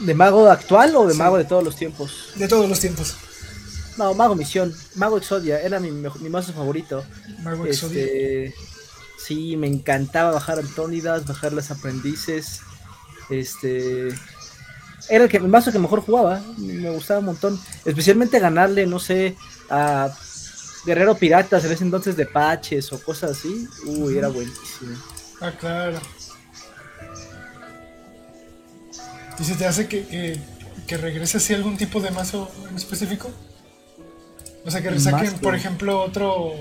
¿De 0.00 0.14
Mago 0.14 0.50
actual 0.50 0.94
o 0.96 1.06
de 1.06 1.14
Mago 1.14 1.38
de 1.38 1.44
todos 1.44 1.62
los 1.62 1.76
tiempos? 1.76 2.32
De 2.34 2.48
todos 2.48 2.68
los 2.68 2.80
tiempos. 2.80 3.16
No, 3.96 4.12
Mago 4.14 4.34
Misión, 4.34 4.74
Mago 4.96 5.16
Exodia, 5.18 5.60
era 5.60 5.78
mi, 5.78 5.92
mi 5.92 6.28
mazo 6.28 6.52
favorito. 6.52 7.04
Mago 7.42 7.64
Exodia. 7.66 8.02
Este, 8.02 8.54
sí, 9.16 9.56
me 9.56 9.68
encantaba 9.68 10.32
bajar 10.32 10.58
Antónidas, 10.58 11.26
bajar 11.26 11.52
las 11.52 11.70
aprendices. 11.70 12.60
Este 13.30 14.08
era 15.08 15.24
el, 15.24 15.30
que, 15.30 15.36
el 15.38 15.48
mazo 15.48 15.72
que 15.72 15.78
mejor 15.78 16.00
jugaba, 16.00 16.42
me 16.58 16.90
gustaba 16.90 17.20
un 17.20 17.26
montón. 17.26 17.60
Especialmente 17.84 18.38
ganarle, 18.38 18.86
no 18.86 18.98
sé, 18.98 19.36
a 19.70 20.10
Guerrero 20.86 21.14
Piratas 21.16 21.64
en 21.64 21.72
ese 21.72 21.84
entonces 21.84 22.16
de 22.16 22.26
patches 22.26 22.92
o 22.92 23.02
cosas 23.02 23.32
así. 23.32 23.68
Uy, 23.86 24.18
era 24.18 24.28
buenísimo. 24.28 24.96
Ah, 25.40 25.52
claro. 25.58 26.00
¿Y 29.38 29.44
se 29.44 29.54
te 29.54 29.66
hace 29.66 29.88
que, 29.88 30.40
que, 30.86 30.96
regrese 30.96 31.38
así 31.38 31.54
algún 31.54 31.76
tipo 31.76 32.00
de 32.00 32.10
mazo 32.10 32.50
en 32.70 32.76
específico? 32.76 33.30
O 34.64 34.70
sea, 34.70 34.80
que 34.80 34.90
resaquen, 34.90 35.34
por 35.40 35.54
ejemplo, 35.54 36.00
otro, 36.00 36.52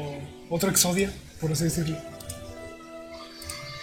otro 0.50 0.70
Exodia, 0.70 1.14
por 1.40 1.52
así 1.52 1.66
decirlo 1.66 2.13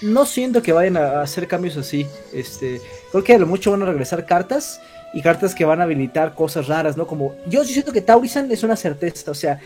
no 0.03 0.27
siento 0.27 0.63
que 0.63 0.73
vayan 0.73 0.97
a 0.97 1.23
hacer 1.23 1.47
cambios 1.47 1.77
así. 1.77 2.07
Este, 2.33 2.81
creo 3.11 3.25
que 3.25 3.35
a 3.35 3.39
lo 3.39 3.47
mucho 3.47 3.71
van 3.71 3.83
a 3.83 3.87
regresar 3.87 4.27
cartas 4.27 4.81
y 5.13 5.23
cartas 5.23 5.55
que 5.55 5.65
van 5.65 5.81
a 5.81 5.85
habilitar 5.85 6.35
cosas 6.35 6.69
raras, 6.69 6.97
¿no? 6.97 7.07
Como 7.07 7.35
yo 7.47 7.65
sí 7.65 7.73
siento 7.73 7.93
que 7.93 8.01
Taurisan 8.01 8.51
es 8.51 8.63
una 8.63 8.77
certeza, 8.77 9.31
o 9.31 9.35
sea, 9.35 9.61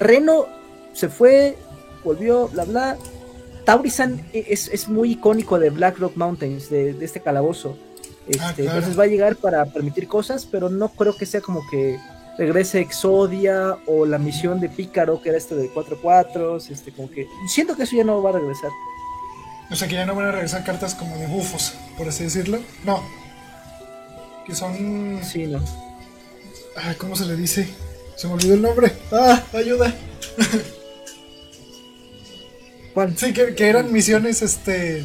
Reno 0.00 0.46
se 0.92 1.08
fue, 1.08 1.56
volvió, 2.04 2.48
bla 2.48 2.64
bla. 2.64 2.96
Taurisan 3.64 4.24
es, 4.32 4.68
es 4.68 4.88
muy 4.88 5.12
icónico 5.12 5.58
de 5.58 5.70
Black 5.70 5.98
Rock 5.98 6.16
Mountains, 6.16 6.70
de, 6.70 6.96
este 7.00 7.20
calabozo. 7.20 7.76
Ah, 8.40 8.50
este, 8.50 8.64
entonces 8.64 8.98
va 8.98 9.04
a 9.04 9.08
llegar 9.08 9.36
para 9.36 9.64
permitir 9.66 10.08
cosas, 10.08 10.46
pero 10.46 10.68
no 10.68 10.88
creo 10.88 11.16
que 11.16 11.26
sea 11.26 11.40
como 11.40 11.62
que 11.70 11.98
regrese 12.38 12.80
Exodia 12.80 13.76
o 13.86 14.06
la 14.06 14.18
misión 14.18 14.60
de 14.60 14.68
Pícaro, 14.68 15.20
que 15.20 15.30
era 15.30 15.38
este 15.38 15.54
de 15.54 15.70
4-4, 15.72 16.70
este, 16.70 16.92
como 16.92 17.10
que 17.10 17.26
siento 17.48 17.76
que 17.76 17.82
eso 17.82 17.96
ya 17.96 18.04
no 18.04 18.22
va 18.22 18.30
a 18.30 18.34
regresar. 18.34 18.70
O 19.70 19.76
sea 19.76 19.86
que 19.86 19.94
ya 19.94 20.06
no 20.06 20.14
van 20.14 20.26
a 20.26 20.32
regresar 20.32 20.64
cartas 20.64 20.94
como 20.94 21.16
de 21.18 21.26
bufos, 21.26 21.74
por 21.96 22.08
así 22.08 22.24
decirlo. 22.24 22.60
No. 22.84 23.02
Que 24.46 24.54
son. 24.54 25.20
Sí, 25.22 25.46
no. 25.46 25.62
Ah, 26.76 26.94
¿cómo 26.96 27.16
se 27.16 27.26
le 27.26 27.36
dice? 27.36 27.68
Se 28.16 28.26
me 28.26 28.34
olvidó 28.34 28.54
el 28.54 28.62
nombre. 28.62 28.92
¡Ah! 29.12 29.42
¡Ayuda! 29.52 29.94
¿Cuál? 32.94 33.16
Sí, 33.16 33.32
que, 33.32 33.54
eran 33.58 33.92
misiones, 33.92 34.40
este. 34.42 35.04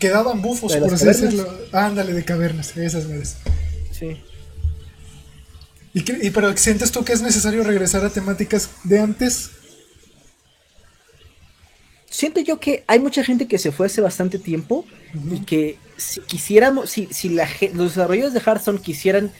Que 0.00 0.08
daban 0.08 0.42
bufos, 0.42 0.76
por 0.76 0.92
así 0.92 1.06
decirlo. 1.06 1.48
ándale, 1.72 2.12
de 2.12 2.24
cavernas, 2.24 2.76
esas 2.76 3.06
veces. 3.06 3.36
Sí. 3.92 4.20
¿Y, 5.94 6.26
¿Y 6.26 6.30
pero 6.30 6.54
sientes 6.56 6.90
tú 6.92 7.04
que 7.04 7.14
es 7.14 7.22
necesario 7.22 7.62
regresar 7.62 8.04
a 8.04 8.10
temáticas 8.10 8.70
de 8.84 8.98
antes 8.98 9.50
siento 12.16 12.40
yo 12.40 12.58
que 12.58 12.82
hay 12.86 12.98
mucha 12.98 13.22
gente 13.22 13.46
que 13.46 13.58
se 13.58 13.72
fue 13.72 13.86
hace 13.86 14.00
bastante 14.00 14.38
tiempo 14.38 14.86
y 15.30 15.40
que 15.40 15.76
si 15.98 16.22
quisiéramos, 16.22 16.88
si, 16.88 17.08
si 17.10 17.28
la, 17.28 17.46
los 17.74 17.94
desarrolladores 17.94 18.32
de 18.32 18.40
Hearthstone 18.40 18.78
quisieran 18.78 19.30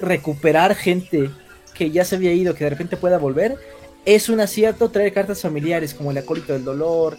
recuperar 0.00 0.74
gente 0.74 1.30
que 1.72 1.90
ya 1.90 2.04
se 2.04 2.16
había 2.16 2.34
ido, 2.34 2.54
que 2.54 2.64
de 2.64 2.70
repente 2.70 2.98
pueda 2.98 3.16
volver, 3.16 3.56
es 4.04 4.28
un 4.28 4.40
acierto 4.40 4.90
traer 4.90 5.14
cartas 5.14 5.40
familiares 5.40 5.94
como 5.94 6.10
el 6.10 6.18
acólito 6.18 6.52
del 6.52 6.62
dolor, 6.64 7.16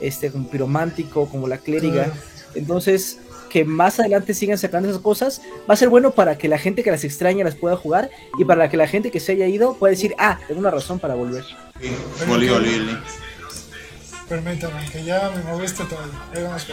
este, 0.00 0.30
como 0.30 0.50
piromántico, 0.50 1.30
como 1.30 1.48
la 1.48 1.56
clériga. 1.56 2.12
Entonces, 2.54 3.20
que 3.48 3.64
más 3.64 4.00
adelante 4.00 4.34
sigan 4.34 4.58
sacando 4.58 4.90
esas 4.90 5.00
cosas, 5.00 5.40
va 5.68 5.72
a 5.72 5.76
ser 5.78 5.88
bueno 5.88 6.10
para 6.10 6.36
que 6.36 6.48
la 6.48 6.58
gente 6.58 6.82
que 6.82 6.90
las 6.90 7.04
extraña 7.04 7.42
las 7.42 7.54
pueda 7.54 7.76
jugar 7.76 8.10
y 8.38 8.44
para 8.44 8.68
que 8.68 8.76
la 8.76 8.86
gente 8.86 9.10
que 9.10 9.20
se 9.20 9.32
haya 9.32 9.46
ido 9.46 9.76
pueda 9.78 9.92
decir, 9.92 10.14
ah, 10.18 10.38
tengo 10.46 10.60
una 10.60 10.70
razón 10.70 10.98
para 10.98 11.14
volver. 11.14 11.44
Sí, 11.80 11.88
Permítame, 14.32 14.88
que 14.90 15.04
ya 15.04 15.30
me 15.36 15.42
moviste 15.42 15.84
todo. 15.84 16.00
Ahí 16.34 16.42
vamos 16.42 16.62
a. 16.62 16.66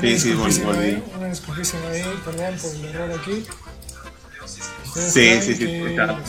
Sí, 0.00 0.16
sí, 0.16 0.32
volví. 0.32 0.78
Ahí, 0.78 1.04
una 1.18 1.26
disculpísima 1.26 1.88
ahí, 1.88 2.04
perdón 2.24 2.56
por 2.62 2.70
el 2.72 2.84
error 2.84 3.18
aquí. 3.20 3.44
sí, 4.94 5.42
sí, 5.42 5.54
sí. 5.56 5.64
Está... 5.64 6.20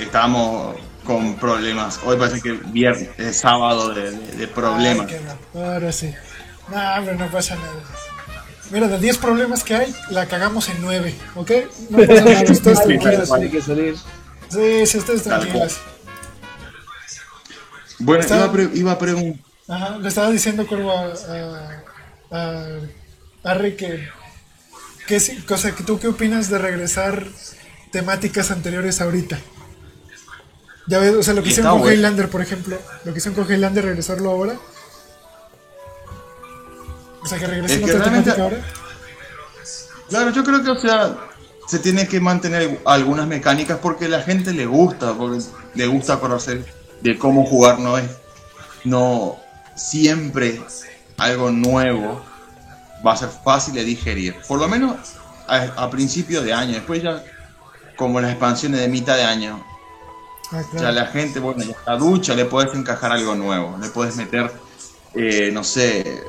Estamos 0.00 0.78
con 1.04 1.36
problemas. 1.36 2.00
Hoy 2.04 2.16
parece 2.16 2.40
que 2.40 2.54
viernes, 2.54 3.10
es 3.16 3.38
sábado 3.38 3.94
de, 3.94 4.10
de, 4.10 4.48
problemas. 4.48 5.12
Ahora 5.54 5.92
sí. 5.92 6.12
No, 6.68 6.94
hombre, 6.96 7.14
no 7.14 7.30
pasa 7.30 7.54
nada. 7.54 7.84
Mira, 8.72 8.88
de 8.88 8.98
10 8.98 9.16
problemas 9.18 9.62
que 9.62 9.76
hay, 9.76 9.94
la 10.10 10.26
cagamos 10.26 10.68
en 10.70 10.82
9, 10.82 11.14
¿ok? 11.36 11.50
No 11.90 11.98
pasa 11.98 12.24
nada, 12.24 12.42
ustedes 12.50 12.82
tranquilos. 12.82 13.28
Tiene 13.28 13.50
que 13.50 13.62
salir. 13.62 13.94
Sí, 14.54 14.86
sí, 14.86 14.98
ustedes 14.98 15.22
tranquilos. 15.24 15.78
Bueno, 17.98 18.24
iba, 18.74 18.92
a 18.92 18.98
preguntar. 18.98 19.44
Ajá, 19.68 19.98
le 19.98 20.08
estaba 20.08 20.30
diciendo, 20.30 20.66
a, 20.70 22.36
a, 22.36 22.80
a, 23.50 23.58
que. 23.76 24.08
que 25.06 25.44
cosa, 25.46 25.74
que 25.74 25.82
¿Tú 25.82 25.98
qué 25.98 26.08
opinas 26.08 26.50
de 26.50 26.58
regresar 26.58 27.26
temáticas 27.90 28.50
anteriores 28.50 29.00
ahorita? 29.00 29.38
Ya 30.86 30.98
ves, 30.98 31.14
o 31.14 31.22
sea, 31.22 31.34
lo 31.34 31.42
que 31.42 31.48
hicieron 31.48 31.80
con 31.80 31.92
Highlander, 31.92 32.28
por 32.28 32.42
ejemplo. 32.42 32.78
Lo 33.04 33.12
que 33.12 33.18
hicieron 33.18 33.42
con 33.42 33.52
Highlander, 33.52 33.84
regresarlo 33.84 34.30
ahora. 34.30 34.56
O 37.22 37.26
sea, 37.26 37.38
que 37.38 37.46
regresen 37.46 37.84
otra 37.84 38.04
temática 38.04 38.42
ahora. 38.42 38.62
Claro, 40.10 40.30
yo 40.30 40.44
creo 40.44 40.62
que, 40.62 40.70
o 40.70 40.78
sea, 40.78 41.16
se 41.66 41.78
tiene 41.78 42.06
que 42.06 42.20
mantener 42.20 42.80
algunas 42.84 43.26
mecánicas 43.26 43.78
porque 43.78 44.08
la 44.08 44.20
gente 44.22 44.52
le 44.52 44.66
gusta, 44.66 45.14
porque 45.14 45.42
le 45.74 45.86
gusta 45.86 46.20
conocer 46.20 46.64
de 47.00 47.18
cómo 47.18 47.44
jugar, 47.46 47.78
no 47.78 47.98
es, 47.98 48.10
no 48.84 49.36
siempre 49.74 50.60
algo 51.16 51.50
nuevo 51.50 52.22
va 53.06 53.12
a 53.12 53.16
ser 53.16 53.28
fácil 53.28 53.74
de 53.74 53.84
digerir, 53.84 54.36
por 54.46 54.58
lo 54.58 54.68
menos 54.68 54.96
a, 55.46 55.90
principio 55.90 56.42
de 56.42 56.52
año, 56.52 56.72
después 56.72 57.02
ya 57.02 57.22
como 57.96 58.20
las 58.20 58.30
expansiones 58.30 58.80
de 58.80 58.88
mitad 58.88 59.16
de 59.16 59.24
año, 59.24 59.62
ah, 60.52 60.62
ya 60.72 60.90
la 60.90 61.06
gente, 61.06 61.38
bueno, 61.38 61.62
ya 61.62 61.76
la 61.86 61.96
ducha 61.96 62.34
le 62.34 62.46
puedes 62.46 62.74
encajar 62.74 63.12
algo 63.12 63.34
nuevo, 63.34 63.76
le 63.80 63.88
puedes 63.90 64.16
meter, 64.16 64.50
eh, 65.14 65.50
no 65.52 65.62
sé, 65.62 66.22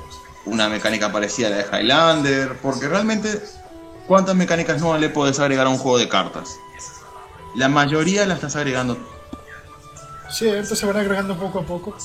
una 0.46 0.70
mecánica 0.70 1.12
parecida 1.12 1.48
a 1.48 1.50
la 1.52 1.58
de 1.58 1.66
Highlander, 1.72 2.58
porque 2.62 2.88
realmente 2.88 3.42
¿Cuántas 4.08 4.36
mecánicas 4.36 4.80
nuevas 4.82 5.02
le 5.02 5.10
puedes 5.10 5.40
agregar 5.40 5.66
a 5.66 5.70
un 5.70 5.78
juego 5.78 5.98
de 5.98 6.08
cartas? 6.08 6.58
La 7.56 7.70
mayoría 7.70 8.26
la 8.26 8.36
estás 8.36 8.56
agregando. 8.56 8.98
Sí, 10.30 10.48
esto 10.48 10.76
se 10.76 10.86
van 10.86 10.98
agregando 10.98 11.38
poco 11.38 11.60
a 11.60 11.66
poco. 11.66 11.98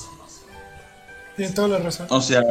Tiene 1.35 1.53
toda 1.53 1.67
la 1.67 1.77
razón. 1.79 2.07
O 2.09 2.21
sea. 2.21 2.41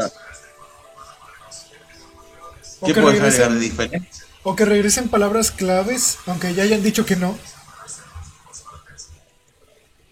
¿Qué 2.84 2.94
puedes 2.94 3.20
agregar 3.20 3.52
de 3.52 3.58
diferente? 3.58 4.10
O 4.42 4.56
que 4.56 4.64
regresen 4.64 5.08
palabras 5.08 5.50
claves, 5.50 6.18
aunque 6.26 6.54
ya 6.54 6.62
hayan 6.62 6.82
dicho 6.82 7.04
que 7.04 7.16
no. 7.16 7.36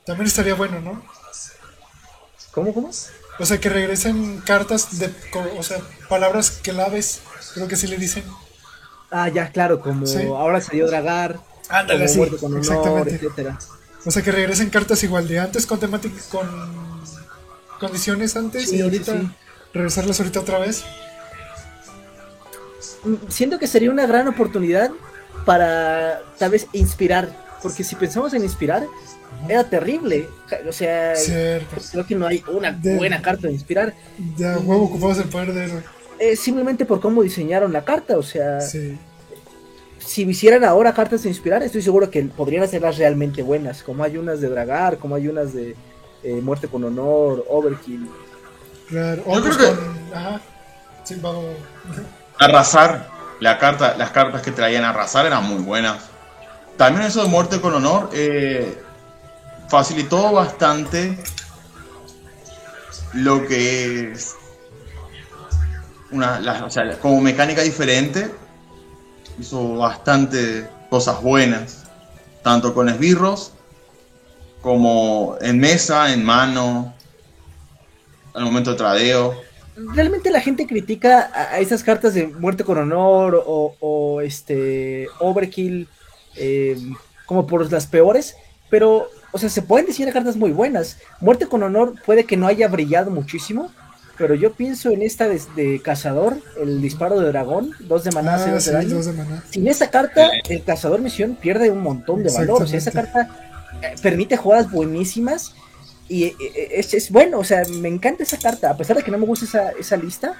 También 0.05 0.27
estaría 0.27 0.55
bueno, 0.55 0.81
¿no? 0.81 1.03
¿Cómo, 2.51 2.75
cómo? 2.75 2.91
O 3.39 3.47
sea, 3.47 3.61
que 3.61 3.69
regresen 3.69 4.41
cartas 4.41 4.99
de. 4.99 5.15
O 5.59 5.63
sea, 5.63 5.79
palabras 6.09 6.51
claves, 6.63 7.21
creo 7.55 7.69
que 7.69 7.77
sí 7.77 7.87
le 7.87 7.99
dicen. 7.99 8.25
Ah, 9.11 9.29
ya, 9.29 9.51
claro, 9.51 9.81
como 9.81 10.05
ahora 10.37 10.61
salió 10.61 10.87
Dragar, 10.87 11.39
Ándale, 11.71 12.07
con 12.41 12.59
etcétera. 13.09 13.59
O 14.05 14.11
sea, 14.11 14.23
que 14.23 14.33
regresen 14.33 14.71
cartas 14.71 15.03
igual 15.03 15.27
de 15.29 15.39
antes 15.41 15.67
con 15.67 15.81
temática, 15.81 16.17
con 16.31 16.47
condiciones 17.81 18.37
antes 18.37 18.73
y 18.73 18.81
ahorita 18.81 19.15
regresarlas 19.73 20.19
ahorita 20.21 20.41
otra 20.41 20.59
vez. 20.59 20.85
mm, 23.05 23.15
siento 23.29 23.59
que 23.59 23.67
sería 23.67 23.91
una 23.91 24.07
gran 24.07 24.29
oportunidad 24.29 24.91
para 25.45 26.23
tal 26.39 26.51
vez 26.51 26.67
inspirar, 26.73 27.29
porque 27.63 27.85
si 27.85 27.95
pensamos 27.97 28.35
en 28.35 28.43
inspirar, 28.43 28.87
era 29.49 29.65
terrible. 29.69 30.29
O 30.69 30.73
sea, 30.73 31.15
Cierto. 31.17 31.77
creo 31.93 32.07
que 32.07 32.15
no 32.15 32.27
hay 32.27 32.43
una 32.53 32.73
De- 32.73 32.97
buena 32.97 33.23
carta 33.23 33.47
de 33.47 33.53
inspirar. 33.55 33.95
Ya, 34.37 34.59
huevo, 34.59 34.85
ocupabas 34.85 35.19
el 35.19 35.29
poder 35.29 35.53
de 35.55 35.65
héroe. 35.65 35.83
Eh, 36.19 36.37
simplemente 36.37 36.85
por 36.85 37.01
cómo 37.01 37.23
diseñaron 37.23 37.73
la 37.73 37.85
carta, 37.85 38.19
o 38.19 38.23
sea, 38.23 38.61
Sí. 38.61 38.99
si 39.99 40.23
hicieran 40.23 40.65
ahora 40.65 40.93
cartas 40.93 41.23
de 41.23 41.29
inspirar, 41.29 41.63
estoy 41.63 41.83
seguro 41.83 42.11
que 42.11 42.23
podrían 42.25 42.65
hacerlas 42.65 42.99
realmente 42.99 43.43
buenas, 43.43 43.83
como 43.83 44.03
hay 44.05 44.17
unas 44.17 44.41
de 44.41 44.49
Dragar, 44.49 44.99
como 44.99 45.15
hay 45.15 45.29
unas 45.29 45.53
de 45.53 45.77
eh, 46.25 46.41
Muerte 46.43 46.67
con 46.67 46.83
Honor, 46.83 47.45
Overkill. 47.49 48.09
Claro. 48.89 49.23
Yo 49.25 49.43
creo 49.45 49.57
que- 49.59 49.65
con. 49.67 50.15
Ajá. 50.19 50.41
Sí, 51.05 51.17
vamos. 51.23 51.45
Arrasar, 52.39 53.09
la 53.41 53.59
carta, 53.59 53.97
las 53.97 54.11
cartas 54.11 54.43
que 54.43 54.51
traían 54.51 54.83
a 54.85 54.91
arrasar 54.91 55.27
eran 55.27 55.45
muy 55.45 55.63
buenas. 55.63 56.03
También 56.77 57.07
eso 57.07 57.23
de 57.23 57.29
muerte 57.29 57.61
con 57.61 57.73
honor 57.75 58.11
eh, 58.13 58.77
facilitó 59.69 60.33
bastante 60.33 61.17
lo 63.15 63.47
que 63.47 64.13
es 64.13 64.35
una, 66.11 66.69
como 67.01 67.21
mecánica 67.21 67.63
diferente, 67.63 68.31
hizo 69.39 69.77
bastante 69.77 70.69
cosas 70.91 71.23
buenas, 71.23 71.85
tanto 72.43 72.75
con 72.75 72.89
esbirros 72.89 73.53
como 74.61 75.37
en 75.41 75.59
mesa, 75.59 76.13
en 76.13 76.25
mano, 76.25 76.95
al 78.35 78.45
momento 78.45 78.71
de 78.73 78.77
tradeo. 78.77 79.35
Realmente 79.77 80.31
la 80.31 80.41
gente 80.41 80.67
critica 80.67 81.31
a, 81.33 81.61
esas 81.61 81.85
cartas 81.85 82.15
de 82.15 82.27
Muerte 82.27 82.65
con 82.65 82.79
Honor 82.79 83.43
o, 83.47 84.21
este 84.23 85.07
Overkill 85.21 85.89
eh, 86.35 86.77
como 87.27 87.47
por 87.47 87.71
las 87.71 87.87
peores, 87.87 88.35
pero, 88.71 89.09
o 89.33 89.39
sea, 89.39 89.49
se 89.49 89.63
pueden 89.63 89.87
diseñar 89.87 90.13
cartas 90.13 90.37
muy 90.37 90.51
buenas. 90.51 90.99
Muerte 91.21 91.47
con 91.47 91.63
Honor 91.63 91.95
puede 92.05 92.25
que 92.25 92.37
no 92.37 92.49
haya 92.49 92.67
brillado 92.67 93.11
muchísimo, 93.11 93.71
pero 94.19 94.35
yo 94.35 94.53
pienso 94.53 94.91
en 94.91 95.03
esta 95.03 95.29
de, 95.29 95.41
de 95.57 95.81
Cazador, 95.81 96.37
el 96.61 96.83
disparo 96.83 97.21
de 97.21 97.29
dragón, 97.29 97.73
dos 97.81 98.05
de 98.05 98.11
maná, 98.13 98.37
cero 98.39 98.51
Ah, 98.53 98.55
de 98.57 98.61
sí, 98.61 98.71
daño. 98.73 98.95
dos 98.97 99.07
de 99.07 99.13
maná. 99.13 99.43
Sin 99.51 99.69
esa 99.69 99.91
carta, 99.91 100.29
el 100.49 100.65
cazador 100.65 101.01
misión 101.01 101.37
pierde 101.41 101.71
un 101.71 101.81
montón 101.83 102.23
de 102.23 102.33
valor. 102.33 102.63
O 102.63 102.67
sea, 102.67 102.79
esa 102.79 102.91
carta 102.91 103.29
eh, 103.83 103.95
permite 104.03 104.37
jugadas 104.37 104.71
buenísimas 104.71 105.55
y 106.09 106.25
eh, 106.25 106.37
eh, 106.41 106.69
es, 106.73 106.95
es 106.95 107.11
bueno. 107.11 107.39
O 107.39 107.45
sea, 107.45 107.63
me 107.71 107.89
encanta 107.89 108.23
esa 108.25 108.39
carta. 108.39 108.71
A 108.71 108.77
pesar 108.77 108.97
de 108.97 109.03
que 109.03 109.11
no 109.11 109.19
me 109.19 109.27
gusta 109.27 109.45
esa, 109.45 109.71
esa 109.79 109.97
lista, 109.97 110.35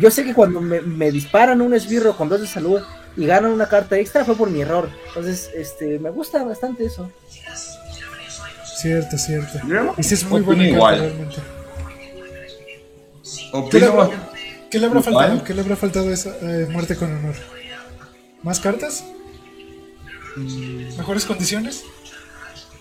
yo 0.00 0.10
sé 0.10 0.24
que 0.24 0.32
cuando 0.34 0.60
me, 0.60 0.80
me 0.80 1.10
disparan 1.10 1.60
un 1.60 1.74
esbirro 1.74 2.16
con 2.16 2.28
dos 2.28 2.40
de 2.40 2.46
salud 2.46 2.80
y 3.16 3.26
ganan 3.26 3.50
una 3.52 3.68
carta 3.68 3.96
extra 3.98 4.24
fue 4.24 4.36
por 4.36 4.50
mi 4.50 4.60
error. 4.62 4.88
Entonces, 5.08 5.50
este, 5.56 5.98
me 5.98 6.10
gusta 6.10 6.42
bastante 6.44 6.84
eso. 6.84 7.10
Cierto, 8.76 9.16
cierto. 9.16 9.58
Y 9.96 10.02
sí 10.02 10.14
es 10.14 10.24
muy 10.24 10.42
buena 10.42 10.62
carta 10.64 10.76
igual. 10.76 10.98
realmente. 11.00 11.36
¿Qué 13.70 13.78
le, 13.80 13.86
habrá- 13.86 14.10
qué 14.70 14.78
le 14.78 14.86
habrá 14.86 15.00
Igual. 15.00 15.14
faltado? 15.14 15.44
¿Qué 15.44 15.54
le 15.54 15.60
habrá 15.60 15.76
faltado 15.76 16.12
esa 16.12 16.30
eh, 16.42 16.66
muerte 16.70 16.96
con 16.96 17.14
honor? 17.16 17.34
¿Más 18.42 18.60
cartas? 18.60 19.04
¿Mejores 20.96 21.24
condiciones? 21.24 21.84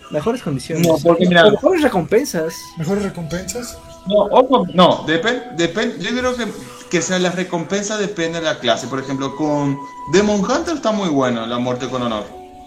Mejores 0.09 0.41
condiciones. 0.41 0.88
No, 0.88 0.97
porque 0.97 1.26
mira- 1.28 1.49
mejores 1.49 1.82
recompensas. 1.82 2.53
¿Mejores 2.78 3.03
recompensas? 3.03 3.78
No, 4.05 4.15
ojo, 4.32 4.65
no, 4.74 5.03
depende, 5.07 5.43
depende, 5.55 6.03
yo 6.03 6.11
creo 6.17 6.36
que, 6.36 6.45
que 6.89 7.01
sea 7.01 7.19
las 7.19 7.36
recompensas 7.36 7.99
depende 7.99 8.39
de 8.39 8.45
la 8.45 8.59
clase. 8.59 8.88
Por 8.88 8.99
ejemplo, 8.99 9.36
con 9.36 9.78
Demon 10.11 10.41
Hunter 10.41 10.76
está 10.76 10.91
muy 10.91 11.07
bueno 11.09 11.45
la 11.47 11.57
muerte 11.57 11.88
con 11.89 12.01
honor. 12.01 12.26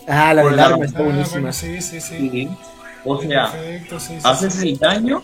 Ah, 0.09 0.33
la 0.33 0.45
la- 0.45 0.67
arma 0.67 0.85
está 0.87 1.01
Ah, 1.01 1.03
buenísima. 1.03 1.41
bueno, 1.41 1.53
sí, 1.53 1.83
sí, 1.83 2.01
sí. 2.01 2.49
O 3.05 3.21
sea, 3.21 3.53
Perfecto, 3.53 4.01
sí, 4.01 4.07
sí. 4.15 4.21
haces 4.25 4.55
sí. 4.55 4.69
el 4.71 4.79
daño, 4.79 5.23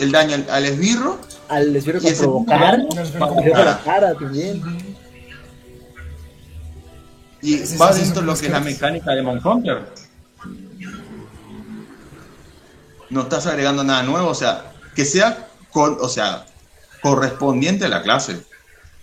el 0.00 0.10
daño 0.12 0.34
al, 0.34 0.46
al 0.50 0.64
esbirro 0.66 1.20
Al 1.48 1.74
esbirro 1.76 1.98
ese 2.00 2.22
provocar. 2.22 2.60
daño 2.78 2.88
Nos 2.94 3.14
va 3.20 3.26
ven 3.30 3.38
Y 3.40 3.44
luego 3.44 3.56
a- 3.60 3.64
la 3.64 3.80
cara 3.84 4.14
también. 4.14 4.62
y 7.42 7.56
va 7.76 7.92
sí, 7.92 8.00
dentro 8.00 8.20
de 8.20 8.26
lo 8.26 8.36
que 8.36 8.46
es 8.46 8.52
la 8.52 8.60
mecánica 8.60 9.10
de 9.10 9.16
Demon 9.16 9.40
Hunter. 9.46 9.82
No 13.08 13.22
estás 13.22 13.46
agregando 13.46 13.82
nada 13.82 14.02
nuevo, 14.02 14.28
o 14.28 14.34
sea, 14.34 14.72
que 14.94 15.04
sea, 15.04 15.48
con, 15.70 15.96
o 16.00 16.08
sea, 16.08 16.44
correspondiente 17.02 17.84
a 17.86 17.88
la 17.88 18.02
clase. 18.02 18.40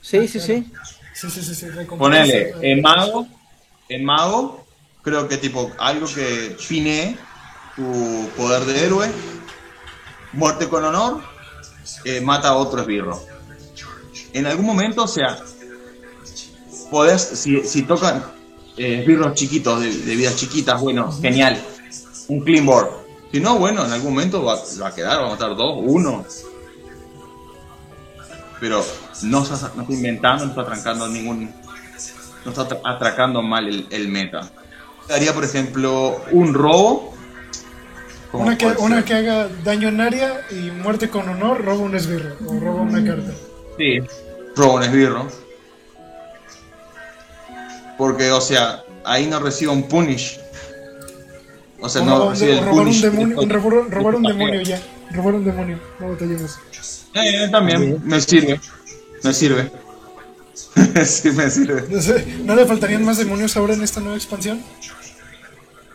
Sí, 0.01 0.27
sí, 0.27 0.39
sí. 0.39 0.71
Sí, 1.13 1.29
sí, 1.29 1.41
sí. 1.55 1.65
Ponele, 1.97 2.53
en 2.61 2.81
mago, 2.81 3.27
en 3.89 4.05
mago, 4.05 4.65
creo 5.01 5.27
que 5.27 5.37
tipo 5.37 5.71
algo 5.79 6.07
que 6.07 6.55
pine 6.69 7.17
tu 7.75 8.29
poder 8.37 8.63
de 8.65 8.85
héroe, 8.85 9.07
muerte 10.37 10.69
con 10.69 10.85
honor, 10.85 11.21
eh, 12.05 12.21
mata 12.21 12.49
a 12.49 12.55
otro 12.55 12.81
esbirro. 12.81 13.19
En 14.33 14.45
algún 14.45 14.65
momento, 14.65 15.03
o 15.03 15.07
sea, 15.07 15.37
podés, 16.91 17.21
si, 17.21 17.63
si 17.63 17.81
tocan 17.83 18.23
eh, 18.77 18.99
esbirros 19.01 19.33
chiquitos, 19.33 19.81
de, 19.81 19.89
de 19.91 20.15
vidas 20.15 20.35
chiquitas, 20.35 20.79
bueno, 20.79 21.11
genial, 21.11 21.59
un 22.27 22.41
clean 22.41 22.65
board. 22.65 22.89
Si 23.31 23.39
no, 23.39 23.57
bueno, 23.57 23.83
en 23.85 23.91
algún 23.91 24.13
momento 24.13 24.43
va, 24.43 24.57
va 24.81 24.87
a 24.89 24.95
quedar, 24.95 25.19
va 25.21 25.27
a 25.27 25.29
matar 25.31 25.55
dos, 25.55 25.79
uno. 25.81 26.23
Pero 28.59 28.83
no 29.23 29.43
está, 29.43 29.71
no 29.75 29.81
está 29.81 29.93
inventando, 29.93 30.43
no 30.45 30.49
está 30.51 30.61
atrancando 30.61 31.07
ningún. 31.07 31.51
No 32.45 32.51
está 32.51 32.63
atra- 32.67 32.81
atracando 32.85 33.41
mal 33.41 33.67
el, 33.67 33.87
el 33.89 34.07
meta. 34.07 34.49
Daría, 35.07 35.33
por 35.33 35.43
ejemplo, 35.43 36.21
un 36.31 36.53
robo. 36.53 37.16
Como 38.37 38.47
Una 38.47 38.57
que, 38.57 38.65
una 38.67 39.05
que 39.05 39.13
haga 39.13 39.49
daño 39.63 39.89
en 39.89 40.01
área 40.01 40.41
y 40.51 40.71
muerte 40.71 41.09
con 41.09 41.27
honor, 41.29 41.63
roba 41.63 41.83
un 41.83 41.95
esbirro 41.95 42.35
o 42.45 42.59
roba 42.59 42.81
una 42.81 43.03
carta. 43.03 43.31
Sí, 43.77 43.99
robo 44.55 44.75
un 44.75 44.83
esbirro. 44.83 45.27
Porque, 47.97 48.31
o 48.31 48.41
sea, 48.41 48.83
ahí 49.03 49.27
no 49.27 49.39
recibe 49.39 49.71
un 49.71 49.87
punish. 49.87 50.39
O 51.79 51.89
sea, 51.89 52.01
O 52.01 52.05
no 52.05 52.11
robar 52.17 52.27
un, 52.27 52.33
recibe 52.33 52.51
el 52.53 52.59
robar 52.65 52.73
un 52.73 52.83
punish. 52.85 53.01
demonio, 53.01 53.39
un 53.41 53.49
robar, 53.49 53.89
robar 53.89 54.15
un 54.15 54.23
demonio 54.23 54.61
ya. 54.61 54.81
Robar 55.11 55.35
un 55.35 55.45
demonio. 55.45 55.79
No 55.99 56.09
batallemos. 56.09 56.57
Eh, 57.13 57.45
eh, 57.45 57.49
también, 57.51 57.99
me 58.03 58.19
sirve. 58.21 58.59
Me 59.23 59.33
sirve. 59.33 59.71
sí, 61.05 61.31
me 61.31 61.49
sirve. 61.49 61.85
No, 61.89 62.01
sé, 62.01 62.25
¿no 62.43 62.55
le 62.55 62.65
faltarían 62.65 63.03
más 63.03 63.17
demonios 63.17 63.55
ahora 63.57 63.73
en 63.73 63.81
esta 63.83 63.99
nueva 63.99 64.15
expansión? 64.15 64.61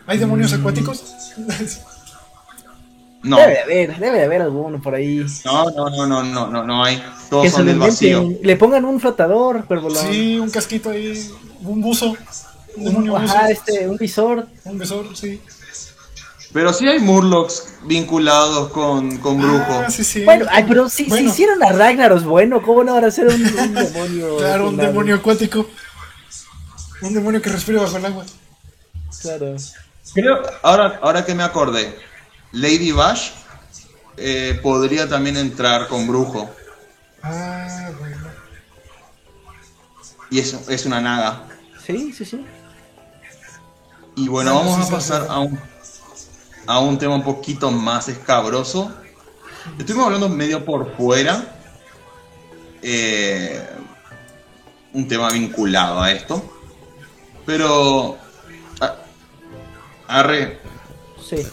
¿Hay 0.05 0.17
demonios 0.17 0.51
Mm. 0.51 0.59
acuáticos? 0.59 1.03
No, 3.23 3.37
Debe 3.37 3.53
de 3.53 3.59
haber, 3.61 3.99
debe 3.99 4.17
de 4.17 4.23
haber 4.25 4.41
alguno 4.41 4.81
por 4.81 4.95
ahí. 4.95 5.25
no, 5.45 5.71
no, 5.71 5.89
no, 5.89 6.05
no, 6.05 6.23
no, 6.23 6.47
no, 6.47 6.63
no 6.63 6.83
hay. 6.83 7.01
Todos 7.29 7.43
Que 7.45 7.49
son 7.49 7.65
del 7.65 7.79
vacío. 7.79 8.29
Le 8.41 8.55
pongan 8.57 8.83
un 8.85 8.99
flotador, 8.99 9.65
cuervolón. 9.65 10.05
sí, 10.11 10.37
un 10.37 10.49
casquito 10.49 10.89
ahí, 10.89 11.31
un 11.61 11.81
buzo. 11.81 12.15
Un 12.75 12.83
demonio 12.83 13.13
buzo. 13.13 13.23
Ajá, 13.33 13.49
este, 13.49 13.87
un 13.87 13.97
visor. 13.97 14.47
Un 14.65 14.77
besor, 14.77 15.15
sí. 15.15 15.41
Pero 16.51 16.71
sí 16.71 16.87
hay 16.87 16.99
Murlocs 16.99 17.75
vinculados 17.85 18.69
con, 18.69 19.17
con 19.17 19.39
Brujo. 19.41 19.63
Ah, 19.87 19.89
sí, 19.89 20.03
sí. 20.03 20.23
Bueno, 20.23 20.45
ay, 20.51 20.65
pero 20.67 20.87
si, 20.89 21.05
si 21.05 21.09
Bueno, 21.09 21.29
hicieron 21.29 21.63
a 21.63 21.71
Ragnaros 21.71 22.25
bueno, 22.25 22.61
¿cómo 22.61 22.83
no 22.83 22.93
van 22.93 23.05
a 23.05 23.07
hacer 23.07 23.25
un, 23.27 23.33
un 23.41 23.73
demonio? 23.73 24.37
Claro, 24.37 24.69
un 24.69 24.77
la- 24.77 24.83
demonio 24.87 25.15
acuático. 25.15 25.65
Un 27.01 27.13
demonio 27.13 27.41
que 27.41 27.49
respira 27.49 27.81
bajo 27.81 27.97
el 27.97 28.05
agua. 28.05 28.25
Claro. 29.21 29.55
Creo, 30.13 30.41
ahora, 30.61 30.99
ahora 31.01 31.25
que 31.25 31.33
me 31.33 31.43
acordé, 31.43 31.95
Lady 32.53 32.91
Bash 32.91 33.31
eh, 34.17 34.59
podría 34.61 35.07
también 35.09 35.37
entrar 35.37 35.87
con 35.87 36.07
Brujo. 36.07 36.49
Ah, 37.21 37.89
bueno. 37.99 38.27
Y 40.29 40.39
eso 40.39 40.61
es 40.69 40.85
una 40.85 41.01
naga. 41.01 41.43
Sí, 41.85 42.13
sí, 42.13 42.25
sí. 42.25 42.45
Y 44.15 44.27
bueno, 44.27 44.53
vamos 44.55 44.77
sí, 44.77 44.83
a 44.87 44.95
pasar 44.95 45.21
sí. 45.23 45.27
a 45.29 45.39
un, 45.39 45.59
a 46.67 46.79
un 46.79 46.97
tema 46.97 47.15
un 47.15 47.23
poquito 47.23 47.71
más 47.71 48.07
escabroso. 48.07 48.93
Estuvimos 49.77 50.05
hablando 50.05 50.29
medio 50.29 50.63
por 50.63 50.95
fuera. 50.95 51.57
eh, 52.81 53.67
un 54.93 55.07
tema 55.07 55.29
vinculado 55.31 56.01
a 56.01 56.11
esto. 56.11 56.59
Pero... 57.45 58.17
a- 58.79 58.95
Arre, 60.07 60.59
Sí. 61.27 61.47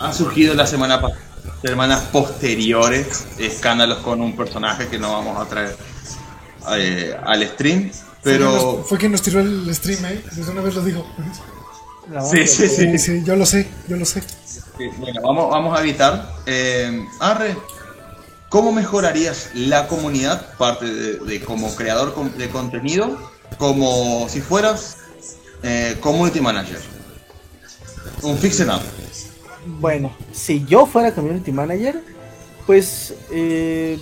Han 0.00 0.14
surgido 0.14 0.54
la 0.54 0.66
semana 0.66 1.00
semanas 1.64 2.00
posteriores 2.12 3.24
escándalos 3.38 3.98
con 3.98 4.20
un 4.20 4.36
personaje 4.36 4.88
que 4.88 4.98
no 4.98 5.12
vamos 5.12 5.40
a 5.44 5.48
traer 5.48 5.76
eh, 6.76 7.16
al 7.24 7.46
stream, 7.48 7.90
Fue 7.90 7.92
quien 7.92 8.22
pero 8.22 8.50
nos- 8.52 8.88
Fue 8.88 8.98
quien 8.98 9.12
nos 9.12 9.22
tiró 9.22 9.40
el 9.40 9.74
stream, 9.74 10.04
¿eh? 10.06 10.22
Desde 10.32 10.50
una 10.52 10.60
vez 10.60 10.74
lo 10.74 10.82
dijo. 10.82 11.06
Sí, 12.30 12.46
sí, 12.46 12.68
Sí, 12.68 12.98
sí, 12.98 13.22
yo 13.24 13.34
lo 13.36 13.46
sé, 13.46 13.68
yo 13.88 13.96
lo 13.96 14.04
sé. 14.04 14.22
bueno, 14.98 15.20
vamos, 15.22 15.50
vamos 15.50 15.76
a 15.78 15.82
evitar. 15.82 16.34
Eh, 16.46 17.04
Arre, 17.20 17.56
¿cómo 18.48 18.70
mejorarías 18.72 19.50
la 19.54 19.88
comunidad, 19.88 20.54
parte 20.56 20.86
de, 20.86 21.40
como 21.40 21.74
creador 21.74 22.14
de 22.36 22.48
contenido, 22.48 23.18
como 23.58 24.28
si 24.28 24.40
fueras 24.40 24.98
eh, 25.62 25.96
community 26.00 26.40
manager? 26.40 26.80
Un 28.22 28.38
fix 28.38 28.60
up. 28.60 28.80
Bueno, 29.66 30.12
si 30.32 30.64
yo 30.64 30.86
fuera 30.86 31.12
community 31.12 31.50
manager, 31.50 32.00
pues 32.66 33.14
eh, 33.30 33.98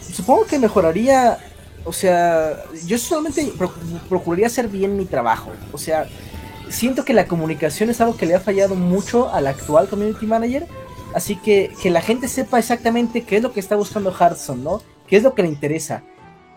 supongo 0.00 0.46
que 0.46 0.58
mejoraría, 0.58 1.38
o 1.84 1.92
sea, 1.92 2.64
yo 2.86 2.96
solamente 2.98 3.52
procuraría 4.08 4.46
hacer 4.46 4.68
bien 4.68 4.96
mi 4.96 5.04
trabajo, 5.04 5.50
o 5.72 5.78
sea, 5.78 6.08
siento 6.70 7.04
que 7.04 7.12
la 7.12 7.26
comunicación 7.26 7.90
es 7.90 8.00
algo 8.00 8.16
que 8.16 8.26
le 8.26 8.34
ha 8.34 8.40
fallado 8.40 8.74
mucho 8.74 9.30
al 9.32 9.46
actual 9.46 9.88
community 9.88 10.26
manager, 10.26 10.66
así 11.14 11.36
que 11.36 11.72
que 11.82 11.90
la 11.90 12.00
gente 12.00 12.26
sepa 12.28 12.58
exactamente 12.58 13.22
qué 13.22 13.36
es 13.36 13.42
lo 13.42 13.52
que 13.52 13.60
está 13.60 13.76
buscando 13.76 14.10
Hearthstone, 14.10 14.64
¿no? 14.64 14.82
¿Qué 15.06 15.18
es 15.18 15.22
lo 15.22 15.34
que 15.34 15.42
le 15.42 15.48
interesa? 15.48 16.02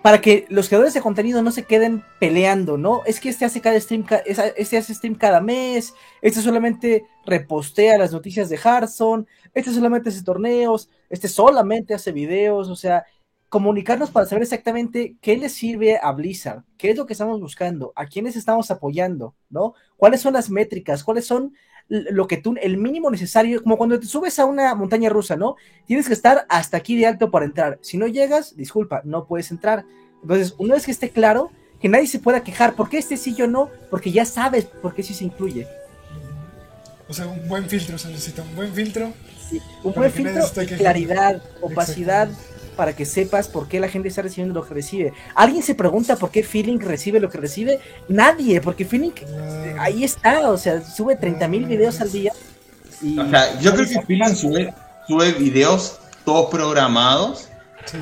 Para 0.02 0.22
que 0.22 0.46
los 0.50 0.70
creadores 0.70 0.94
de 0.94 1.02
contenido 1.02 1.42
no 1.42 1.52
se 1.52 1.64
queden 1.64 2.04
peleando, 2.20 2.78
¿no? 2.78 3.04
Es 3.06 3.20
que 3.20 3.30
este 3.30 3.44
hace 3.44 3.60
cada 3.60 3.80
stream, 3.80 4.06
este 4.26 4.78
hace 4.78 4.94
stream 4.94 5.16
cada 5.16 5.42
mes, 5.42 5.94
este 6.22 6.42
solamente 6.42 7.06
repostea 7.26 7.98
las 7.98 8.14
noticias 8.14 8.48
de 8.48 8.58
Hearthstone, 8.58 9.26
este 9.54 9.72
solamente 9.72 10.10
hace 10.10 10.24
torneos, 10.24 10.90
este 11.10 11.28
solamente 11.28 11.94
hace 11.94 12.14
videos, 12.14 12.70
o 12.70 12.76
sea, 12.76 13.06
comunicarnos 13.50 14.12
para 14.12 14.26
saber 14.26 14.44
exactamente 14.44 15.18
qué 15.22 15.36
le 15.38 15.50
sirve 15.50 16.00
a 16.02 16.12
Blizzard, 16.12 16.64
qué 16.78 16.92
es 16.92 16.98
lo 16.98 17.06
que 17.06 17.14
estamos 17.14 17.40
buscando, 17.42 17.92
a 17.96 18.06
quiénes 18.06 18.36
estamos 18.36 18.72
apoyando, 18.72 19.36
¿no? 19.50 19.74
¿Cuáles 19.98 20.22
son 20.22 20.34
las 20.34 20.50
métricas? 20.50 21.04
¿Cuáles 21.04 21.26
son 21.26 21.54
lo 21.90 22.28
que 22.28 22.38
tú, 22.38 22.56
el 22.62 22.78
mínimo 22.78 23.10
necesario, 23.10 23.64
como 23.64 23.78
cuando 23.78 24.00
te 24.00 24.06
subes 24.06 24.40
a 24.40 24.46
una 24.46 24.76
montaña 24.76 25.10
rusa, 25.10 25.36
¿no? 25.36 25.56
Tienes 25.86 26.08
que 26.08 26.14
estar 26.14 26.46
hasta 26.50 26.78
aquí 26.78 26.98
de 26.98 27.08
alto 27.08 27.32
para 27.32 27.46
entrar. 27.46 27.80
Si 27.82 27.98
no 27.98 28.08
llegas, 28.08 28.56
disculpa, 28.58 29.02
no 29.06 29.26
puedes 29.26 29.52
entrar. 29.52 29.86
Entonces, 30.22 30.54
una 30.58 30.76
vez 30.76 30.86
que 30.86 30.92
esté 30.92 31.10
claro, 31.10 31.52
que 31.80 31.90
nadie 31.90 32.08
se 32.08 32.20
pueda 32.20 32.44
quejar, 32.44 32.76
¿por 32.76 32.90
qué 32.90 32.98
este 32.98 33.18
sí 33.18 33.36
yo 33.36 33.48
no? 33.48 33.70
Porque 33.90 34.12
ya 34.12 34.26
sabes 34.26 34.66
por 34.66 34.94
qué 34.94 35.04
sí 35.04 35.14
se 35.14 35.24
incluye. 35.24 35.68
O 37.08 37.14
sea, 37.14 37.28
un 37.28 37.48
buen 37.48 37.70
filtro 37.70 37.98
se 37.98 38.10
necesita, 38.10 38.42
un 38.42 38.56
buen 38.56 38.74
filtro. 38.74 39.14
un 39.84 39.94
buen 39.94 40.12
filtro 40.12 40.44
claridad, 40.78 41.42
opacidad 41.62 42.30
para 42.78 42.96
que 42.96 43.06
sepas 43.06 43.50
por 43.50 43.68
qué 43.68 43.82
la 43.82 43.90
gente 43.90 44.08
está 44.08 44.22
recibiendo 44.22 44.58
lo 44.58 44.66
que 44.66 44.74
recibe. 44.74 45.14
¿Alguien 45.36 45.62
se 45.62 45.76
pregunta 45.76 46.16
por 46.16 46.32
qué 46.32 46.44
Feeling 46.44 46.80
recibe 46.80 47.20
lo 47.20 47.30
que 47.30 47.40
recibe? 47.40 47.80
Nadie, 48.08 48.62
porque 48.62 48.86
Feeling 48.86 49.12
ahí 49.80 50.06
está, 50.06 50.50
o 50.50 50.58
sea, 50.58 50.82
sube 50.82 51.18
30 51.18 51.48
mil 51.50 51.66
videos 51.66 52.00
al 52.00 52.12
día. 52.12 52.32
o 52.32 53.30
sea, 53.30 53.60
yo 53.60 53.74
creo 53.74 53.88
que 53.88 54.02
Feeling 54.04 54.36
sube, 54.36 54.74
sube 55.08 55.34
videos 55.34 56.00
todos 56.24 56.50
programados, 56.50 57.50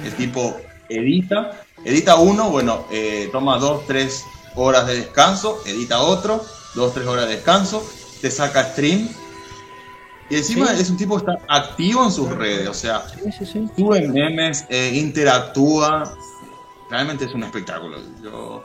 el 0.04 0.14
tipo 0.16 0.58
edita, 0.90 1.62
edita 1.84 2.16
uno, 2.16 2.50
bueno, 2.50 2.86
eh, 2.92 3.30
toma 3.32 3.58
dos, 3.58 3.86
tres 3.88 4.24
horas 4.56 4.88
de 4.88 4.96
descanso, 4.96 5.62
edita 5.66 6.02
otro, 6.02 6.44
dos, 6.74 6.94
tres 6.94 7.08
horas 7.08 7.28
de 7.28 7.36
descanso, 7.36 7.84
te 8.22 8.32
saca 8.32 8.72
stream, 8.72 9.10
y 10.30 10.36
encima 10.36 10.74
es 10.74 10.90
un 10.90 10.98
tipo 10.98 11.18
que 11.20 11.32
está 11.32 11.46
activo 11.48 12.04
en 12.04 12.12
sus 12.12 12.30
redes, 12.30 12.68
o 12.68 12.74
sea, 12.74 13.04
sube 13.76 14.08
memes, 14.08 14.66
eh, 14.70 14.92
interactúa. 14.96 16.18
Realmente 16.90 17.26
es 17.26 17.34
un 17.34 17.44
espectáculo. 17.44 18.00
Yo... 18.24 18.64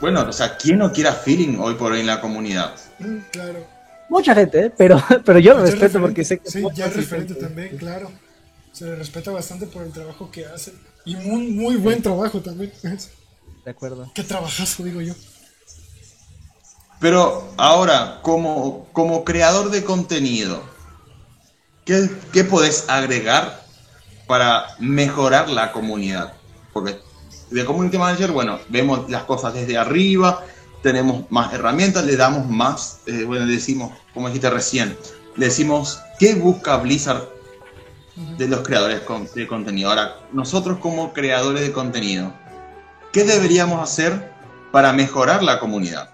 Bueno, 0.00 0.26
o 0.28 0.32
sea, 0.32 0.56
¿quién 0.56 0.78
no 0.78 0.92
quiera 0.92 1.12
feeling 1.12 1.58
hoy 1.58 1.74
por 1.74 1.92
hoy 1.92 2.00
en 2.00 2.06
la 2.06 2.20
comunidad? 2.20 2.74
Mm, 2.98 3.18
claro. 3.30 3.66
Mucha 4.08 4.34
gente, 4.34 4.66
¿eh? 4.66 4.72
pero, 4.76 5.02
pero 5.24 5.38
yo 5.38 5.54
lo 5.54 5.62
respeto 5.62 6.00
porque 6.00 6.24
sé 6.24 6.38
que... 6.38 6.50
Sí, 6.50 6.62
ya 6.74 6.88
respeto 6.88 7.36
también, 7.36 7.76
claro. 7.78 8.10
Se 8.72 8.84
le 8.84 8.96
respeta 8.96 9.30
bastante 9.30 9.66
por 9.66 9.82
el 9.82 9.92
trabajo 9.92 10.30
que 10.30 10.44
hace. 10.46 10.72
Y 11.04 11.14
muy, 11.16 11.48
muy 11.48 11.76
buen 11.76 12.02
trabajo 12.02 12.40
también. 12.40 12.72
De 13.64 13.70
acuerdo. 13.70 14.10
Qué 14.14 14.24
trabajazo, 14.24 14.82
digo 14.82 15.00
yo. 15.00 15.14
Pero 17.02 17.48
ahora, 17.56 18.20
como, 18.22 18.86
como 18.92 19.24
creador 19.24 19.70
de 19.70 19.82
contenido, 19.82 20.62
¿qué, 21.84 22.08
¿qué 22.32 22.44
podés 22.44 22.88
agregar 22.88 23.66
para 24.28 24.68
mejorar 24.78 25.50
la 25.50 25.72
comunidad? 25.72 26.32
Porque 26.72 27.00
de 27.50 27.64
Community 27.64 27.98
Manager, 27.98 28.30
bueno, 28.30 28.60
vemos 28.68 29.10
las 29.10 29.24
cosas 29.24 29.52
desde 29.52 29.76
arriba, 29.76 30.44
tenemos 30.84 31.28
más 31.28 31.52
herramientas, 31.52 32.04
le 32.06 32.16
damos 32.16 32.48
más, 32.48 33.00
eh, 33.06 33.24
bueno, 33.24 33.46
le 33.46 33.54
decimos, 33.54 33.92
como 34.14 34.28
dijiste 34.28 34.48
recién, 34.48 34.96
le 35.34 35.46
decimos, 35.46 36.00
¿qué 36.20 36.36
busca 36.36 36.76
Blizzard 36.76 37.28
de 38.38 38.46
los 38.46 38.60
creadores 38.60 39.02
de 39.34 39.46
contenido? 39.48 39.90
Ahora, 39.90 40.20
nosotros 40.32 40.78
como 40.78 41.12
creadores 41.12 41.62
de 41.62 41.72
contenido, 41.72 42.32
¿qué 43.12 43.24
deberíamos 43.24 43.82
hacer 43.82 44.32
para 44.70 44.92
mejorar 44.92 45.42
la 45.42 45.58
comunidad? 45.58 46.11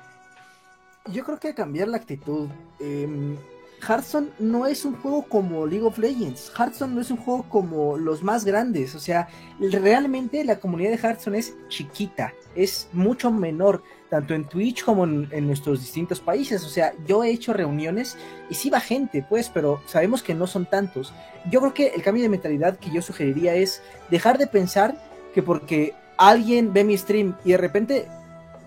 Yo 1.12 1.24
creo 1.24 1.38
que 1.38 1.54
cambiar 1.54 1.88
la 1.88 1.96
actitud. 1.96 2.48
Eh, 2.80 3.36
Hearthstone 3.80 4.30
no 4.38 4.66
es 4.66 4.84
un 4.84 4.96
juego 4.96 5.22
como 5.22 5.66
League 5.66 5.84
of 5.84 5.98
Legends. 5.98 6.52
Hearthstone 6.56 6.94
no 6.94 7.00
es 7.00 7.10
un 7.10 7.16
juego 7.16 7.44
como 7.48 7.96
los 7.96 8.22
más 8.22 8.44
grandes. 8.44 8.94
O 8.94 9.00
sea, 9.00 9.28
realmente 9.60 10.44
la 10.44 10.58
comunidad 10.58 10.90
de 10.90 10.98
Hearthstone 10.98 11.38
es 11.38 11.54
chiquita, 11.68 12.34
es 12.54 12.88
mucho 12.92 13.30
menor, 13.30 13.82
tanto 14.10 14.34
en 14.34 14.44
Twitch 14.48 14.84
como 14.84 15.04
en, 15.04 15.28
en, 15.30 15.46
nuestros 15.46 15.80
distintos 15.80 16.20
países. 16.20 16.64
O 16.64 16.68
sea, 16.68 16.92
yo 17.06 17.22
he 17.22 17.30
hecho 17.30 17.52
reuniones 17.52 18.16
y 18.50 18.54
sí 18.54 18.70
va 18.70 18.80
gente, 18.80 19.24
pues, 19.28 19.48
pero 19.48 19.80
sabemos 19.86 20.22
que 20.22 20.34
no 20.34 20.46
son 20.46 20.66
tantos. 20.66 21.12
Yo 21.50 21.60
creo 21.60 21.74
que 21.74 21.88
el 21.88 22.02
cambio 22.02 22.22
de 22.22 22.28
mentalidad 22.28 22.78
que 22.78 22.90
yo 22.90 23.00
sugeriría 23.00 23.54
es 23.54 23.82
dejar 24.10 24.38
de 24.38 24.46
pensar 24.46 25.00
que 25.34 25.42
porque 25.42 25.94
alguien 26.16 26.72
ve 26.72 26.84
mi 26.84 26.96
stream 26.98 27.36
y 27.44 27.52
de 27.52 27.58
repente 27.58 28.08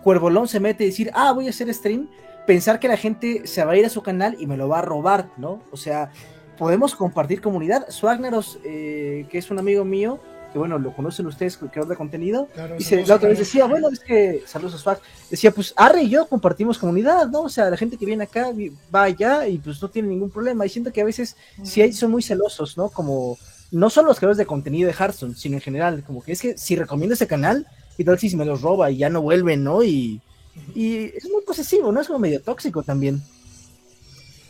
Cuervolón 0.03 0.47
se 0.47 0.59
mete 0.59 0.83
y 0.83 0.87
decir, 0.87 1.11
ah, 1.13 1.31
voy 1.31 1.47
a 1.47 1.49
hacer 1.49 1.71
stream 1.73 2.09
pensar 2.45 2.79
que 2.79 2.87
la 2.87 2.97
gente 2.97 3.47
se 3.47 3.63
va 3.63 3.73
a 3.73 3.77
ir 3.77 3.85
a 3.85 3.89
su 3.89 4.01
canal 4.01 4.35
y 4.39 4.47
me 4.47 4.57
lo 4.57 4.67
va 4.67 4.79
a 4.79 4.81
robar, 4.81 5.29
¿no? 5.37 5.61
O 5.71 5.77
sea, 5.77 6.11
podemos 6.57 6.95
compartir 6.95 7.41
comunidad. 7.41 7.89
Swagneros, 7.89 8.59
eh, 8.63 9.25
que 9.29 9.37
es 9.37 9.51
un 9.51 9.59
amigo 9.59 9.85
mío, 9.85 10.19
que 10.51 10.59
bueno, 10.59 10.77
lo 10.77 10.93
conocen 10.93 11.25
ustedes, 11.27 11.57
creador 11.57 11.87
de 11.87 11.95
contenido, 11.95 12.47
y 12.77 13.05
la 13.05 13.15
otra 13.15 13.29
vez 13.29 13.39
decía, 13.39 13.65
bueno, 13.65 13.87
es 13.89 13.99
que, 13.99 14.43
saludos 14.45 14.75
a 14.75 14.77
Swag, 14.77 14.99
decía, 15.29 15.51
pues 15.51 15.73
Arre 15.77 16.03
y 16.03 16.09
yo 16.09 16.27
compartimos 16.27 16.77
comunidad, 16.77 17.27
¿no? 17.27 17.43
O 17.43 17.49
sea, 17.49 17.69
la 17.69 17.77
gente 17.77 17.97
que 17.97 18.05
viene 18.05 18.25
acá 18.25 18.51
va 18.93 19.03
allá 19.03 19.47
y 19.47 19.59
pues 19.59 19.81
no 19.81 19.89
tiene 19.89 20.09
ningún 20.09 20.29
problema. 20.29 20.65
Y 20.65 20.69
siento 20.69 20.91
que 20.91 21.01
a 21.01 21.05
veces 21.05 21.37
sí 21.63 21.81
hay, 21.81 21.93
son 21.93 22.11
muy 22.11 22.21
celosos, 22.21 22.77
¿no? 22.77 22.89
Como, 22.89 23.37
no 23.71 23.89
solo 23.89 24.09
los 24.09 24.17
creadores 24.17 24.37
de 24.37 24.45
contenido 24.45 24.87
de 24.87 24.93
Hearthstone, 24.93 25.35
sino 25.35 25.55
en 25.55 25.61
general, 25.61 26.03
como 26.05 26.21
que 26.21 26.33
es 26.33 26.41
que 26.41 26.57
si 26.57 26.75
recomiendo 26.75 27.13
ese 27.13 27.27
canal, 27.27 27.65
y 27.97 28.03
tal 28.03 28.19
si 28.19 28.35
me 28.35 28.45
los 28.45 28.61
roba 28.61 28.91
y 28.91 28.97
ya 28.97 29.09
no 29.09 29.21
vuelven, 29.21 29.63
¿no? 29.63 29.83
Y 29.83 30.21
y 30.75 31.05
es 31.15 31.29
muy 31.29 31.41
posesivo, 31.45 31.91
¿no? 31.91 32.01
Es 32.01 32.07
como 32.07 32.19
medio 32.19 32.41
tóxico 32.41 32.83
también. 32.83 33.21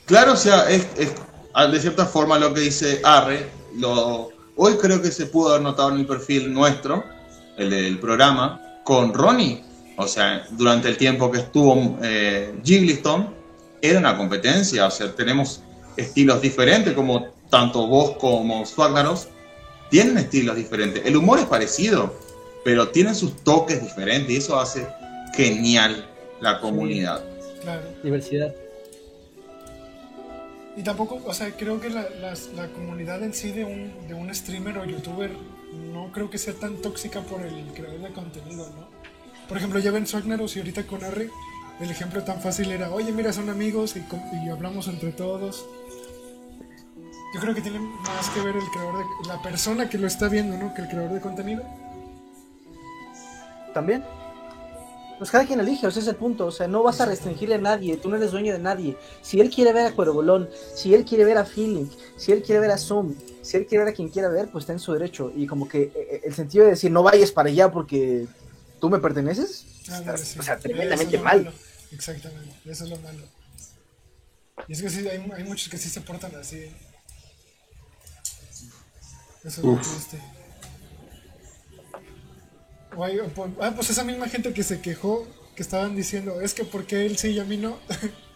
Claro, 0.06 0.34
o 0.34 0.38
sea, 0.38 0.70
es, 0.70 0.88
de 0.96 1.80
cierta 1.80 2.06
forma 2.06 2.38
lo 2.38 2.54
que 2.54 2.62
dice 2.62 3.02
Arre. 3.04 3.48
Hoy 4.56 4.74
creo 4.78 5.02
que 5.02 5.12
se 5.12 5.28
pudo 5.28 5.50
haber 5.50 5.62
notado 5.62 5.92
en 5.92 6.00
el 6.00 6.06
perfil 6.06 6.54
nuestro, 6.54 7.04
el 7.58 7.70
del 7.70 8.00
programa, 8.00 8.62
con 8.84 9.14
Ronnie. 9.14 9.64
O 9.98 10.08
sea, 10.08 10.46
durante 10.52 10.88
el 10.88 10.98
tiempo 10.98 11.32
que 11.32 11.40
estuvo 11.40 11.98
eh, 12.02 12.54
era 13.82 14.00
una 14.00 14.18
competencia. 14.18 14.88
O 14.88 14.92
sea, 14.92 15.16
tenemos 15.16 15.62
estilos 15.98 16.42
diferentes, 16.42 16.94
como 16.94 17.28
tanto 17.50 17.88
vos 17.88 18.18
como 18.18 18.66
Swagnaros 18.66 19.28
tienen 19.90 20.18
estilos 20.18 20.56
diferentes. 20.56 21.06
El 21.06 21.18
humor 21.18 21.40
es 21.40 21.46
parecido, 21.46 22.16
pero 22.64 22.90
tienen 22.90 23.14
sus 23.14 23.44
toques 23.44 23.82
diferentes 23.82 24.32
y 24.32 24.38
eso 24.38 24.60
hace 24.60 24.88
genial 25.34 26.08
la 26.40 26.60
comunidad. 26.60 27.24
claro. 27.62 27.84
Diversidad. 28.04 28.54
Y 30.76 30.84
tampoco, 30.84 31.22
o 31.26 31.34
sea, 31.34 31.52
creo 31.52 31.82
que 31.82 31.90
la, 31.90 32.08
la, 32.56 32.68
comunidad 32.70 33.22
en 33.24 33.34
sí 33.34 33.52
de 33.52 33.66
un, 33.66 34.08
de 34.08 34.14
un 34.14 34.34
streamer 34.34 34.78
o 34.78 34.86
youtuber 34.86 35.32
no 35.92 36.12
creo 36.14 36.30
que 36.30 36.38
sea 36.38 36.54
tan 36.54 36.78
tóxica 36.78 37.22
por 37.22 37.42
el 37.42 37.66
creador 37.74 38.00
de 38.00 38.14
contenido, 38.14 38.70
¿no? 38.70 38.88
Por 39.50 39.58
ejemplo, 39.58 39.80
ya 39.80 39.92
ven 39.92 40.08
Swagneros 40.08 40.56
y 40.56 40.60
ahorita 40.60 40.88
con 40.88 41.04
Arre, 41.04 41.30
el 41.82 41.92
ejemplo 41.92 42.24
tan 42.24 42.40
fácil 42.40 42.72
era, 42.72 42.90
oye, 42.90 43.12
mira, 43.12 43.34
son 43.34 43.50
amigos 43.50 43.98
y, 43.98 44.04
y, 44.46 44.50
hablamos 44.50 44.88
entre 44.88 45.12
todos. 45.12 45.66
Yo 47.34 47.42
creo 47.42 47.54
que 47.54 47.62
tiene 47.62 47.80
más 47.80 48.30
que 48.30 48.40
ver 48.40 48.56
el 48.56 48.66
creador 48.72 49.00
de, 49.00 49.28
la 49.28 49.42
persona 49.42 49.90
que 49.90 49.98
lo 49.98 50.08
está 50.08 50.30
viendo, 50.30 50.58
¿no? 50.58 50.74
Que 50.74 50.84
el 50.84 50.88
creador 50.88 51.12
de 51.12 51.20
contenido. 51.20 51.64
También 53.74 54.04
pues 55.22 55.30
cada 55.30 55.46
quien 55.46 55.60
elige, 55.60 55.86
ese 55.86 56.00
es 56.00 56.08
el 56.08 56.16
punto, 56.16 56.48
o 56.48 56.52
sea, 56.52 56.68
no 56.68 56.82
vas 56.82 57.00
a 57.00 57.06
restringirle 57.06 57.54
a 57.54 57.58
nadie, 57.60 57.96
tú 57.96 58.10
no 58.10 58.16
eres 58.16 58.32
dueño 58.32 58.54
de 58.54 58.58
nadie. 58.58 58.98
Si 59.22 59.40
él 59.40 59.52
quiere 59.52 59.72
ver 59.72 59.86
a 59.86 59.92
Cuervolón, 59.92 60.50
si 60.74 60.96
él 60.96 61.06
quiere 61.06 61.26
ver 61.26 61.38
a 61.38 61.46
Feeling, 61.46 61.86
si 62.18 62.32
él 62.32 62.42
quiere 62.42 62.60
ver 62.60 62.72
a 62.72 62.78
Zoom, 62.80 63.14
si 63.44 63.58
él 63.58 63.68
quiere 63.68 63.84
ver 63.84 63.94
a 63.94 63.96
quien 63.96 64.10
quiera 64.10 64.30
ver, 64.30 64.50
pues 64.50 64.64
está 64.64 64.74
en 64.74 64.80
su 64.80 64.94
derecho. 64.94 65.32
Y 65.36 65.46
como 65.46 65.70
que 65.70 65.84
eh, 65.84 65.94
eh, 65.96 66.22
el 66.24 66.34
sentido 66.34 66.64
de 66.64 66.72
decir, 66.72 66.90
no 66.90 67.04
vayas 67.04 67.32
para 67.32 67.50
allá 67.50 67.72
porque 67.72 68.26
tú 68.80 68.90
me 68.90 68.98
perteneces, 68.98 69.68
ah, 69.92 70.02
o 70.16 70.42
sea, 70.42 70.58
tremendamente 70.58 71.20
mal. 71.20 71.54
Exactamente, 71.92 72.56
eso 72.66 72.86
es 72.86 72.90
lo 72.90 72.98
malo. 72.98 73.24
Y 74.68 74.74
es 74.74 74.82
que 74.82 74.90
sí, 74.90 75.08
hay, 75.08 75.32
hay 75.38 75.44
muchos 75.44 75.70
que 75.70 75.78
sí 75.78 75.90
se 75.90 76.02
portan 76.02 76.36
así. 76.36 76.64
Eso 79.44 79.62
es 79.62 79.64
lo 79.64 79.76
triste. 79.76 80.20
Por- 82.96 83.50
ah, 83.62 83.72
pues 83.76 83.90
esa 83.90 84.04
misma 84.04 84.28
gente 84.28 84.54
que 84.54 84.64
se 84.64 84.82
quejó, 84.82 85.26
que 85.56 85.64
estaban 85.64 85.96
diciendo, 85.96 86.42
es 86.42 86.54
que 86.54 86.64
porque 86.66 87.06
él 87.06 87.18
sí 87.18 87.30
y 87.30 87.40
a 87.40 87.44
mí 87.46 87.58
no. 87.58 87.78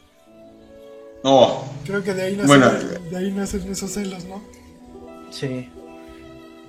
No, 1.23 1.63
Creo 1.85 2.03
que 2.03 2.13
de 2.13 2.21
ahí 2.21 2.33
nacen, 2.35 2.47
Bueno. 2.47 2.71
de 3.09 3.17
ahí 3.17 3.31
nacen 3.31 3.71
esos 3.71 3.91
celos, 3.91 4.25
¿no? 4.25 4.43
Sí. 5.31 5.69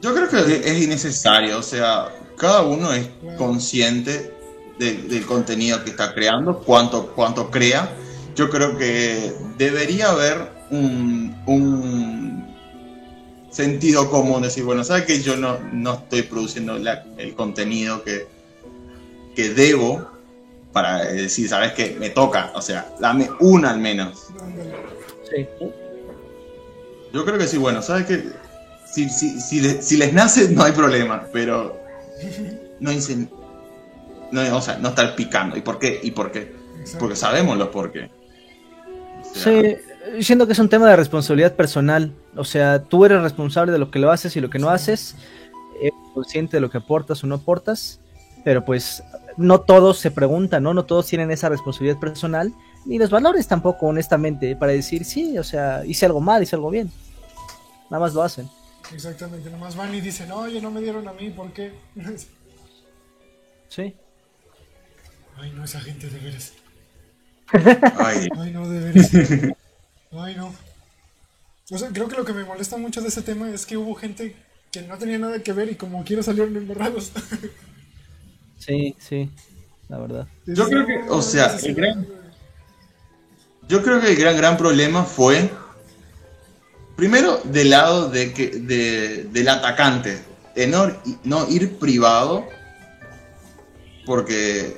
yo 0.01 0.15
creo 0.15 0.29
que 0.31 0.39
es 0.71 0.83
innecesario, 0.83 1.59
o 1.59 1.63
sea, 1.63 2.09
cada 2.39 2.63
uno 2.63 2.91
es 2.93 3.07
Claro. 3.21 3.37
consciente 3.39 4.33
de- 4.79 4.95
del 5.03 5.27
contenido 5.27 5.85
que 5.85 5.91
está 5.91 6.15
creando, 6.15 6.61
cuánto, 6.61 7.13
cuánto 7.15 7.51
crea. 7.51 7.91
Yo 8.35 8.49
creo 8.51 8.77
que 8.79 9.35
debería 9.59 10.09
haber 10.11 10.51
un, 10.71 11.35
un 11.47 12.56
sentido 13.57 14.11
común, 14.11 14.43
decir, 14.43 14.65
bueno, 14.65 14.85
¿sabes 14.85 15.05
que 15.07 15.21
yo 15.23 15.37
no, 15.37 15.59
no 15.73 15.95
estoy 15.95 16.23
produciendo 16.23 16.79
la- 16.79 17.05
el 17.17 17.35
contenido 17.35 18.03
que, 18.05 18.27
que 19.35 19.49
debo 19.51 20.07
para 20.73 21.05
decir, 21.07 21.49
¿sabes 21.49 21.73
que 21.73 21.97
Me 21.99 22.11
toca, 22.11 22.53
o 22.55 22.61
sea, 22.61 22.87
dame 23.01 23.31
una 23.41 23.71
al 23.71 23.79
menos. 23.81 24.27
Sí. 25.35 25.47
Yo 27.13 27.25
creo 27.25 27.39
que 27.39 27.47
sí, 27.47 27.57
bueno, 27.57 27.81
¿sabes 27.81 28.05
qué? 28.07 28.25
Si, 28.93 29.09
si, 29.09 29.41
si, 29.41 29.61
le- 29.61 29.81
si 29.83 29.97
les 29.97 30.13
nace, 30.13 30.49
no 30.51 30.63
hay 30.63 30.73
problema, 30.73 31.27
pero 31.33 31.81
no 32.79 32.93
incen- 32.93 33.31
no, 34.33 34.57
o 34.57 34.61
sea, 34.61 34.77
no 34.79 34.89
estar 34.91 35.17
picando. 35.17 35.57
¿Y 35.57 35.63
por 35.63 35.79
qué? 35.79 35.99
¿Y 36.03 36.11
por 36.11 36.31
qué? 36.31 36.53
Porque 36.99 37.17
sabemos 37.17 37.57
los 37.57 37.69
por 37.69 37.91
qué. 37.91 38.11
O 39.31 39.35
sea, 39.35 39.63
Sí, 39.63 40.23
siento 40.23 40.47
que 40.47 40.53
es 40.53 40.59
un 40.59 40.69
tema 40.69 40.89
de 40.91 40.97
responsabilidad 40.97 41.55
personal. 41.57 42.13
O 42.37 42.45
sea, 42.45 42.83
tú 42.83 43.05
eres 43.05 43.23
responsable 43.23 43.73
de 43.73 43.79
lo 43.79 43.91
que 43.91 43.99
lo 43.99 44.11
haces 44.11 44.37
y 44.37 44.41
lo 44.41 44.51
que 44.51 44.59
no 44.59 44.71
haces. 44.71 45.17
Eres 45.81 45.95
consciente 46.15 46.57
de 46.57 46.61
lo 46.61 46.71
que 46.71 46.79
aportas 46.79 47.23
o 47.25 47.27
no 47.27 47.37
aportas. 47.37 48.01
Pero 48.45 48.65
pues 48.65 49.03
no 49.37 49.61
todos 49.61 49.99
se 49.99 50.11
preguntan, 50.11 50.63
¿no? 50.63 50.73
No 50.75 50.85
todos 50.85 51.07
tienen 51.07 51.31
esa 51.31 51.49
responsabilidad 51.49 51.99
personal. 51.99 52.53
Ni 52.85 52.99
los 52.99 53.11
valores 53.11 53.49
tampoco, 53.49 53.87
honestamente, 53.87 54.55
para 54.57 54.73
decir, 54.73 55.05
sí, 55.05 55.39
o 55.39 55.45
sea, 55.45 55.85
hice 55.85 56.07
algo 56.07 56.21
mal, 56.21 56.43
hice 56.43 56.57
algo 56.57 56.71
bien. 56.71 56.91
Nada 57.91 58.01
más 58.01 58.15
lo 58.15 58.23
hacen. 58.23 58.49
Exactamente, 58.93 59.51
nomás 59.51 59.75
van 59.77 59.95
y 59.95 60.01
dicen, 60.01 60.31
oye, 60.31 60.61
no 60.61 60.71
me 60.71 60.81
dieron 60.81 61.07
a 61.09 61.13
mí, 61.13 61.31
¿por 61.31 61.53
qué? 61.53 61.73
Sí. 63.69 63.95
Ay, 65.37 65.53
no, 65.55 65.65
esa 65.65 65.81
gente 65.81 66.09
de 66.09 66.19
veras. 66.21 66.53
ay, 67.99 68.29
Ay, 68.39 68.51
no, 68.53 68.69
de 68.69 68.81
veras. 68.81 69.11
Ay, 70.13 70.35
no. 70.37 70.55
O 71.71 71.79
sea, 71.79 71.89
creo 71.93 72.09
que 72.09 72.17
lo 72.17 72.25
que 72.25 72.33
me 72.33 72.45
molesta 72.45 72.77
mucho 72.77 73.01
de 73.01 73.09
ese 73.09 73.23
tema 73.23 73.51
es 73.51 73.67
que 73.67 73.77
hubo 73.77 73.95
gente 73.95 74.37
que 74.71 74.83
no 74.83 74.97
tenía 74.99 75.19
nada 75.19 75.43
que 75.43 75.53
ver 75.53 75.71
y 75.71 75.75
como 75.75 76.05
quiera 76.05 76.23
salieron 76.23 76.57
embarrados. 76.57 77.11
Sí, 78.59 78.95
sí, 78.99 79.31
la 79.89 79.99
verdad. 79.99 80.29
Yo 80.47 80.67
creo 80.69 80.87
que, 80.87 81.01
o 81.09 81.21
sea, 81.23 81.57
el 81.63 81.75
gran- 81.75 82.07
yo 83.69 83.83
creo 83.83 84.01
que 84.01 84.11
el 84.13 84.17
gran, 84.17 84.37
gran 84.37 84.57
problema 84.57 85.05
fue, 85.05 85.51
primero, 86.97 87.41
del 87.45 87.71
lado 87.71 88.11
de 88.11 88.33
que, 88.33 88.49
de- 88.49 89.25
del 89.25 89.49
atacante, 89.49 90.23
de 90.55 90.67
no, 90.69 90.87
no 91.25 91.49
ir 91.49 91.77
privado, 91.79 92.47
porque 94.05 94.77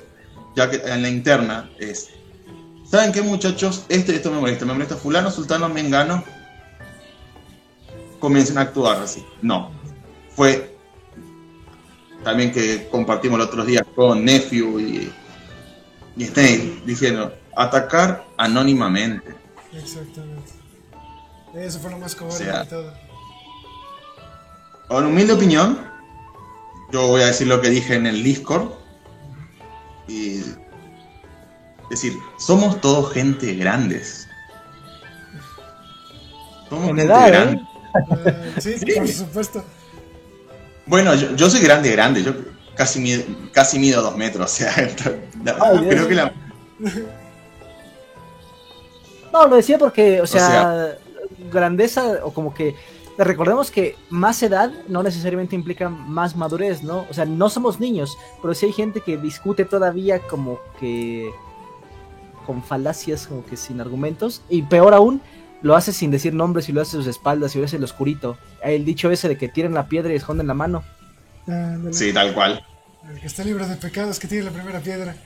ya 0.57 0.71
que 0.71 0.77
en 0.77 1.03
la 1.03 1.09
interna 1.09 1.71
es, 1.79 2.09
¿saben 2.91 3.13
qué 3.13 3.21
muchachos? 3.23 3.85
Esto 3.91 4.13
y 4.13 4.17
esto 4.17 4.31
me 4.31 4.41
molesta, 4.41 4.65
me 4.65 4.73
molesta 4.73 4.97
fulano, 4.97 5.31
sultano, 5.31 5.69
mengano, 5.69 6.25
comiencen 8.19 8.59
a 8.59 8.63
actuar 8.63 9.01
así. 9.03 9.25
No, 9.43 9.71
fue 10.35 10.77
también 12.25 12.53
que 12.53 12.89
compartimos 12.91 13.39
los 13.39 13.49
otros 13.49 13.67
días 13.67 13.85
con 13.95 14.25
Nephew 14.25 14.81
y, 14.81 15.13
y 16.17 16.25
Snake, 16.25 16.83
diciendo, 16.85 17.33
atacar 17.57 18.25
anónimamente. 18.37 19.35
Exactamente. 19.73 20.53
Eso 21.55 21.79
fue 21.81 21.91
lo 21.91 21.99
más 21.99 22.15
cobarde 22.15 22.37
O 22.37 22.39
sea, 22.39 22.65
de 22.65 22.71
todo. 22.71 22.93
En 24.91 25.07
humilde 25.07 25.33
opinión, 25.33 25.79
yo 26.93 27.07
voy 27.09 27.23
a 27.23 27.27
decir 27.27 27.47
lo 27.47 27.61
que 27.61 27.71
dije 27.71 27.95
en 27.95 28.07
el 28.07 28.23
Discord. 28.23 28.71
Y 30.07 30.41
decir, 31.91 32.15
somos 32.39 32.81
todos 32.81 33.13
gente 33.13 33.55
grandes. 33.55 34.27
Somos 36.69 36.91
En 36.91 36.97
gente 36.97 37.03
edad, 37.03 37.29
¿eh? 37.29 37.31
grande. 37.31 37.55
Eh, 37.55 37.67
sí, 38.59 38.77
por 38.97 39.09
supuesto. 39.09 39.65
Bueno, 40.87 41.15
yo, 41.15 41.35
yo 41.37 41.51
soy 41.51 41.61
grande, 41.61 41.93
grande. 41.93 42.23
Yo 42.23 42.33
casi 42.75 42.99
mido, 43.01 43.23
casi 43.53 43.79
mido 43.79 44.03
dos 44.03 44.17
metros. 44.17 44.45
O 44.53 44.55
sea, 44.55 44.73
Ay, 44.77 45.79
creo 45.79 45.81
Dios. 45.91 46.07
que 46.07 46.15
la, 46.15 46.33
No, 49.33 49.47
lo 49.47 49.57
decía 49.57 49.79
porque, 49.79 50.21
o 50.21 50.27
sea, 50.27 50.49
sea- 50.49 50.99
grandeza 51.53 52.21
o 52.25 52.33
como 52.33 52.53
que 52.55 52.75
recordemos 53.19 53.71
que 53.71 53.97
más 54.11 54.43
edad 54.43 54.71
no 54.89 55.03
necesariamente 55.03 55.55
implica 55.57 55.89
más 55.89 56.37
madurez, 56.37 56.83
¿no? 56.83 57.05
O 57.11 57.15
sea, 57.15 57.25
no 57.25 57.51
somos 57.51 57.81
niños, 57.81 58.17
pero 58.41 58.55
sí 58.55 58.67
hay 58.67 58.73
gente 58.73 59.01
que 59.01 59.17
discute 59.17 59.65
todavía 59.65 60.21
como 60.21 60.59
que 60.81 61.31
con 62.47 62.63
falacias, 62.63 63.27
como 63.27 63.45
que 63.45 63.57
sin 63.57 63.81
argumentos, 63.81 64.41
y 64.49 64.63
peor 64.63 64.95
aún, 64.95 65.21
lo 65.63 65.77
hace 65.77 65.93
sin 65.93 66.11
decir 66.11 66.35
nombres 66.35 66.69
y 66.69 66.73
lo 66.73 66.81
hace 66.81 66.97
a 66.97 67.01
sus 67.01 67.07
espaldas 67.07 67.55
y 67.55 67.59
lo 67.59 67.65
hace 67.65 67.77
en 67.77 67.83
lo 67.83 67.87
oscurito. 67.87 68.39
El 68.63 68.85
dicho 68.85 69.11
ese 69.11 69.29
de 69.29 69.37
que 69.37 69.49
tiren 69.49 69.75
la 69.75 69.89
piedra 69.89 70.13
y 70.13 70.17
esconden 70.17 70.47
la 70.47 70.55
mano. 70.55 70.85
Sí, 71.93 72.13
tal 72.13 72.35
cual. 72.35 72.65
El 73.11 73.21
que 73.21 73.27
está 73.27 73.45
libre 73.45 73.67
de 73.67 73.77
pecados, 73.77 74.19
que 74.19 74.29
tiene 74.29 74.45
la 74.45 74.51
primera 74.51 74.81
piedra. 74.81 75.17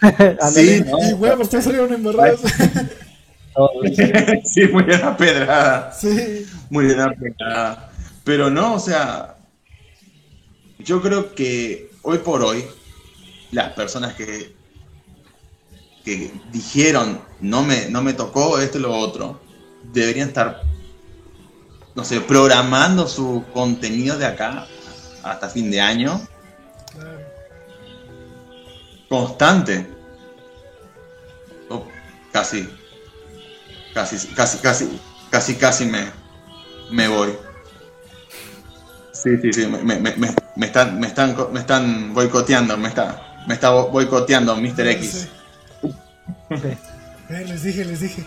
Sí, 0.52 0.84
¿no? 0.86 1.10
Y 1.10 1.12
huevos, 1.14 1.50
todos 1.50 1.64
salieron 1.64 1.92
embarrados. 1.92 2.40
sí, 4.44 4.68
muy 4.72 4.84
bien 4.84 5.00
la 5.00 5.16
pedrada. 5.16 5.92
sí. 5.92 6.46
Muy 6.70 6.84
bien 6.84 6.98
la 6.98 7.12
pedrada. 7.12 7.90
Pero 8.22 8.48
no, 8.48 8.74
o 8.74 8.78
sea, 8.78 9.34
yo 10.78 11.02
creo 11.02 11.34
que 11.34 11.90
hoy 12.02 12.18
por 12.18 12.44
hoy, 12.44 12.64
las 13.50 13.72
personas 13.72 14.14
que, 14.14 14.54
que 16.08 16.32
dijeron 16.52 17.20
no 17.40 17.62
me, 17.62 17.90
no 17.90 18.02
me 18.02 18.14
tocó 18.14 18.58
esto 18.58 18.78
y 18.78 18.80
lo 18.80 18.96
otro, 18.96 19.38
deberían 19.92 20.28
estar, 20.28 20.62
no 21.94 22.02
sé, 22.02 22.20
programando 22.22 23.06
su 23.06 23.44
contenido 23.52 24.16
de 24.16 24.24
acá 24.24 24.66
hasta 25.22 25.48
fin 25.50 25.70
de 25.70 25.80
año 25.80 26.20
constante. 29.08 29.86
O 31.68 31.86
casi, 32.32 32.66
casi, 33.92 34.16
casi, 34.28 34.58
casi, 34.58 35.00
casi, 35.30 35.54
casi 35.56 35.84
me, 35.86 36.06
me 36.90 37.08
voy. 37.08 37.30
Sí, 39.12 39.30
sí, 39.42 39.52
sí, 39.52 39.66
me, 39.66 39.78
me, 39.82 39.98
me, 40.00 40.34
me 40.56 40.66
están, 40.66 40.98
me 41.00 41.06
están, 41.08 41.36
me 41.52 41.60
están 41.60 42.14
boicoteando, 42.14 42.76
me 42.78 42.88
está, 42.88 43.44
me 43.46 43.54
está 43.54 43.70
bo- 43.70 43.88
boicoteando 43.88 44.56
Mr. 44.56 44.86
X. 44.88 45.28
Eh, 46.50 46.76
les 47.46 47.62
dije, 47.62 47.84
les 47.84 48.00
dije. 48.00 48.24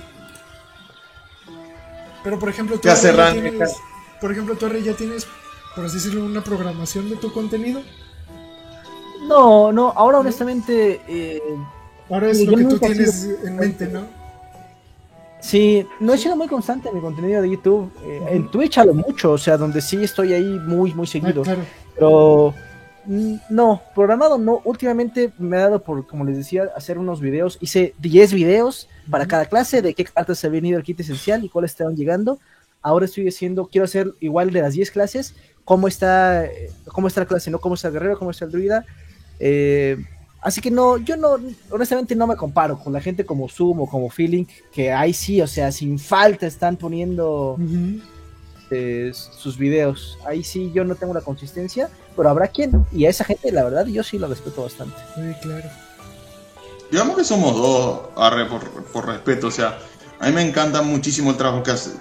Pero 2.24 2.38
por 2.40 2.50
ejemplo, 2.50 2.78
tú 2.80 2.88
Ya 2.88 2.96
tienes, 3.32 3.76
por 4.20 4.32
ejemplo, 4.32 4.56
tú 4.56 4.68
Arre, 4.68 4.84
ya 4.84 4.94
tienes, 4.94 5.26
por 5.76 5.86
así 5.86 5.96
decirlo, 5.96 6.24
una 6.26 6.44
programación 6.44 7.10
de 7.10 7.16
tu 7.16 7.34
contenido. 7.34 7.82
No, 9.28 9.72
no, 9.72 9.90
ahora 9.96 10.20
honestamente... 10.20 11.02
eh, 11.08 11.42
Ahora 12.10 12.30
es 12.30 12.46
lo 12.46 12.58
que 12.58 12.66
tú 12.66 12.78
tienes 12.80 13.22
sido- 13.22 13.48
en 13.48 13.56
mente, 13.56 13.88
¿no? 13.88 14.02
Sí, 15.40 15.88
no 16.00 16.14
he 16.14 16.18
sido 16.18 16.36
muy 16.36 16.48
constante 16.48 16.90
en 16.90 16.96
mi 16.96 17.02
contenido 17.02 17.42
de 17.42 17.50
YouTube. 17.50 17.92
Eh, 18.04 18.22
en 18.32 18.52
Twitch 18.52 18.78
a 18.78 18.86
lo 18.86 18.94
mucho, 18.94 19.32
o 19.32 19.38
sea, 19.38 19.58
donde 19.58 19.82
sí 19.82 20.04
estoy 20.04 20.34
ahí 20.34 20.44
muy, 20.44 20.94
muy 20.94 21.08
Ah, 21.08 21.12
seguido. 21.12 21.42
claro. 21.42 21.62
Pero 21.96 22.54
no, 23.06 23.82
programado 23.96 24.38
no. 24.38 24.62
Últimamente 24.64 25.32
me 25.38 25.58
ha 25.58 25.62
dado 25.62 25.84
por, 25.84 26.06
como 26.08 26.24
les 26.24 26.38
decía, 26.38 26.70
hacer 26.76 26.98
unos 26.98 27.22
videos. 27.22 27.58
Hice 27.62 27.94
10 28.00 28.34
videos 28.34 28.88
para 29.10 29.28
cada 29.28 29.46
clase 29.46 29.82
de 29.82 29.94
qué 29.94 30.06
cartas 30.06 30.40
se 30.40 30.48
habían 30.48 30.66
ido 30.66 30.78
al 30.78 30.84
kit 30.84 31.00
esencial 31.00 31.44
y 31.44 31.50
cuáles 31.50 31.72
estaban 31.72 31.96
llegando. 31.96 32.40
Ahora 32.82 33.06
estoy 33.06 33.28
haciendo, 33.28 33.68
quiero 33.68 33.86
hacer 33.86 34.14
igual 34.20 34.52
de 34.52 34.62
las 34.62 34.74
10 34.74 34.92
clases, 34.92 35.36
cómo 35.64 35.88
está, 35.88 36.46
eh, 36.46 36.72
cómo 36.86 37.08
está 37.08 37.22
la 37.22 37.28
clase, 37.28 37.52
no 37.52 37.60
cómo 37.60 37.76
está 37.76 37.88
el 37.90 37.94
guerrero, 37.94 38.18
cómo 38.18 38.32
está 38.32 38.46
el 38.46 38.52
druida. 38.52 38.86
Eh, 39.40 39.98
así 40.42 40.62
que 40.62 40.72
no, 40.72 40.98
yo 40.98 41.16
no, 41.18 41.38
honestamente 41.70 42.16
no 42.16 42.28
me 42.28 42.36
comparo 42.36 42.80
con 42.80 42.94
la 42.94 43.02
gente 43.02 43.26
como 43.26 43.50
Zoom 43.50 43.82
o 43.82 43.90
como 43.90 44.10
Feeling, 44.10 44.46
que 44.72 44.92
ahí 44.92 45.14
sí, 45.14 45.42
o 45.42 45.48
sea, 45.48 45.72
sin 45.72 46.00
falta 46.00 46.48
están 46.48 46.76
poniendo 46.76 47.58
eh, 48.72 49.12
sus 49.14 49.58
videos. 49.58 50.18
Ahí 50.26 50.44
sí 50.44 50.72
yo 50.74 50.84
no 50.84 50.96
tengo 50.96 51.14
la 51.14 51.22
consistencia, 51.22 51.90
pero 52.16 52.30
habrá 52.30 52.48
quien. 52.48 52.86
Y 52.92 53.06
a 53.06 53.10
esa 53.10 53.24
gente, 53.24 53.52
la 53.52 53.64
verdad, 53.64 53.86
yo 53.86 54.04
sí 54.04 54.18
lo 54.18 54.28
respeto 54.28 54.64
bastante. 54.64 54.98
Sí, 55.16 55.34
claro. 55.42 55.70
Digamos 56.92 57.18
que 57.18 57.24
somos 57.24 57.56
dos, 57.56 58.02
arre, 58.18 58.46
por, 58.46 58.84
por 58.86 59.08
respeto, 59.08 59.48
o 59.48 59.52
sea, 59.52 59.80
a 60.20 60.28
mí 60.28 60.34
me 60.34 60.42
encanta 60.42 60.82
muchísimo 60.82 61.32
el 61.32 61.38
trabajo 61.38 61.64
que 61.64 61.72
hace. 61.72 61.92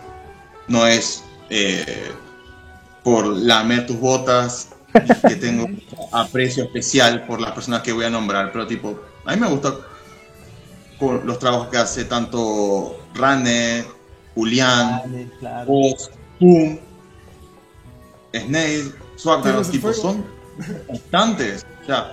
No 0.68 0.86
es, 0.86 1.22
eh, 1.48 2.10
por 3.02 3.26
lamer 3.26 3.86
tus 3.86 3.98
botas, 3.98 4.70
y 4.94 5.28
que 5.28 5.36
tengo 5.36 5.68
aprecio 6.12 6.64
especial 6.64 7.26
por 7.26 7.40
las 7.40 7.52
personas 7.52 7.82
que 7.82 7.92
voy 7.92 8.04
a 8.04 8.10
nombrar, 8.10 8.52
pero 8.52 8.66
tipo, 8.66 9.00
a 9.24 9.34
mí 9.34 9.40
me 9.40 9.48
gusta 9.48 9.74
por 10.98 11.24
los 11.24 11.38
trabajos 11.38 11.68
que 11.68 11.78
hace 11.78 12.04
tanto 12.04 12.98
Rane, 13.14 13.84
Julián, 14.34 15.00
Vale, 15.04 15.30
claro. 15.38 15.72
Oz, 15.72 16.10
Snail, 18.32 18.94
Swagger, 19.22 19.42
Tierras 19.42 19.58
los 19.58 19.66
de 19.68 19.72
tipos 19.72 19.96
son 20.00 20.24
constantes. 20.86 21.64
O 21.82 21.86
sea, 21.86 22.12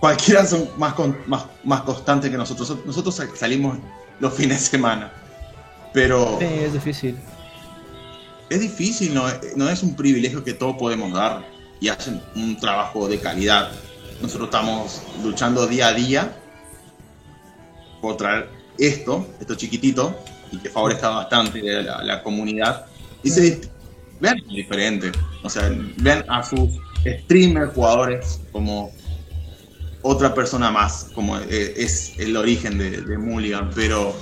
cualquiera 0.00 0.44
son 0.46 0.68
más, 0.76 0.94
con- 0.94 1.16
más, 1.26 1.44
más 1.64 1.82
constantes 1.82 2.30
que 2.30 2.36
nosotros. 2.36 2.76
Nosotros 2.84 3.20
salimos 3.34 3.78
los 4.20 4.32
fines 4.38 4.60
de 4.60 4.66
semana. 4.66 5.12
Pero 5.92 6.38
Sí, 6.40 6.46
es 6.46 6.72
difícil. 6.72 7.16
es 8.50 8.60
difícil, 8.60 9.14
no, 9.14 9.24
no 9.56 9.68
es 9.68 9.82
un 9.82 9.94
privilegio 9.94 10.42
que 10.42 10.52
todos 10.52 10.76
podemos 10.76 11.12
dar 11.12 11.44
y 11.80 11.88
hacen 11.88 12.20
un 12.34 12.56
trabajo 12.58 13.06
de 13.08 13.18
calidad. 13.20 13.70
Nosotros 14.20 14.46
estamos 14.48 15.02
luchando 15.22 15.66
día 15.66 15.88
a 15.88 15.92
día 15.92 16.36
por 18.00 18.16
traer 18.16 18.48
esto, 18.78 19.26
esto 19.40 19.54
chiquitito, 19.54 20.16
y 20.50 20.58
que 20.58 20.68
favorezca 20.68 21.08
bastante 21.10 21.76
a 21.76 21.82
la, 21.82 22.02
la 22.02 22.22
comunidad. 22.22 22.86
Y 23.22 23.30
se 23.30 23.60
vean 24.20 24.38
diferente, 24.48 25.12
o 25.42 25.50
sea, 25.50 25.70
vean 25.98 26.24
a 26.28 26.42
sus 26.42 26.70
streamers, 27.04 27.72
jugadores 27.74 28.40
como 28.52 28.90
otra 30.02 30.34
persona 30.34 30.70
más, 30.70 31.10
como 31.14 31.38
eh, 31.38 31.74
es 31.76 32.18
el 32.18 32.36
origen 32.36 32.78
de, 32.78 33.02
de 33.02 33.18
Mulligan, 33.18 33.70
pero 33.74 34.14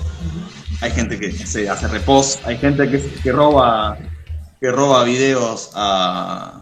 hay 0.81 0.91
gente 0.91 1.19
que 1.19 1.31
se 1.31 1.69
hace 1.69 1.87
repost, 1.87 2.45
hay 2.45 2.57
gente 2.57 2.89
que, 2.89 3.01
que 3.21 3.31
roba 3.31 3.97
que 4.59 4.71
roba 4.71 5.03
videos 5.03 5.71
a 5.75 6.61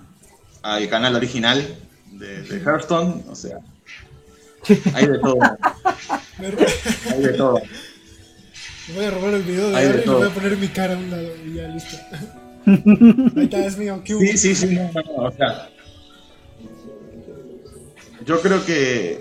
al 0.64 0.90
canal 0.90 1.16
original 1.16 1.78
de, 2.12 2.44
de 2.44 2.60
Hearthstone, 2.60 3.24
o 3.30 3.36
sea, 3.36 3.58
hay 4.94 5.08
de 5.08 5.20
todo, 5.20 5.40
hay 7.12 7.22
de 7.22 7.34
todo. 7.34 7.62
Voy 8.96 9.06
a 9.06 9.12
robar 9.12 9.34
el 9.36 9.44
video 9.44 9.70
de 9.70 9.78
Harry 9.78 10.02
y 10.04 10.06
le 10.06 10.12
voy 10.12 10.28
a 10.28 10.32
poner 10.32 10.58
mi 10.58 10.68
cara 10.68 10.96
a 10.96 10.98
un 10.98 11.10
lado 11.10 11.30
y 11.46 11.54
ya 11.54 11.68
listo. 11.68 11.98
Ahí 12.66 13.43
está, 13.43 13.66
es 13.66 13.78
mío. 13.78 14.01
¿qué 14.03 14.16
hubo? 14.16 14.22
Sí, 14.22 14.38
sí, 14.38 14.55
sí, 14.55 14.68
no, 14.76 14.84
no, 14.93 15.01
no, 15.18 15.24
o 15.28 15.32
sea, 15.32 15.70
yo 18.26 18.39
creo 18.41 18.64
que 18.66 19.20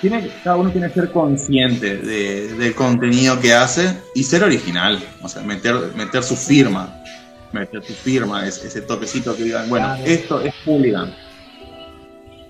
tiene, 0.00 0.30
cada 0.42 0.56
uno 0.56 0.70
tiene 0.70 0.88
que 0.88 0.94
ser 0.94 1.12
consciente 1.12 1.96
de- 1.98 2.54
del 2.54 2.74
contenido 2.74 3.38
que 3.40 3.52
hace 3.52 3.94
y 4.14 4.22
ser 4.22 4.42
original, 4.44 4.98
o 5.22 5.28
sea, 5.28 5.42
meter, 5.42 5.74
meter 5.94 6.22
su 6.22 6.34
firma, 6.36 7.02
meter 7.52 7.82
tu 7.82 7.92
firma, 7.92 8.46
ese, 8.46 8.68
ese 8.68 8.80
toquecito 8.82 9.36
que 9.36 9.44
digan, 9.44 9.68
bueno, 9.68 9.86
Claro. 9.88 10.04
esto 10.06 10.40
es 10.40 10.54
hooligan. 10.64 11.14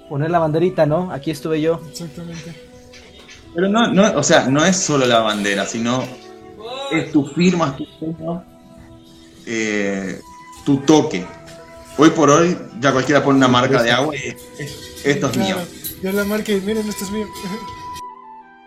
Poner 0.09 0.31
la 0.31 0.39
banderita, 0.41 0.87
¿no? 0.87 1.11
Aquí 1.13 1.31
estuve 1.31 1.61
yo. 1.61 1.81
Exactamente. 1.91 2.55
Pero 3.55 3.69
no, 3.69 3.93
no, 3.93 4.13
o 4.17 4.23
sea, 4.23 4.47
no 4.49 4.65
es 4.65 4.77
solo 4.77 5.07
la 5.07 5.21
bandera, 5.21 5.67
sino 5.67 6.05
es 6.93 7.13
tu 7.13 7.25
firma, 7.27 7.77
es 7.79 7.99
tu 7.99 8.41
eh, 9.47 10.21
tu 10.65 10.79
toque. 10.79 11.25
Hoy 11.99 12.11
por 12.11 12.31
hoy 12.31 12.57
ya 12.81 12.93
cualquiera 12.93 13.23
pone 13.23 13.39
una 13.39 13.49
marca 13.49 13.83
de 13.83 13.91
agua 13.91 14.15
y 14.17 14.29
es- 14.63 15.01
esto 15.05 15.31
es 15.31 15.37
mío. 15.37 15.57
Yo 16.03 16.13
la 16.13 16.25
marca 16.25 16.53
y 16.53 16.61
miren, 16.61 16.89
esto 16.89 17.05
es 17.05 17.11
mío. 17.11 17.27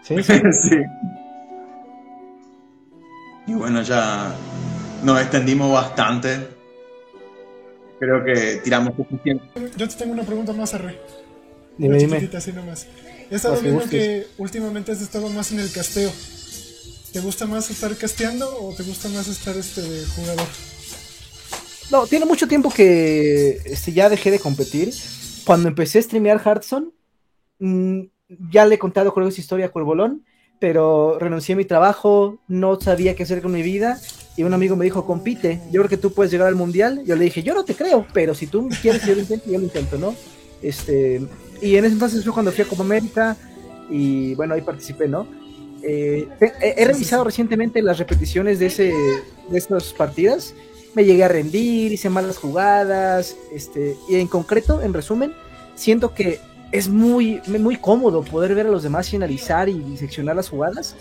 Sí, 0.03 0.21
sí. 0.23 0.33
sí. 0.69 0.75
Y 3.47 3.53
bueno, 3.53 3.81
ya 3.81 4.33
nos 5.03 5.19
extendimos 5.21 5.71
bastante. 5.71 6.47
Creo 7.99 8.23
que 8.23 8.61
tiramos 8.63 8.95
suficiente. 8.95 9.43
Yo 9.77 9.87
te 9.87 9.95
tengo 9.95 10.13
una 10.13 10.23
pregunta 10.23 10.53
más, 10.53 10.73
Arre. 10.73 10.99
Dime, 11.77 11.89
Una 11.89 11.97
dime. 11.97 12.11
chiquitita, 12.17 12.37
así 12.37 12.51
nomás. 12.53 12.87
He 13.31 13.35
estado 13.35 13.55
Lo 13.55 13.59
que 13.61 13.65
viendo 13.65 13.81
gustes. 13.83 14.01
que 14.01 14.27
últimamente 14.37 14.91
has 14.91 15.01
estado 15.01 15.29
más 15.29 15.51
en 15.51 15.59
el 15.59 15.71
casteo. 15.71 16.11
¿Te 17.13 17.19
gusta 17.19 17.45
más 17.45 17.69
estar 17.69 17.95
casteando 17.95 18.49
o 18.59 18.73
te 18.73 18.81
gusta 18.81 19.07
más 19.09 19.27
estar 19.27 19.55
este 19.55 19.83
jugador? 20.15 20.47
No, 21.91 22.07
tiene 22.07 22.25
mucho 22.25 22.47
tiempo 22.47 22.71
que 22.71 23.61
este, 23.65 23.93
ya 23.93 24.09
dejé 24.09 24.31
de 24.31 24.39
competir. 24.39 24.91
Cuando 25.45 25.69
empecé 25.69 25.99
a 25.99 26.01
streamear 26.01 26.41
Hearthstone, 26.43 26.89
mm, 27.59 27.99
ya 28.49 28.65
le 28.65 28.75
he 28.75 28.79
contado 28.79 29.13
esa 29.27 29.39
historia 29.39 29.67
a 29.67 29.69
Cuervolón, 29.69 30.25
pero 30.59 31.19
renuncié 31.19 31.53
a 31.53 31.57
mi 31.57 31.65
trabajo, 31.65 32.39
no 32.47 32.81
sabía 32.81 33.15
qué 33.15 33.23
hacer 33.23 33.43
con 33.43 33.51
mi 33.51 33.61
vida, 33.61 34.01
y 34.35 34.41
un 34.41 34.55
amigo 34.55 34.75
me 34.75 34.85
dijo, 34.85 35.05
compite, 35.05 35.61
yo 35.71 35.81
creo 35.81 35.89
que 35.89 35.97
tú 35.97 36.13
puedes 36.13 36.31
llegar 36.31 36.47
al 36.47 36.55
mundial. 36.55 37.03
Yo 37.05 37.15
le 37.15 37.25
dije, 37.25 37.43
yo 37.43 37.53
no 37.53 37.63
te 37.63 37.75
creo, 37.75 38.07
pero 38.11 38.33
si 38.33 38.47
tú 38.47 38.69
quieres 38.81 39.05
yo 39.05 39.13
lo 39.13 39.21
intente, 39.21 39.51
yo 39.51 39.59
lo 39.59 39.65
intento, 39.65 39.99
¿no? 39.99 40.15
Este, 40.63 41.21
y 41.61 41.75
en 41.75 41.85
ese 41.85 41.93
entonces 41.93 42.23
fue 42.23 42.33
cuando 42.33 42.51
fui 42.51 42.63
a 42.63 42.67
Copa 42.67 42.81
América, 42.81 43.37
y 43.87 44.33
bueno, 44.33 44.55
ahí 44.55 44.61
participé, 44.61 45.07
¿no? 45.07 45.42
Eh, 45.83 46.27
he, 46.39 46.81
he 46.81 46.85
revisado 46.85 47.23
recientemente 47.23 47.81
las 47.81 47.97
repeticiones 47.99 48.59
de, 48.59 48.67
ese, 48.67 48.93
de 49.49 49.57
estas 49.57 49.93
partidas. 49.93 50.53
Me 50.95 51.03
llegué 51.05 51.23
a 51.23 51.27
rendir, 51.27 51.91
hice 51.91 52.09
malas 52.09 52.37
jugadas, 52.37 53.35
este, 53.53 53.97
y 54.07 54.15
en 54.15 54.27
concreto, 54.27 54.81
en 54.81 54.93
resumen, 54.93 55.33
siento 55.75 56.13
que 56.13 56.39
es 56.71 56.87
muy, 56.87 57.41
muy 57.47 57.77
cómodo 57.77 58.23
poder 58.23 58.55
ver 58.55 58.67
a 58.67 58.69
los 58.71 58.83
demás 58.83 59.11
y 59.11 59.15
analizar 59.15 59.69
y 59.69 59.73
diseccionar 59.73 60.35
las 60.35 60.49
jugadas, 60.49 60.95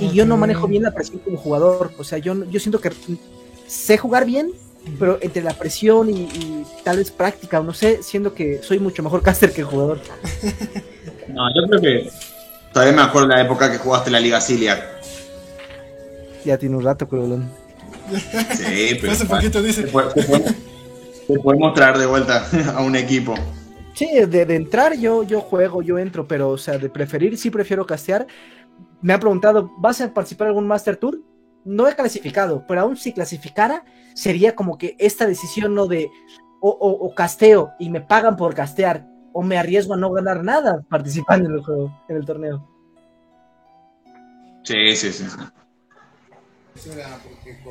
y 0.00 0.10
yo 0.12 0.24
no 0.26 0.36
manejo 0.36 0.66
bien 0.66 0.82
la 0.82 0.90
presión 0.92 1.18
como 1.20 1.36
jugador, 1.36 1.92
o 1.98 2.04
sea, 2.04 2.18
yo, 2.18 2.34
no- 2.34 2.50
yo 2.50 2.58
siento 2.58 2.80
que 2.80 2.90
sé 3.66 3.96
jugar 3.98 4.24
bien, 4.26 4.50
pero 4.98 5.18
entre 5.20 5.42
la 5.42 5.52
presión 5.54 6.08
y, 6.10 6.22
y 6.24 6.64
tal 6.82 6.96
vez 6.98 7.10
práctica, 7.10 7.60
o 7.60 7.62
no 7.62 7.72
sé, 7.74 8.02
siento 8.02 8.34
que 8.34 8.62
soy 8.62 8.78
mucho 8.78 9.02
mejor 9.02 9.22
caster 9.28 9.52
que 9.52 9.62
jugador. 9.62 10.00
No, 11.28 11.48
yo 11.54 11.68
creo 11.68 11.80
que 11.80 12.10
todavía 12.74 12.94
me 12.94 13.02
acuerdo 13.02 13.28
de 13.28 13.36
la 13.36 13.42
época 13.42 13.72
que 13.72 13.78
jugaste 13.78 14.10
la 14.10 14.20
Liga 14.20 14.40
Ciliac. 14.42 14.84
Ya 16.44 16.58
tiene 16.58 16.76
un 16.76 16.84
rato, 16.84 17.08
Cuervolón. 17.08 17.48
Sí, 18.54 18.96
pero 19.00 19.12
Hace 19.14 19.24
poquito 19.24 19.60
te, 19.62 19.66
dice. 19.66 19.84
te 19.84 19.90
podemos, 19.90 20.42
te 21.26 21.38
podemos 21.38 21.72
traer 21.74 21.96
de 21.96 22.04
vuelta 22.06 22.46
a 22.76 22.82
un 22.82 22.96
equipo. 22.96 23.34
Sí, 23.94 24.08
de, 24.12 24.44
de 24.44 24.56
entrar 24.56 24.94
yo, 24.98 25.22
yo 25.22 25.40
juego, 25.40 25.80
yo 25.80 25.98
entro, 25.98 26.26
pero 26.28 26.50
o 26.50 26.58
sea, 26.58 26.76
de 26.78 26.90
preferir 26.90 27.38
sí 27.38 27.48
prefiero 27.48 27.86
castear. 27.86 28.26
Me 29.00 29.12
han 29.14 29.20
preguntado, 29.20 29.70
¿vas 29.78 30.00
a 30.00 30.12
participar 30.12 30.46
en 30.46 30.50
algún 30.50 30.66
Master 30.66 30.96
Tour? 30.96 31.20
No 31.64 31.88
he 31.88 31.94
clasificado, 31.94 32.64
pero 32.66 32.82
aún 32.82 32.96
si 32.96 33.12
clasificara, 33.12 33.84
sería 34.14 34.54
como 34.54 34.76
que 34.76 34.96
esta 34.98 35.26
decisión 35.26 35.74
no 35.74 35.86
de 35.86 36.08
o, 36.60 36.70
o- 36.70 37.06
o 37.06 37.14
casteo 37.14 37.70
y 37.78 37.88
me 37.88 38.00
pagan 38.00 38.36
por 38.36 38.54
castear, 38.54 39.06
o 39.34 39.42
me 39.42 39.58
arriesgo 39.58 39.92
a 39.94 39.96
no 39.98 40.10
ganar 40.12 40.42
nada 40.42 40.82
participando 40.88 41.48
en 41.50 41.56
el 41.56 41.62
juego, 41.62 41.92
en 42.08 42.16
el 42.16 42.24
torneo. 42.24 42.66
Sí, 44.62 44.96
sí, 44.96 45.12
sí. 45.12 45.24
sí. 45.28 46.90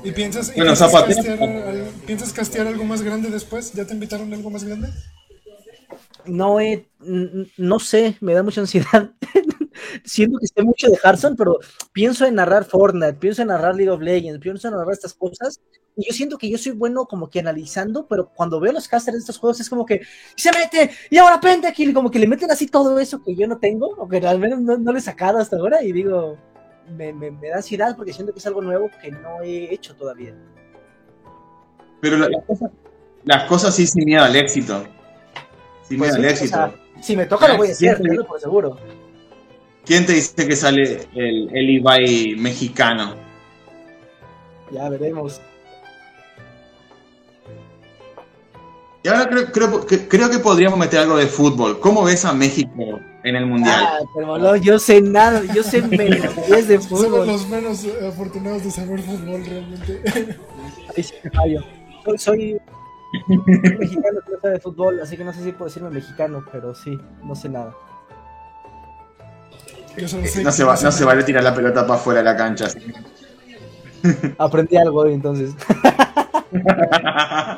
¿Y 0.04 0.12
piensas, 0.12 0.50
y 0.50 0.60
Bueno, 0.60 0.76
piensas, 0.76 0.92
castear, 0.92 1.42
al- 1.42 1.92
piensas 2.06 2.34
castear 2.34 2.68
algo 2.68 2.84
más 2.84 3.02
grande 3.02 3.30
después? 3.30 3.74
¿Ya 3.74 3.86
te 3.86 3.94
invitaron 3.94 4.32
a 4.32 4.36
algo 4.36 4.50
más 4.50 4.64
grande? 4.64 4.90
No 6.26 6.60
n- 7.04 7.48
no 7.58 7.80
sé, 7.80 8.16
me 8.22 8.34
da 8.34 8.44
mucha 8.44 8.62
ansiedad. 8.62 9.12
Siento 10.04 10.38
que 10.40 10.48
sé 10.48 10.64
mucho 10.64 10.88
de 10.90 10.98
Hearthstone, 11.04 11.36
pero 11.36 11.60
pienso 11.92 12.26
en 12.26 12.36
narrar 12.36 12.66
Fortnite, 12.66 13.14
pienso 13.14 13.42
en 13.42 13.50
narrar 13.50 13.76
League 13.76 13.90
of 13.92 14.02
Legends, 14.02 14.40
pienso 14.40 14.68
en 14.68 14.74
narrar 14.76 14.94
estas 14.94 15.14
cosas. 15.14 15.60
Y 15.96 16.08
yo 16.08 16.14
siento 16.14 16.38
que 16.40 16.50
yo 16.50 16.58
soy 16.58 16.72
bueno 16.72 17.06
como 17.06 17.30
que 17.30 17.40
analizando, 17.40 18.08
pero 18.08 18.28
cuando 18.30 18.60
veo 18.60 18.72
los 18.74 18.88
casters 18.88 19.14
de 19.16 19.20
estos 19.20 19.38
juegos 19.38 19.60
es 19.60 19.70
como 19.70 19.86
que 19.86 20.02
se 20.36 20.52
mete 20.52 20.90
y 21.12 21.18
ahora 21.20 21.40
Pentakill, 21.40 21.94
como 21.94 22.10
que 22.10 22.18
le 22.18 22.26
meten 22.28 22.50
así 22.50 22.66
todo 22.68 22.98
eso 23.00 23.22
que 23.24 23.36
yo 23.36 23.46
no 23.48 23.60
tengo, 23.60 23.88
o 23.98 24.08
que 24.08 24.18
al 24.18 24.40
menos 24.40 24.60
no, 24.60 24.76
no 24.78 24.92
le 24.92 24.98
he 25.00 25.02
sacado 25.04 25.38
hasta 25.38 25.56
ahora. 25.58 25.84
Y 25.84 25.92
digo, 25.92 26.36
me, 26.98 27.14
me- 27.14 27.30
me 27.30 27.50
da 27.50 27.58
ansiedad 27.58 27.96
porque 27.96 28.12
siento 28.12 28.34
que 28.34 28.40
es 28.40 28.48
algo 28.48 28.62
nuevo 28.64 28.90
que 29.02 29.12
no 29.12 29.42
he 29.44 29.72
hecho 29.72 29.96
todavía. 29.96 30.34
Pero 32.02 32.18
la- 32.18 32.28
las, 32.30 32.44
cosas, 32.44 32.72
las 33.24 33.44
cosas 33.48 33.76
sí 33.76 33.86
sin 33.86 34.06
miedo 34.06 34.24
al 34.24 34.36
éxito. 34.36 34.84
Sin 35.88 36.00
Pues 36.00 36.14
miedo 36.14 36.16
al 36.16 36.26
o 36.26 36.30
éxito. 36.30 36.56
sea, 36.58 36.74
si 37.02 37.16
me 37.16 37.26
toca, 37.28 37.48
lo 37.50 37.58
voy 37.58 37.70
a 37.70 37.72
hacer, 37.72 38.02
por 38.28 38.40
seguro. 38.40 38.78
¿Quién 39.86 40.06
te 40.06 40.14
dice 40.14 40.48
que 40.48 40.56
sale 40.56 41.08
el, 41.14 41.50
el 41.54 41.70
Ibai 41.70 42.36
mexicano? 42.38 43.16
Ya 44.72 44.90
veremos. 44.90 45.42
Y 49.04 49.10
ahora 49.10 49.28
creo, 49.28 49.52
creo, 49.52 49.86
que, 49.86 50.08
creo 50.08 50.30
que 50.30 50.40
podríamos 50.40 50.80
meter 50.80 51.00
algo 51.02 51.18
de 51.18 51.28
fútbol. 51.28 51.82
¿Cómo 51.82 52.06
ves 52.06 52.24
a 52.24 52.32
México 52.32 53.02
en 53.26 53.36
el 53.36 53.46
Mundial? 53.46 53.84
Ah, 53.86 54.00
pero 54.16 54.38
no, 54.38 54.56
yo 54.56 54.80
sé 54.80 55.02
nada, 55.02 55.44
yo 55.54 55.62
sé 55.62 55.82
menos 55.88 56.34
10 56.48 56.68
de 56.70 56.82
Somos 56.82 57.06
fútbol. 57.06 57.28
los 57.28 57.50
menos 57.50 57.84
eh, 57.84 58.08
afortunados 58.08 58.64
de 58.64 58.72
saber 58.72 59.02
fútbol 59.02 59.46
realmente. 59.46 60.02
Ahí 60.96 61.04
sí 61.04 61.14
me 61.22 61.32
fallo. 61.32 61.62
Soy, 62.06 62.18
soy 62.18 62.62
mexicano 63.78 64.20
que 64.26 64.32
no 64.32 64.40
sabe 64.42 64.54
de 64.54 64.60
fútbol, 64.62 65.02
así 65.02 65.18
que 65.18 65.26
no 65.26 65.34
sé 65.34 65.44
si 65.44 65.52
puedo 65.52 65.66
decirme 65.66 65.90
mexicano, 65.90 66.46
pero 66.50 66.74
sí, 66.74 66.98
no 67.24 67.36
sé 67.36 67.50
nada. 67.50 67.76
Yo 69.98 70.08
solo 70.08 70.26
sé 70.26 70.44
No 70.44 70.52
se, 70.52 70.64
va, 70.64 70.76
no 70.82 70.92
se 70.92 71.06
vale 71.06 71.24
tirar 71.24 71.44
la 71.44 71.54
pelota 71.54 71.86
para 71.86 72.00
afuera 72.00 72.20
de 72.20 72.26
la 72.26 72.36
cancha. 72.36 72.66
así. 72.66 72.80
Aprendí 74.38 74.76
algo 74.78 75.02
hoy 75.02 75.14
entonces. 75.14 75.52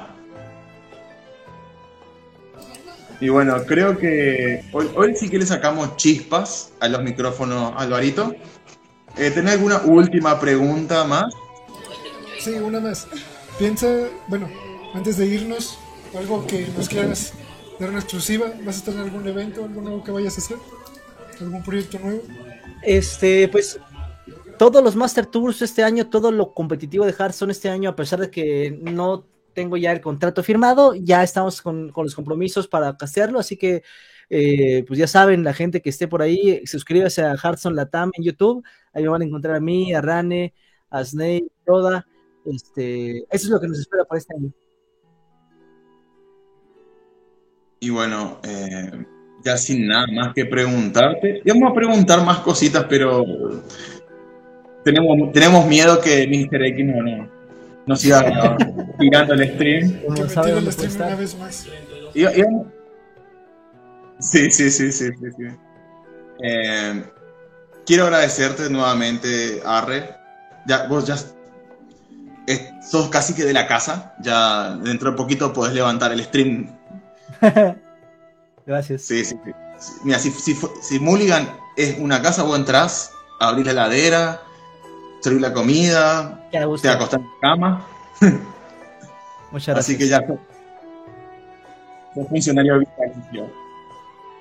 y 3.19 3.29
bueno, 3.29 3.63
creo 3.65 3.97
que 3.97 4.63
hoy, 4.71 4.89
hoy 4.95 5.15
sí 5.15 5.29
que 5.29 5.39
le 5.39 5.45
sacamos 5.45 5.95
chispas 5.97 6.73
a 6.79 6.87
los 6.87 7.01
micrófonos, 7.01 7.73
Alvarito. 7.77 8.35
Eh, 9.17 9.31
¿Tenés 9.31 9.53
alguna 9.53 9.81
última 9.85 10.39
pregunta 10.39 11.03
más? 11.05 11.33
Sí, 12.39 12.51
una 12.51 12.79
más. 12.79 13.07
Piensa, 13.57 13.87
bueno, 14.27 14.49
antes 14.93 15.17
de 15.17 15.25
irnos, 15.25 15.79
algo 16.17 16.45
que 16.45 16.67
nos 16.77 16.89
quieras 16.89 17.33
dar 17.79 17.89
una 17.89 17.99
exclusiva. 17.99 18.47
¿Vas 18.63 18.75
a 18.75 18.79
estar 18.79 18.93
en 18.93 18.99
algún 19.01 19.27
evento, 19.27 19.63
algo 19.63 19.81
nuevo 19.81 20.03
que 20.03 20.11
vayas 20.11 20.37
a 20.37 20.41
hacer? 20.41 20.57
¿Algún 21.41 21.63
proyecto 21.63 21.99
nuevo? 21.99 22.21
Este, 22.81 23.47
pues 23.47 23.79
todos 24.57 24.83
los 24.83 24.95
Master 24.95 25.25
Tours 25.25 25.61
este 25.61 25.83
año, 25.83 26.09
todo 26.09 26.31
lo 26.31 26.53
competitivo 26.53 27.05
de 27.05 27.13
Hearthstone 27.13 27.51
este 27.51 27.69
año, 27.69 27.89
a 27.89 27.95
pesar 27.95 28.19
de 28.19 28.29
que 28.29 28.77
no 28.81 29.25
tengo 29.53 29.77
ya 29.77 29.91
el 29.91 30.01
contrato 30.01 30.43
firmado, 30.43 30.93
ya 30.95 31.23
estamos 31.23 31.61
con, 31.61 31.91
con 31.91 32.05
los 32.05 32.15
compromisos 32.15 32.67
para 32.67 32.95
castearlo, 32.97 33.39
así 33.39 33.57
que 33.57 33.83
eh, 34.29 34.83
pues 34.87 34.99
ya 34.99 35.07
saben, 35.07 35.43
la 35.43 35.53
gente 35.53 35.81
que 35.81 35.89
esté 35.89 36.07
por 36.07 36.21
ahí, 36.21 36.65
suscríbase 36.65 37.23
a 37.23 37.35
Hearthstone 37.35 37.75
Latam 37.75 38.11
en 38.13 38.23
YouTube, 38.23 38.63
ahí 38.93 39.03
me 39.03 39.09
van 39.09 39.21
a 39.21 39.25
encontrar 39.25 39.55
a 39.55 39.59
mí, 39.59 39.93
a 39.93 40.01
Rane, 40.01 40.53
a 40.89 41.03
Snake, 41.03 41.47
toda, 41.65 42.05
este, 42.45 43.19
eso 43.19 43.27
es 43.29 43.49
lo 43.49 43.59
que 43.59 43.67
nos 43.67 43.79
espera 43.79 44.05
para 44.05 44.19
este 44.19 44.35
año. 44.35 44.51
Y 47.79 47.89
bueno, 47.89 48.39
eh, 48.43 49.05
ya 49.45 49.57
sin 49.57 49.87
nada 49.87 50.07
más 50.11 50.33
que 50.33 50.45
preguntarte, 50.45 51.41
y 51.45 51.49
vamos 51.51 51.71
a 51.71 51.75
preguntar 51.75 52.25
más 52.25 52.39
cositas, 52.39 52.85
pero 52.89 53.23
tenemos, 54.83 55.31
tenemos 55.31 55.67
miedo 55.67 56.01
que 56.01 56.27
Mr. 56.27 56.63
X 56.63 56.85
no, 56.85 57.01
no, 57.03 57.29
no 57.85 57.95
siga 57.95 58.57
tirando 58.99 59.35
el 59.35 59.53
stream. 59.53 59.99
Tire 60.15 60.57
el 60.57 60.71
stream 60.71 60.95
una 60.95 61.15
vez 61.15 61.37
más. 61.37 61.67
Y- 62.13 62.23
y- 62.25 62.43
Sí, 64.17 64.49
sí, 64.49 64.71
sí, 64.71 64.91
sí, 64.93 65.09
sí. 65.11 65.25
sí. 65.37 65.43
Eh, 66.41 67.03
quiero 67.85 68.05
agradecerte 68.05 68.69
nuevamente, 68.69 69.61
Arre. 69.65 70.09
Ya, 70.65 70.87
vos 70.87 71.05
ya 71.05 71.15
es- 72.47 72.69
sos 72.89 73.09
casi 73.09 73.35
que 73.35 73.43
de 73.43 73.51
la 73.53 73.67
casa. 73.67 74.15
Ya 74.21 74.77
dentro 74.77 75.11
de 75.11 75.17
poquito 75.17 75.51
podés 75.53 75.73
levantar 75.73 76.11
el 76.13 76.23
stream. 76.23 76.67
Gracias. 78.65 79.03
Sí, 79.03 79.23
sí, 79.25 79.37
sí. 79.43 79.51
Mira, 80.03 80.19
si, 80.19 80.31
si, 80.31 80.55
si 80.81 80.99
Mulligan 80.99 81.47
es 81.75 81.97
una 81.99 82.21
casa, 82.21 82.43
vos 82.43 82.57
entrás, 82.57 83.11
abrís 83.39 83.65
la 83.65 83.71
heladera, 83.71 84.41
servís 85.21 85.41
la 85.41 85.53
comida, 85.53 86.47
te 86.51 86.57
acostás 86.57 87.13
en 87.13 87.21
la 87.25 87.31
cama. 87.41 87.85
Muchas 89.51 89.75
gracias. 89.75 89.77
Así 89.77 89.97
que 89.97 90.07
ya 90.07 90.25
sos 92.13 92.27
funcionario 92.29 92.79
vitalicio. 92.79 93.49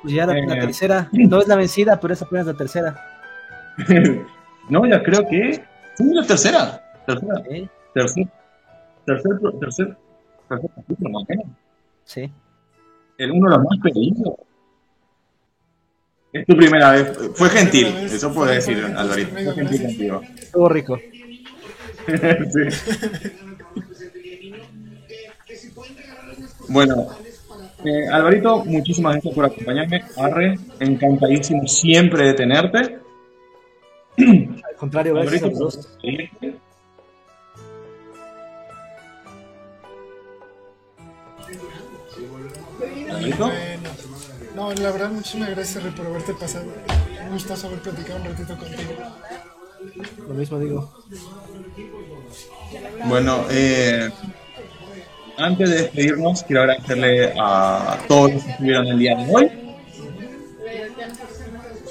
Pues 0.03 0.15
ya 0.15 0.27
la, 0.27 0.35
la 0.35 0.55
Eh. 0.57 0.61
tercera, 0.61 1.09
no 1.13 1.41
es 1.41 1.49
la 1.49 1.57
vencida, 1.57 1.99
pero 2.01 2.15
es 2.15 2.23
apenas 2.23 2.47
la 2.47 2.55
tercera. 2.55 2.95
no, 4.69 4.87
ya 4.87 5.03
creo 5.03 5.27
que. 5.29 5.65
Sí, 5.97 6.05
la 6.15 6.27
tercera. 6.27 6.81
Tercera. 7.07 7.35
¿eh? 7.51 7.69
Tercer. 7.95 8.29
Tercer. 9.05 9.33
Tercer. 9.61 9.97
Tercer 10.49 10.71
capítulo, 10.77 11.11
más 11.11 11.23
o 11.23 11.27
menos. 11.29 11.47
Sí. 12.05 12.33
El 13.19 13.31
uno 13.31 13.51
de 13.51 13.57
los 13.57 13.65
más 13.65 13.79
pedidos. 13.83 14.35
Es 16.33 16.47
tu 16.47 16.57
primera 16.57 16.91
vez. 16.91 17.17
Fue 17.35 17.49
gentil, 17.49 17.93
vez. 17.95 18.13
eso 18.13 18.33
puede 18.35 18.57
decir, 18.57 18.75
Fue 18.75 18.83
gentil, 18.85 18.99
Alvarito. 18.99 19.31
Fue 19.31 19.55
gentil 19.55 19.65
gracias. 19.65 19.93
contigo. 19.93 20.21
Estuvo 20.37 20.69
rico. 20.69 20.99
Sí. 22.07 22.69
Bueno, 26.69 27.07
eh, 27.85 28.09
Alvarito, 28.11 28.65
muchísimas 28.65 29.15
gracias 29.15 29.35
por 29.35 29.45
acompañarme. 29.45 30.03
Arre, 30.17 30.59
encantadísimo 30.81 31.67
siempre 31.67 32.27
de 32.27 32.35
tenerte. 32.35 32.99
Al 34.17 34.77
contrario, 34.79 35.15
gracias 35.15 35.43
a 35.43 35.47
Alvarito, 35.47 35.71
Bueno. 43.25 43.53
No, 44.55 44.73
la 44.73 44.91
verdad, 44.93 45.11
muchísimas 45.11 45.51
gracias 45.51 45.83
Rey, 45.83 45.93
por 45.93 46.07
haberte 46.07 46.33
pasado. 46.35 46.67
Un 47.25 47.33
gustazo 47.33 47.67
haber 47.67 47.81
platicado 47.81 48.21
un 48.21 48.27
ratito 48.27 48.57
contigo. 48.57 48.93
Lo 50.29 50.35
mismo 50.35 50.59
digo. 50.61 50.93
Bueno, 53.07 53.45
eh, 53.51 54.11
antes 55.37 55.71
de 55.71 55.77
despedirnos, 55.83 56.43
quiero 56.45 56.63
agradecerle 56.63 57.35
a 57.39 57.99
todos 58.07 58.35
los 58.35 58.45
que 58.45 58.51
estuvieron 58.51 58.87
el 58.87 58.99
día 58.99 59.17
de 59.17 59.35
hoy. 59.35 59.51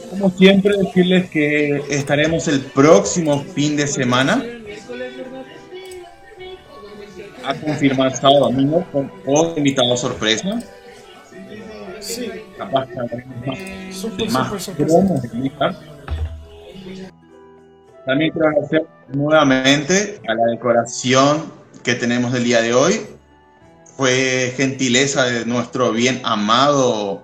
Como 0.09 0.29
siempre, 0.29 0.77
decirles 0.77 1.29
que 1.29 1.84
estaremos 1.89 2.47
el 2.47 2.61
próximo 2.61 3.43
fin 3.55 3.75
de 3.75 3.88
semana 3.88 4.43
a 7.43 7.55
confirmar 7.55 8.15
sábado 8.15 8.45
domingo 8.45 8.86
con 8.91 9.11
otro 9.25 9.57
invitado 9.57 9.97
sorpresa. 9.97 10.61
Capaz 12.66 12.88
más. 14.32 14.51
También 18.05 18.32
quiero 18.32 18.49
agradecer 18.49 18.86
nuevamente 19.14 20.20
a 20.28 20.34
la 20.34 20.45
decoración 20.45 21.51
que 21.84 21.95
tenemos 21.95 22.34
del 22.34 22.43
día 22.43 22.61
de 22.61 22.74
hoy. 22.74 23.01
Fue 23.95 24.53
gentileza 24.57 25.26
de 25.26 25.45
nuestro 25.45 25.91
bien 25.91 26.22
amado 26.24 27.24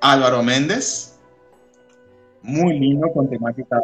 Álvaro 0.00 0.42
Méndez. 0.42 1.18
Muy 2.42 2.78
lindo 2.78 3.08
con 3.12 3.28
temática, 3.28 3.78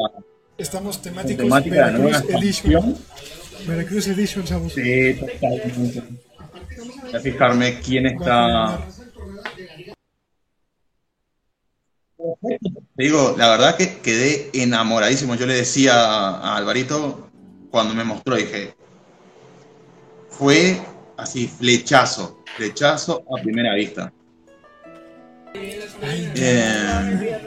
Estamos 0.59 1.03
temáticos 1.03 1.45
temática 1.45 1.91
Veracruz 1.91 2.31
Edition. 2.31 2.97
Veracruz 3.67 4.07
Edition. 4.09 4.47
Sí, 4.71 5.15
totalmente. 5.15 6.03
Voy 7.03 7.15
a 7.15 7.21
fijarme 7.21 7.81
quién 7.81 8.07
está. 8.07 8.79
Te 12.16 12.16
digo, 12.97 13.35
la 13.39 13.49
verdad 13.51 13.77
que 13.77 13.99
quedé 13.99 14.51
enamoradísimo. 14.55 15.35
Yo 15.35 15.47
le 15.47 15.55
decía 15.55 15.95
a 15.95 16.57
Alvarito 16.57 17.29
cuando 17.70 17.95
me 17.95 18.05
mostró, 18.05 18.37
dije, 18.37 18.74
fue 20.31 20.81
así, 21.16 21.49
flechazo, 21.49 22.43
flechazo 22.57 23.22
a 23.37 23.43
primera 23.43 23.74
vista. 23.74 24.12
Ay, 26.03 26.33
Eh, 26.35 27.39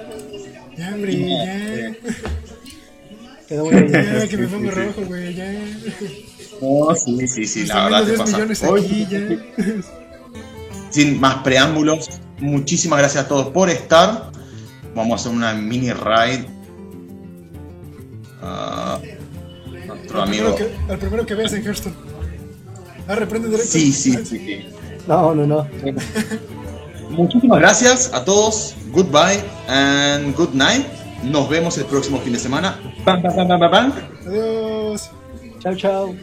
ya, 0.78 0.94
hombre, 0.94 1.12
y, 1.14 1.30
ya. 1.30 1.96
Quedó 3.48 3.66
muy 3.66 3.76
bien. 3.84 3.92
Ya, 3.92 4.28
que 4.28 4.38
me 4.38 4.46
sí, 4.48 4.54
pongo 4.54 4.70
sí, 4.70 4.76
sí. 4.76 4.82
rojo, 4.82 5.02
güey, 5.06 5.34
ya. 5.36 5.52
no, 6.62 6.96
sí, 6.96 7.28
sí, 7.28 7.46
sí, 7.46 7.66
la 7.66 7.84
verdad 7.86 8.00
te 8.04 8.06
10 8.06 8.20
pasa. 8.20 8.70
Hoy, 8.70 9.08
sin 10.92 11.20
más 11.20 11.38
preámbulos, 11.44 12.10
muchísimas 12.40 13.00
gracias 13.00 13.26
a 13.26 13.28
todos 13.28 13.48
por 13.50 13.70
estar. 13.70 14.32
Vamos 15.00 15.14
a 15.14 15.16
hacer 15.30 15.32
una 15.32 15.54
mini 15.54 15.94
raid. 15.94 16.42
a 18.42 19.00
nuestro 19.72 20.22
Al 20.24 20.30
primero, 20.30 20.50
amigo. 20.50 20.56
que, 20.58 20.92
al 20.92 21.00
primero 21.00 21.26
que 21.26 21.36
veas 21.36 21.54
en 21.54 21.64
Hearthstone. 21.64 21.96
Ah, 23.08 23.16
reprende 23.16 23.48
directo. 23.48 23.72
Sí, 23.72 23.94
sí, 23.94 24.12
sí. 24.26 24.38
sí. 24.40 24.66
No, 25.08 25.34
no, 25.34 25.48
no. 25.48 25.66
Muchísimas 27.12 27.60
gracias 27.62 28.14
a 28.14 28.26
todos. 28.26 28.76
Goodbye 28.92 29.42
and 29.70 30.36
good 30.36 30.54
night. 30.54 30.86
Nos 31.24 31.48
vemos 31.50 31.78
el 31.78 31.86
próximo 31.86 32.20
fin 32.20 32.34
de 32.34 32.40
semana. 32.40 32.78
Bam, 33.06 33.22
bam, 33.22 33.36
bam, 33.48 33.48
bam, 33.58 33.72
bam. 33.72 33.94
Adiós. 34.28 35.10
Chao, 35.60 35.76
chao. 35.76 36.16